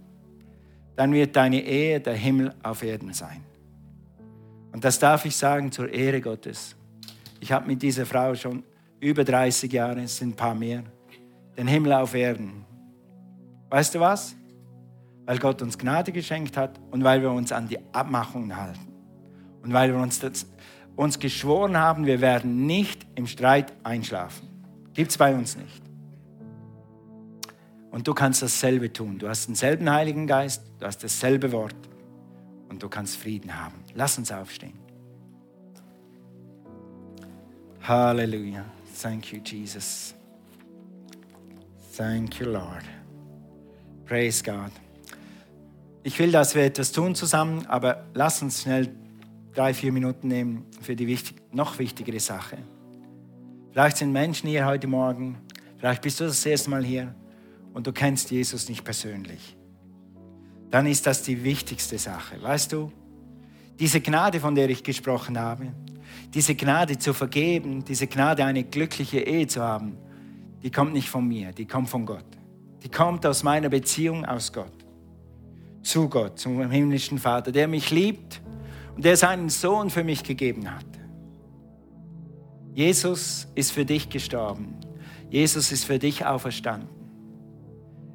dann 0.97 1.13
wird 1.13 1.33
deine 1.37 1.63
Ehe 1.63 2.01
der 2.01 2.15
Himmel 2.15 2.53
auf 2.61 2.83
Erden 2.83 3.13
sein. 3.13 3.45
Und 4.79 4.85
das 4.85 4.97
darf 4.97 5.25
ich 5.25 5.35
sagen 5.35 5.73
zur 5.73 5.91
Ehre 5.91 6.21
Gottes. 6.21 6.73
Ich 7.41 7.51
habe 7.51 7.67
mit 7.67 7.81
dieser 7.81 8.05
Frau 8.05 8.33
schon 8.33 8.63
über 9.01 9.25
30 9.25 9.73
Jahre, 9.73 10.03
es 10.03 10.15
sind 10.15 10.29
ein 10.29 10.35
paar 10.37 10.55
mehr, 10.55 10.85
den 11.57 11.67
Himmel 11.67 11.91
auf 11.91 12.13
Erden. 12.15 12.63
Weißt 13.69 13.93
du 13.93 13.99
was? 13.99 14.37
Weil 15.25 15.37
Gott 15.37 15.61
uns 15.61 15.77
Gnade 15.77 16.13
geschenkt 16.13 16.55
hat 16.55 16.79
und 16.91 17.03
weil 17.03 17.21
wir 17.21 17.29
uns 17.29 17.51
an 17.51 17.67
die 17.67 17.77
Abmachungen 17.91 18.55
halten. 18.55 18.87
Und 19.63 19.73
weil 19.73 19.91
wir 19.91 19.99
uns, 20.01 20.21
das, 20.21 20.47
uns 20.95 21.19
geschworen 21.19 21.75
haben, 21.75 22.05
wir 22.05 22.21
werden 22.21 22.65
nicht 22.65 23.05
im 23.15 23.27
Streit 23.27 23.73
einschlafen. 23.83 24.47
Gibt 24.93 25.11
es 25.11 25.17
bei 25.17 25.35
uns 25.35 25.57
nicht. 25.57 25.81
Und 27.91 28.07
du 28.07 28.13
kannst 28.13 28.41
dasselbe 28.41 28.93
tun. 28.93 29.19
Du 29.19 29.27
hast 29.27 29.45
denselben 29.45 29.91
Heiligen 29.91 30.25
Geist, 30.25 30.63
du 30.79 30.85
hast 30.85 31.03
dasselbe 31.03 31.51
Wort 31.51 31.75
und 32.69 32.81
du 32.81 32.89
kannst 32.89 33.17
Frieden 33.17 33.55
haben. 33.55 33.75
Lass 33.95 34.17
uns 34.17 34.31
aufstehen. 34.31 34.77
Halleluja. 37.81 38.65
Thank 39.01 39.33
you, 39.33 39.39
Jesus. 39.43 40.13
Thank 41.95 42.39
you, 42.39 42.47
Lord. 42.47 42.83
Praise 44.05 44.43
God. 44.43 44.71
Ich 46.03 46.17
will, 46.17 46.31
dass 46.31 46.55
wir 46.55 46.63
etwas 46.63 46.91
tun 46.91 47.15
zusammen, 47.15 47.65
aber 47.67 48.05
lass 48.13 48.41
uns 48.41 48.61
schnell 48.61 48.89
drei, 49.53 49.73
vier 49.73 49.91
Minuten 49.91 50.27
nehmen 50.27 50.65
für 50.81 50.95
die 50.95 51.07
wichtig, 51.07 51.41
noch 51.51 51.79
wichtigere 51.79 52.19
Sache. 52.19 52.57
Vielleicht 53.71 53.97
sind 53.97 54.11
Menschen 54.11 54.49
hier 54.49 54.65
heute 54.65 54.87
Morgen, 54.87 55.37
vielleicht 55.77 56.01
bist 56.01 56.19
du 56.19 56.25
das 56.25 56.45
erste 56.45 56.69
Mal 56.69 56.83
hier 56.83 57.13
und 57.73 57.85
du 57.85 57.91
kennst 57.91 58.31
Jesus 58.31 58.69
nicht 58.69 58.83
persönlich. 58.83 59.57
Dann 60.71 60.85
ist 60.85 61.07
das 61.07 61.23
die 61.23 61.43
wichtigste 61.43 61.97
Sache. 61.97 62.41
Weißt 62.41 62.71
du, 62.73 62.91
diese 63.79 64.01
Gnade, 64.01 64.39
von 64.39 64.55
der 64.55 64.69
ich 64.69 64.83
gesprochen 64.83 65.39
habe, 65.39 65.67
diese 66.33 66.53
Gnade 66.55 66.97
zu 66.97 67.13
vergeben, 67.13 67.83
diese 67.83 68.07
Gnade, 68.07 68.43
eine 68.45 68.63
glückliche 68.63 69.19
Ehe 69.19 69.47
zu 69.47 69.61
haben, 69.61 69.97
die 70.61 70.69
kommt 70.69 70.93
nicht 70.93 71.09
von 71.09 71.27
mir, 71.27 71.53
die 71.53 71.65
kommt 71.65 71.89
von 71.89 72.05
Gott. 72.05 72.25
Die 72.83 72.89
kommt 72.89 73.25
aus 73.25 73.43
meiner 73.43 73.69
Beziehung 73.69 74.25
aus 74.25 74.53
Gott, 74.53 74.85
zu 75.81 76.07
Gott, 76.07 76.39
zum 76.39 76.69
himmlischen 76.69 77.17
Vater, 77.17 77.51
der 77.51 77.67
mich 77.67 77.89
liebt 77.91 78.41
und 78.95 79.03
der 79.03 79.17
seinen 79.17 79.49
Sohn 79.49 79.89
für 79.89 80.03
mich 80.03 80.23
gegeben 80.23 80.69
hat. 80.69 80.85
Jesus 82.73 83.47
ist 83.55 83.71
für 83.71 83.85
dich 83.85 84.09
gestorben. 84.09 84.75
Jesus 85.29 85.71
ist 85.71 85.85
für 85.85 85.99
dich 85.99 86.25
auferstanden. 86.25 86.98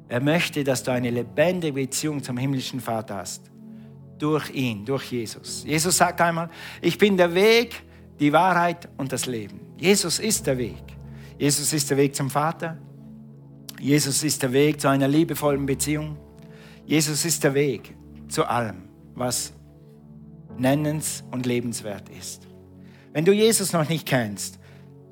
Er 0.07 0.21
möchte, 0.21 0.63
dass 0.63 0.83
du 0.83 0.91
eine 0.91 1.09
lebendige 1.09 1.73
Beziehung 1.73 2.21
zum 2.21 2.37
himmlischen 2.37 2.79
Vater 2.79 3.17
hast. 3.17 3.49
Durch 4.17 4.49
ihn, 4.51 4.85
durch 4.85 5.11
Jesus. 5.11 5.63
Jesus 5.65 5.97
sagt 5.97 6.21
einmal, 6.21 6.49
ich 6.81 6.97
bin 6.97 7.17
der 7.17 7.33
Weg, 7.33 7.83
die 8.19 8.31
Wahrheit 8.31 8.87
und 8.97 9.11
das 9.11 9.25
Leben. 9.25 9.59
Jesus 9.77 10.19
ist 10.19 10.47
der 10.47 10.57
Weg. 10.57 10.83
Jesus 11.37 11.73
ist 11.73 11.89
der 11.89 11.97
Weg 11.97 12.15
zum 12.15 12.29
Vater. 12.29 12.77
Jesus 13.79 14.23
ist 14.23 14.41
der 14.41 14.53
Weg 14.53 14.79
zu 14.79 14.87
einer 14.87 15.07
liebevollen 15.07 15.65
Beziehung. 15.65 16.17
Jesus 16.85 17.25
ist 17.25 17.43
der 17.43 17.53
Weg 17.53 17.93
zu 18.29 18.45
allem, 18.45 18.87
was 19.15 19.51
nennens- 20.57 21.23
und 21.31 21.45
lebenswert 21.45 22.07
ist. 22.09 22.47
Wenn 23.11 23.25
du 23.25 23.33
Jesus 23.33 23.73
noch 23.73 23.89
nicht 23.89 24.07
kennst, 24.07 24.59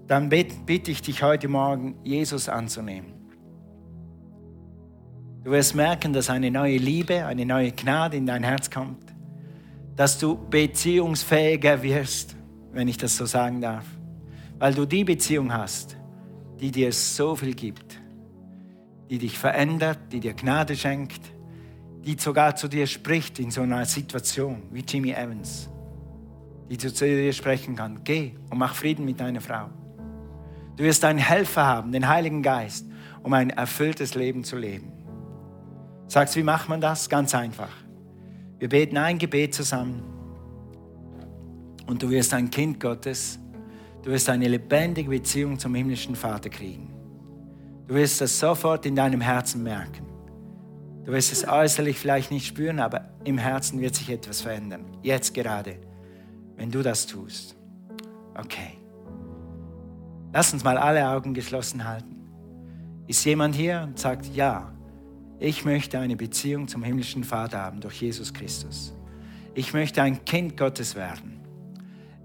dann 0.07 0.29
bitte 0.29 0.91
ich 0.91 1.01
dich 1.01 1.23
heute 1.23 1.47
Morgen, 1.47 1.95
Jesus 2.03 2.47
anzunehmen. 2.47 3.13
Du 5.43 5.51
wirst 5.51 5.75
merken, 5.75 6.13
dass 6.13 6.29
eine 6.29 6.49
neue 6.49 6.77
Liebe, 6.77 7.25
eine 7.25 7.45
neue 7.45 7.73
Gnade 7.73 8.15
in 8.15 8.25
dein 8.25 8.43
Herz 8.43 8.69
kommt, 8.69 9.13
dass 9.95 10.17
du 10.17 10.37
beziehungsfähiger 10.49 11.83
wirst, 11.83 12.37
wenn 12.71 12.87
ich 12.87 12.97
das 12.97 13.17
so 13.17 13.25
sagen 13.25 13.59
darf, 13.59 13.85
weil 14.57 14.73
du 14.73 14.85
die 14.85 15.03
Beziehung 15.03 15.51
hast, 15.51 15.97
die 16.61 16.71
dir 16.71 16.93
so 16.93 17.35
viel 17.35 17.53
gibt, 17.53 17.99
die 19.09 19.17
dich 19.17 19.37
verändert, 19.37 19.99
die 20.13 20.21
dir 20.21 20.33
Gnade 20.33 20.77
schenkt, 20.77 21.21
die 22.05 22.15
sogar 22.17 22.55
zu 22.55 22.69
dir 22.69 22.87
spricht 22.87 23.37
in 23.39 23.51
so 23.51 23.63
einer 23.63 23.85
Situation 23.85 24.63
wie 24.71 24.79
Jimmy 24.87 25.11
Evans, 25.11 25.69
die 26.69 26.77
zu 26.77 26.89
dir 26.89 27.33
sprechen 27.33 27.75
kann. 27.75 27.99
Geh 28.05 28.31
und 28.49 28.57
mach 28.57 28.75
Frieden 28.75 29.03
mit 29.03 29.19
deiner 29.19 29.41
Frau. 29.41 29.69
Du 30.77 30.85
wirst 30.85 31.03
einen 31.03 31.19
Helfer 31.19 31.65
haben, 31.65 31.91
den 31.91 32.07
Heiligen 32.07 32.41
Geist, 32.41 32.87
um 33.21 33.33
ein 33.33 33.49
erfülltes 33.49 34.15
Leben 34.15 34.45
zu 34.45 34.57
leben. 34.57 34.92
Sagst, 36.13 36.35
wie 36.35 36.43
macht 36.43 36.69
man 36.69 36.79
das? 36.79 37.09
Ganz 37.09 37.33
einfach. 37.33 37.71
Wir 38.59 38.69
beten 38.69 38.97
ein 38.97 39.17
Gebet 39.17 39.55
zusammen 39.55 40.03
und 41.87 42.03
du 42.03 42.11
wirst 42.11 42.35
ein 42.35 42.51
Kind 42.51 42.79
Gottes. 42.79 43.39
Du 44.03 44.11
wirst 44.11 44.29
eine 44.29 44.47
lebendige 44.47 45.09
Beziehung 45.09 45.57
zum 45.57 45.73
himmlischen 45.73 46.15
Vater 46.15 46.51
kriegen. 46.51 46.93
Du 47.87 47.95
wirst 47.95 48.21
das 48.21 48.39
sofort 48.39 48.85
in 48.85 48.95
deinem 48.95 49.21
Herzen 49.21 49.63
merken. 49.63 50.05
Du 51.03 51.13
wirst 51.13 51.31
es 51.31 51.47
äußerlich 51.47 51.97
vielleicht 51.97 52.29
nicht 52.29 52.45
spüren, 52.45 52.79
aber 52.79 53.09
im 53.23 53.39
Herzen 53.39 53.81
wird 53.81 53.95
sich 53.95 54.11
etwas 54.11 54.41
verändern. 54.41 54.85
Jetzt 55.01 55.33
gerade, 55.33 55.79
wenn 56.57 56.69
du 56.69 56.83
das 56.83 57.07
tust. 57.07 57.55
Okay. 58.35 58.77
Lass 60.31 60.53
uns 60.53 60.63
mal 60.63 60.77
alle 60.77 61.09
Augen 61.09 61.33
geschlossen 61.33 61.83
halten. 61.85 62.17
Ist 63.07 63.25
jemand 63.25 63.55
hier 63.55 63.81
und 63.87 63.97
sagt, 63.97 64.27
ja, 64.27 64.73
ich 65.43 65.65
möchte 65.65 65.99
eine 65.99 66.15
Beziehung 66.15 66.69
zum 66.69 66.83
himmlischen 66.83 67.25
Vater 67.25 67.59
haben 67.59 67.81
durch 67.81 68.01
Jesus 68.01 68.33
Christus. 68.33 68.93
Ich 69.53 69.73
möchte 69.73 70.01
ein 70.01 70.23
Kind 70.23 70.55
Gottes 70.55 70.95
werden. 70.95 71.41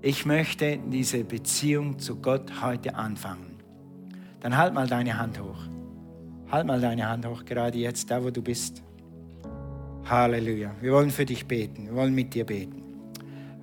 Ich 0.01 0.25
möchte 0.25 0.79
diese 0.87 1.25
Beziehung 1.25 1.99
zu 1.99 2.21
Gott 2.21 2.63
heute 2.63 2.95
anfangen. 2.95 3.59
Dann 4.39 4.57
halt 4.57 4.73
mal 4.73 4.87
deine 4.87 5.19
Hand 5.19 5.41
hoch. 5.41 5.59
Halt 6.49 6.65
mal 6.69 6.81
deine 6.81 7.09
Hand 7.09 7.27
hoch, 7.27 7.45
gerade 7.45 7.77
jetzt, 7.77 8.09
da 8.09 8.23
wo 8.23 8.31
du 8.31 8.41
bist. 8.41 8.85
Halleluja. 10.05 10.71
Wir 10.81 10.93
wollen 10.93 11.11
für 11.11 11.25
dich 11.25 11.45
beten. 11.45 11.87
Wir 11.87 11.97
wollen 11.97 12.15
mit 12.15 12.33
dir 12.33 12.47
beten. 12.47 12.85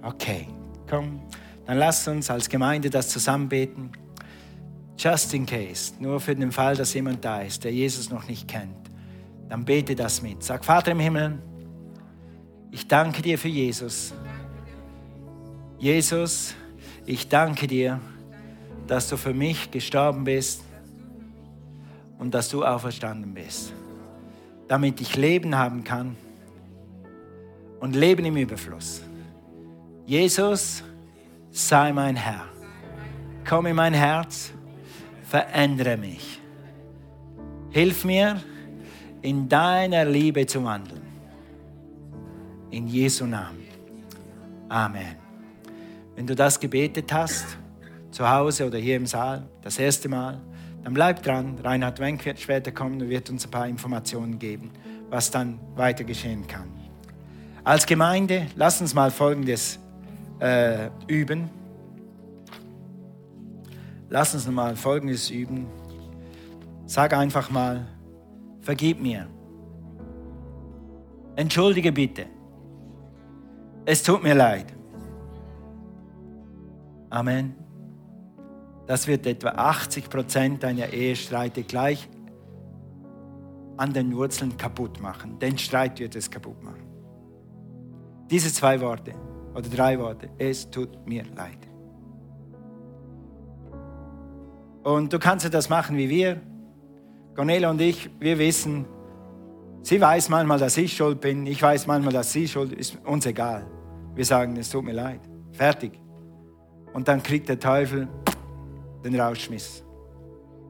Okay, 0.01 0.47
komm. 0.89 1.21
Dann 1.65 1.77
lass 1.77 2.05
uns 2.09 2.29
als 2.29 2.49
Gemeinde 2.49 2.89
das 2.89 3.07
zusammen 3.07 3.47
beten. 3.47 3.89
Just 4.97 5.33
in 5.33 5.45
case, 5.45 5.93
nur 5.99 6.19
für 6.19 6.35
den 6.35 6.51
Fall, 6.51 6.75
dass 6.75 6.93
jemand 6.93 7.23
da 7.23 7.39
ist, 7.39 7.63
der 7.63 7.71
Jesus 7.71 8.09
noch 8.09 8.27
nicht 8.27 8.49
kennt 8.49 8.84
dann 9.49 9.65
bete 9.65 9.95
das 9.95 10.21
mit. 10.21 10.43
Sag, 10.43 10.65
Vater 10.65 10.91
im 10.91 10.99
Himmel, 10.99 11.39
ich 12.71 12.87
danke 12.87 13.21
dir 13.21 13.37
für 13.37 13.47
Jesus. 13.47 14.13
Jesus, 15.77 16.55
ich 17.05 17.29
danke 17.29 17.67
dir, 17.67 17.99
dass 18.87 19.09
du 19.09 19.17
für 19.17 19.33
mich 19.33 19.71
gestorben 19.71 20.23
bist 20.23 20.63
und 22.17 22.33
dass 22.33 22.49
du 22.49 22.63
auferstanden 22.63 23.33
bist, 23.33 23.73
damit 24.67 25.01
ich 25.01 25.15
Leben 25.15 25.55
haben 25.55 25.83
kann 25.83 26.15
und 27.79 27.95
Leben 27.95 28.25
im 28.25 28.37
Überfluss. 28.37 29.01
Jesus, 30.05 30.83
sei 31.51 31.91
mein 31.93 32.15
Herr. 32.15 32.45
Komm 33.47 33.67
in 33.67 33.75
mein 33.75 33.93
Herz, 33.93 34.51
verändere 35.23 35.97
mich. 35.97 36.39
Hilf 37.69 38.05
mir, 38.05 38.41
in 39.25 39.49
deiner 39.49 40.05
Liebe 40.05 40.45
zu 40.45 40.63
wandeln. 40.63 41.01
In 42.69 42.87
Jesu 42.87 43.25
Namen. 43.25 43.65
Amen. 44.69 45.15
Wenn 46.15 46.27
du 46.27 46.35
das 46.35 46.59
gebetet 46.59 47.11
hast, 47.11 47.57
zu 48.11 48.29
Hause 48.29 48.67
oder 48.67 48.77
hier 48.77 48.95
im 48.95 49.05
Saal, 49.05 49.47
das 49.61 49.77
erste 49.79 50.07
Mal, 50.07 50.39
dann 50.83 50.93
bleib 50.93 51.23
dran. 51.23 51.57
Reinhard 51.63 51.99
Wenk 51.99 52.25
wird 52.25 52.39
später 52.39 52.71
kommen 52.71 53.01
und 53.01 53.09
wird 53.09 53.29
uns 53.29 53.45
ein 53.45 53.51
paar 53.51 53.67
Informationen 53.67 54.37
geben, 54.39 54.71
was 55.09 55.31
dann 55.31 55.59
weiter 55.75 56.03
geschehen 56.03 56.45
kann. 56.47 56.71
Als 57.63 57.85
Gemeinde, 57.85 58.47
lass 58.55 58.79
uns 58.79 58.93
mal 58.93 59.09
Folgendes 59.09 59.79
äh, 60.39 60.89
üben. 61.07 61.49
lass 64.09 64.35
uns 64.35 64.47
mal 64.47 64.75
Folgendes 64.75 65.31
üben. 65.31 65.65
Sag 66.85 67.13
einfach 67.13 67.49
mal, 67.49 67.87
vergib 68.65 68.99
mir. 68.99 69.27
Entschuldige 71.35 71.91
bitte. 71.91 72.25
Es 73.85 74.01
tut 74.01 74.23
mir 74.23 74.33
leid. 74.33 74.73
Amen. 77.09 77.55
Das 78.87 79.07
wird 79.07 79.25
etwa 79.25 79.49
80 79.49 80.09
Prozent 80.09 80.63
deiner 80.63 80.91
Ehestreite 80.91 81.63
gleich 81.63 82.09
an 83.77 83.93
den 83.93 84.15
Wurzeln 84.15 84.57
kaputt 84.57 84.99
machen. 85.01 85.37
Den 85.39 85.57
Streit 85.57 85.99
wird 85.99 86.15
es 86.15 86.29
kaputt 86.29 86.61
machen. 86.63 86.85
Diese 88.29 88.51
zwei 88.51 88.79
Worte 88.81 89.13
oder 89.53 89.69
drei 89.69 89.99
Worte. 89.99 90.29
Es 90.37 90.69
tut 90.69 91.05
mir 91.07 91.23
leid. 91.35 91.59
Und 94.83 95.11
du 95.11 95.19
kannst 95.19 95.51
das 95.53 95.69
machen 95.69 95.97
wie 95.97 96.09
wir. 96.09 96.41
Cornelia 97.35 97.69
und 97.69 97.81
ich, 97.81 98.09
wir 98.19 98.39
wissen, 98.39 98.85
sie 99.81 99.99
weiß 99.99 100.29
manchmal, 100.29 100.57
dass 100.57 100.77
ich 100.77 100.95
schuld 100.95 101.19
bin. 101.19 101.45
Ich 101.45 101.61
weiß 101.61 101.85
manchmal, 101.85 102.13
dass 102.13 102.31
sie 102.31 102.47
schuld 102.47 102.71
ist. 102.71 102.97
Uns 103.05 103.25
egal. 103.25 103.67
Wir 104.15 104.23
sagen, 104.23 104.55
es 104.55 104.69
tut 104.69 104.85
mir 104.85 104.93
leid. 104.93 105.19
Fertig. 105.51 105.99
Und 106.93 107.07
dann 107.07 107.21
kriegt 107.21 107.49
der 107.49 107.59
Teufel 107.59 108.07
den 109.03 109.19
Rausschmiss. 109.19 109.83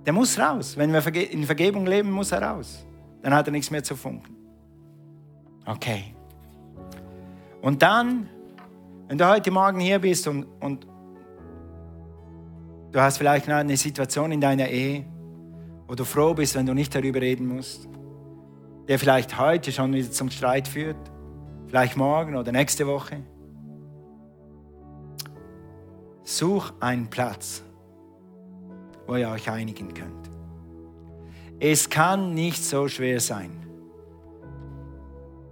Der 0.05 0.13
muss 0.13 0.39
raus. 0.39 0.75
Wenn 0.75 0.91
wir 0.91 1.31
in 1.31 1.43
Vergebung 1.43 1.85
leben, 1.85 2.09
muss 2.09 2.31
er 2.31 2.41
raus. 2.41 2.83
Dann 3.21 3.33
hat 3.33 3.47
er 3.47 3.51
nichts 3.51 3.69
mehr 3.69 3.83
zu 3.83 3.95
funken. 3.95 4.35
Okay. 5.65 6.15
Und 7.61 7.81
dann, 7.81 8.27
wenn 9.07 9.17
du 9.17 9.27
heute 9.27 9.51
Morgen 9.51 9.79
hier 9.79 9.99
bist 9.99 10.27
und, 10.27 10.45
und 10.59 10.87
du 12.91 12.99
hast 12.99 13.17
vielleicht 13.17 13.47
eine 13.49 13.77
Situation 13.77 14.31
in 14.31 14.41
deiner 14.41 14.67
Ehe, 14.67 15.05
wo 15.87 15.95
du 15.95 16.03
froh 16.03 16.33
bist, 16.33 16.55
wenn 16.55 16.65
du 16.65 16.73
nicht 16.73 16.93
darüber 16.93 17.21
reden 17.21 17.47
musst, 17.47 17.87
der 18.87 18.99
vielleicht 18.99 19.39
heute 19.39 19.71
schon 19.71 19.93
wieder 19.93 20.11
zum 20.11 20.29
Streit 20.29 20.67
führt, 20.67 20.97
vielleicht 21.67 21.97
morgen 21.97 22.35
oder 22.35 22.51
nächste 22.51 22.87
Woche. 22.87 23.23
Such 26.23 26.73
einen 26.79 27.09
Platz, 27.09 27.63
wo 29.05 29.15
ihr 29.15 29.29
euch 29.29 29.49
einigen 29.49 29.93
könnt. 29.93 30.29
Es 31.59 31.89
kann 31.89 32.33
nicht 32.33 32.63
so 32.63 32.87
schwer 32.87 33.19
sein. 33.19 33.51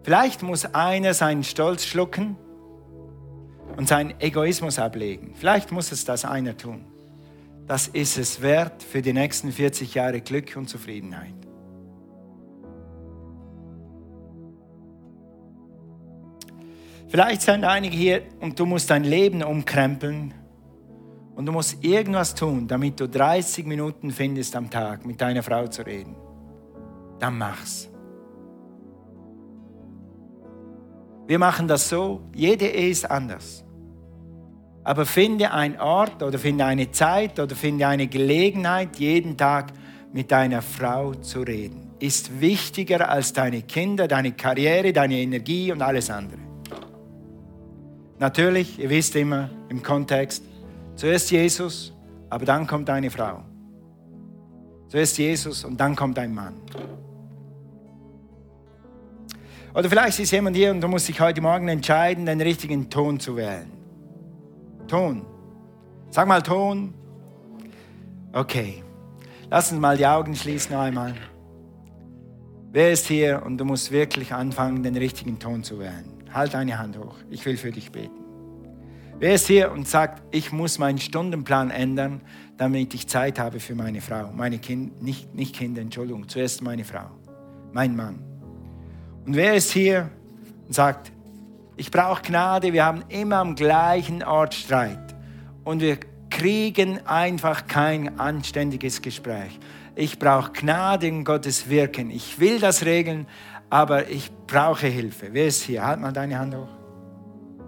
Vielleicht 0.03 0.43
muss 0.43 0.65
einer 0.65 1.13
seinen 1.13 1.43
Stolz 1.43 1.85
schlucken 1.85 2.35
und 3.77 3.87
seinen 3.87 4.19
Egoismus 4.19 4.77
ablegen. 4.79 5.33
Vielleicht 5.35 5.71
muss 5.71 5.91
es 5.91 6.03
das 6.03 6.25
einer 6.25 6.57
tun. 6.57 6.85
Das 7.67 7.87
ist 7.87 8.17
es 8.17 8.41
wert 8.41 8.83
für 8.83 9.01
die 9.01 9.13
nächsten 9.13 9.51
40 9.51 9.93
Jahre 9.93 10.21
Glück 10.21 10.55
und 10.57 10.67
Zufriedenheit. 10.67 11.33
Vielleicht 17.07 17.43
sind 17.43 17.63
einige 17.63 17.95
hier 17.95 18.23
und 18.41 18.59
du 18.59 18.65
musst 18.65 18.89
dein 18.89 19.03
Leben 19.03 19.43
umkrempeln 19.43 20.33
und 21.35 21.45
du 21.45 21.51
musst 21.51 21.83
irgendwas 21.83 22.35
tun, 22.35 22.67
damit 22.67 22.99
du 22.99 23.07
30 23.07 23.65
Minuten 23.65 24.11
findest 24.11 24.55
am 24.55 24.69
Tag 24.69 25.05
mit 25.05 25.21
deiner 25.21 25.43
Frau 25.43 25.67
zu 25.67 25.85
reden. 25.85 26.15
Dann 27.19 27.37
mach's. 27.37 27.89
Wir 31.27 31.39
machen 31.39 31.67
das 31.67 31.87
so, 31.87 32.21
jede 32.33 32.65
Ehe 32.65 32.89
ist 32.89 33.09
anders. 33.09 33.62
Aber 34.83 35.05
finde 35.05 35.51
einen 35.51 35.79
Ort 35.79 36.21
oder 36.23 36.37
finde 36.37 36.65
eine 36.65 36.91
Zeit 36.91 37.39
oder 37.39 37.55
finde 37.55 37.87
eine 37.87 38.07
Gelegenheit, 38.07 38.97
jeden 38.97 39.37
Tag 39.37 39.71
mit 40.11 40.31
deiner 40.31 40.61
Frau 40.61 41.13
zu 41.13 41.41
reden. 41.41 41.91
Ist 41.99 42.41
wichtiger 42.41 43.09
als 43.09 43.33
deine 43.33 43.61
Kinder, 43.61 44.07
deine 44.07 44.33
Karriere, 44.33 44.91
deine 44.91 45.19
Energie 45.19 45.71
und 45.71 45.81
alles 45.81 46.09
andere. 46.09 46.39
Natürlich, 48.19 48.79
ihr 48.79 48.89
wisst 48.89 49.15
immer 49.15 49.49
im 49.69 49.81
Kontext, 49.81 50.43
Zuerst 50.95 51.31
Jesus, 51.31 51.91
aber 52.29 52.45
dann 52.45 52.67
kommt 52.67 52.87
deine 52.87 53.09
Frau. 53.09 53.43
Zuerst 54.87 55.17
Jesus 55.17 55.63
und 55.65 55.79
dann 55.79 55.95
kommt 55.95 56.17
dein 56.17 56.33
Mann. 56.33 56.53
Oder 59.73 59.89
vielleicht 59.89 60.19
ist 60.19 60.31
jemand 60.31 60.55
hier 60.55 60.69
und 60.69 60.81
du 60.81 60.87
musst 60.87 61.07
dich 61.07 61.19
heute 61.19 61.41
Morgen 61.41 61.67
entscheiden, 61.67 62.27
den 62.27 62.41
richtigen 62.41 62.91
Ton 62.91 63.19
zu 63.19 63.35
wählen. 63.35 63.82
Ton. 64.93 65.25
Sag 66.11 66.27
mal 66.27 66.43
Ton. 66.43 66.93
Okay. 68.31 68.83
Lass 69.49 69.71
uns 69.71 69.81
mal 69.81 69.97
die 69.97 70.05
Augen 70.05 70.35
schließen 70.35 70.75
noch 70.75 70.81
einmal. 70.81 71.15
Wer 72.71 72.91
ist 72.91 73.07
hier 73.07 73.41
und 73.43 73.57
du 73.57 73.65
musst 73.65 73.91
wirklich 73.91 74.31
anfangen, 74.35 74.83
den 74.83 74.95
richtigen 74.95 75.39
Ton 75.39 75.63
zu 75.63 75.79
wählen? 75.79 76.05
Halt 76.31 76.53
deine 76.53 76.77
Hand 76.77 76.95
hoch. 76.99 77.15
Ich 77.31 77.43
will 77.43 77.57
für 77.57 77.71
dich 77.71 77.91
beten. 77.91 78.23
Wer 79.17 79.33
ist 79.33 79.47
hier 79.47 79.71
und 79.71 79.87
sagt, 79.87 80.21
ich 80.29 80.51
muss 80.51 80.77
meinen 80.77 80.99
Stundenplan 80.99 81.71
ändern, 81.71 82.21
damit 82.57 82.93
ich 82.93 83.07
Zeit 83.07 83.39
habe 83.39 83.59
für 83.59 83.73
meine 83.73 83.99
Frau, 83.99 84.31
meine 84.31 84.59
Kinder, 84.59 84.93
nicht, 85.01 85.33
nicht 85.33 85.55
Kinder, 85.55 85.81
Entschuldigung, 85.81 86.29
zuerst 86.29 86.61
meine 86.61 86.83
Frau, 86.83 87.09
mein 87.71 87.95
Mann. 87.95 88.19
Und 89.25 89.35
wer 89.35 89.55
ist 89.55 89.71
hier 89.71 90.11
und 90.67 90.75
sagt, 90.75 91.11
ich 91.75 91.89
brauche 91.91 92.21
Gnade, 92.21 92.73
wir 92.73 92.85
haben 92.85 93.03
immer 93.09 93.37
am 93.37 93.55
gleichen 93.55 94.23
Ort 94.23 94.53
Streit 94.53 95.15
und 95.63 95.81
wir 95.81 95.97
kriegen 96.29 97.05
einfach 97.05 97.67
kein 97.67 98.19
anständiges 98.19 99.01
Gespräch. 99.01 99.59
Ich 99.95 100.17
brauche 100.17 100.51
Gnade 100.51 101.07
in 101.07 101.23
Gottes 101.23 101.69
Wirken. 101.69 102.09
Ich 102.09 102.39
will 102.39 102.59
das 102.59 102.85
regeln, 102.85 103.27
aber 103.69 104.09
ich 104.09 104.31
brauche 104.47 104.87
Hilfe. 104.87 105.29
Wer 105.31 105.47
ist 105.47 105.63
hier? 105.63 105.85
Halt 105.85 105.99
mal 105.99 106.11
deine 106.11 106.37
Hand 106.37 106.55
hoch. 106.55 106.69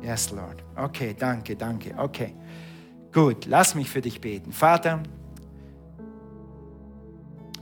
Yes, 0.01 0.31
Lord. 0.31 0.63
Okay, 0.75 1.15
danke, 1.17 1.55
danke. 1.55 1.93
Okay. 1.97 2.35
Gut, 3.11 3.45
lass 3.45 3.75
mich 3.75 3.89
für 3.89 4.01
dich 4.01 4.19
beten. 4.19 4.51
Vater, 4.51 5.01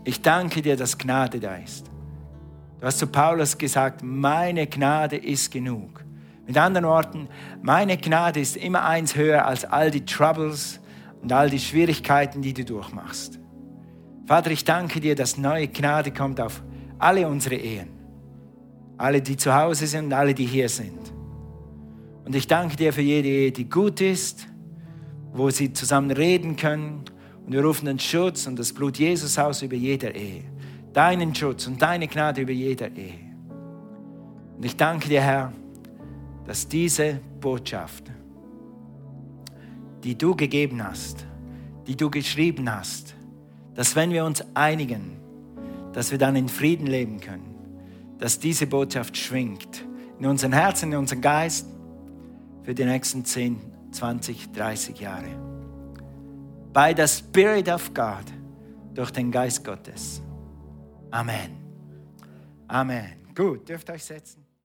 ich 0.04 0.22
danke 0.22 0.62
dir, 0.62 0.76
dass 0.76 0.98
Gnade 0.98 1.40
da 1.40 1.56
ist. 1.56 1.90
Du 2.80 2.86
hast 2.86 3.00
zu 3.00 3.08
Paulus 3.08 3.58
gesagt, 3.58 4.02
meine 4.04 4.68
Gnade 4.68 5.16
ist 5.16 5.52
genug. 5.52 6.03
Mit 6.46 6.58
anderen 6.58 6.86
Worten, 6.86 7.30
meine 7.62 7.98
Gnade 7.98 8.40
ist 8.40 8.58
immer 8.58 8.84
eins 8.84 9.16
höher 9.16 9.46
als 9.46 9.64
all 9.64 9.92
die 9.92 10.06
Troubles 10.06 10.82
und 11.22 11.32
all 11.32 11.50
die 11.50 11.60
Schwierigkeiten, 11.60 12.42
die 12.42 12.54
du 12.54 12.66
durchmachst. 12.66 13.40
Vater, 14.26 14.52
ich 14.52 14.66
danke 14.66 15.00
dir, 15.00 15.16
dass 15.16 15.38
neue 15.38 15.68
Gnade 15.68 16.12
kommt 16.12 16.42
auf 16.42 16.62
alle 17.00 17.28
unsere 17.28 17.56
Ehen. 17.56 17.90
Alle, 18.98 19.22
die 19.22 19.38
zu 19.38 19.54
Hause 19.54 19.88
sind 19.88 20.06
und 20.06 20.14
alle, 20.14 20.34
die 20.34 20.46
hier 20.46 20.70
sind. 20.70 21.14
Und 22.26 22.36
ich 22.36 22.48
danke 22.48 22.76
dir 22.78 22.94
für 22.94 23.02
jede 23.02 23.28
Ehe, 23.28 23.52
die 23.52 23.70
gut 23.70 24.00
ist, 24.00 24.48
wo 25.34 25.50
sie 25.50 25.74
zusammen 25.74 26.12
reden 26.12 26.56
können. 26.56 27.04
Und 27.46 27.54
wir 27.54 27.64
rufen 27.64 27.86
den 27.86 28.00
Schutz 28.00 28.48
und 28.48 28.58
das 28.58 28.72
Blut 28.72 28.98
Jesus 28.98 29.38
aus 29.38 29.62
über 29.62 29.76
jeder 29.76 30.16
Ehe. 30.16 30.44
Deinen 30.94 31.34
Schutz 31.36 31.68
und 31.68 31.82
deine 31.82 32.08
Gnade 32.08 32.42
über 32.42 32.52
jeder 32.52 32.92
Ehe. 32.92 33.20
Und 34.56 34.64
ich 34.64 34.78
danke 34.78 35.10
dir, 35.10 35.22
Herr, 35.22 35.52
dass 36.46 36.68
diese 36.68 37.20
Botschaft, 37.40 38.12
die 40.04 40.18
du 40.18 40.36
gegeben 40.36 40.84
hast, 40.84 41.26
die 41.88 41.96
du 41.96 42.10
geschrieben 42.10 42.74
hast, 42.74 43.16
dass 43.76 43.96
wenn 43.96 44.12
wir 44.12 44.26
uns 44.26 44.44
einigen, 44.54 45.18
dass 45.94 46.12
wir 46.12 46.18
dann 46.18 46.36
in 46.36 46.50
Frieden 46.50 46.88
leben 46.88 47.20
können, 47.20 47.56
dass 48.20 48.40
diese 48.40 48.68
Botschaft 48.68 49.18
schwingt 49.18 49.86
in 50.20 50.26
unseren 50.26 50.54
Herzen, 50.54 50.92
in 50.92 51.00
unseren 51.00 51.22
Geist 51.22 51.68
für 52.64 52.74
die 52.74 52.86
nächsten 52.86 53.26
10, 53.26 53.60
20, 53.92 54.52
30 54.52 55.00
Jahre. 55.00 55.28
By 56.72 56.94
the 56.96 57.08
Spirit 57.08 57.70
of 57.70 57.94
God, 57.94 58.26
durch 58.94 59.12
den 59.12 59.32
Geist 59.32 59.64
Gottes. 59.64 60.22
Amen. 61.12 61.58
Amen. 62.68 63.14
Gut, 63.36 63.68
dürft 63.68 63.90
euch 63.90 64.04
setzen. 64.04 64.43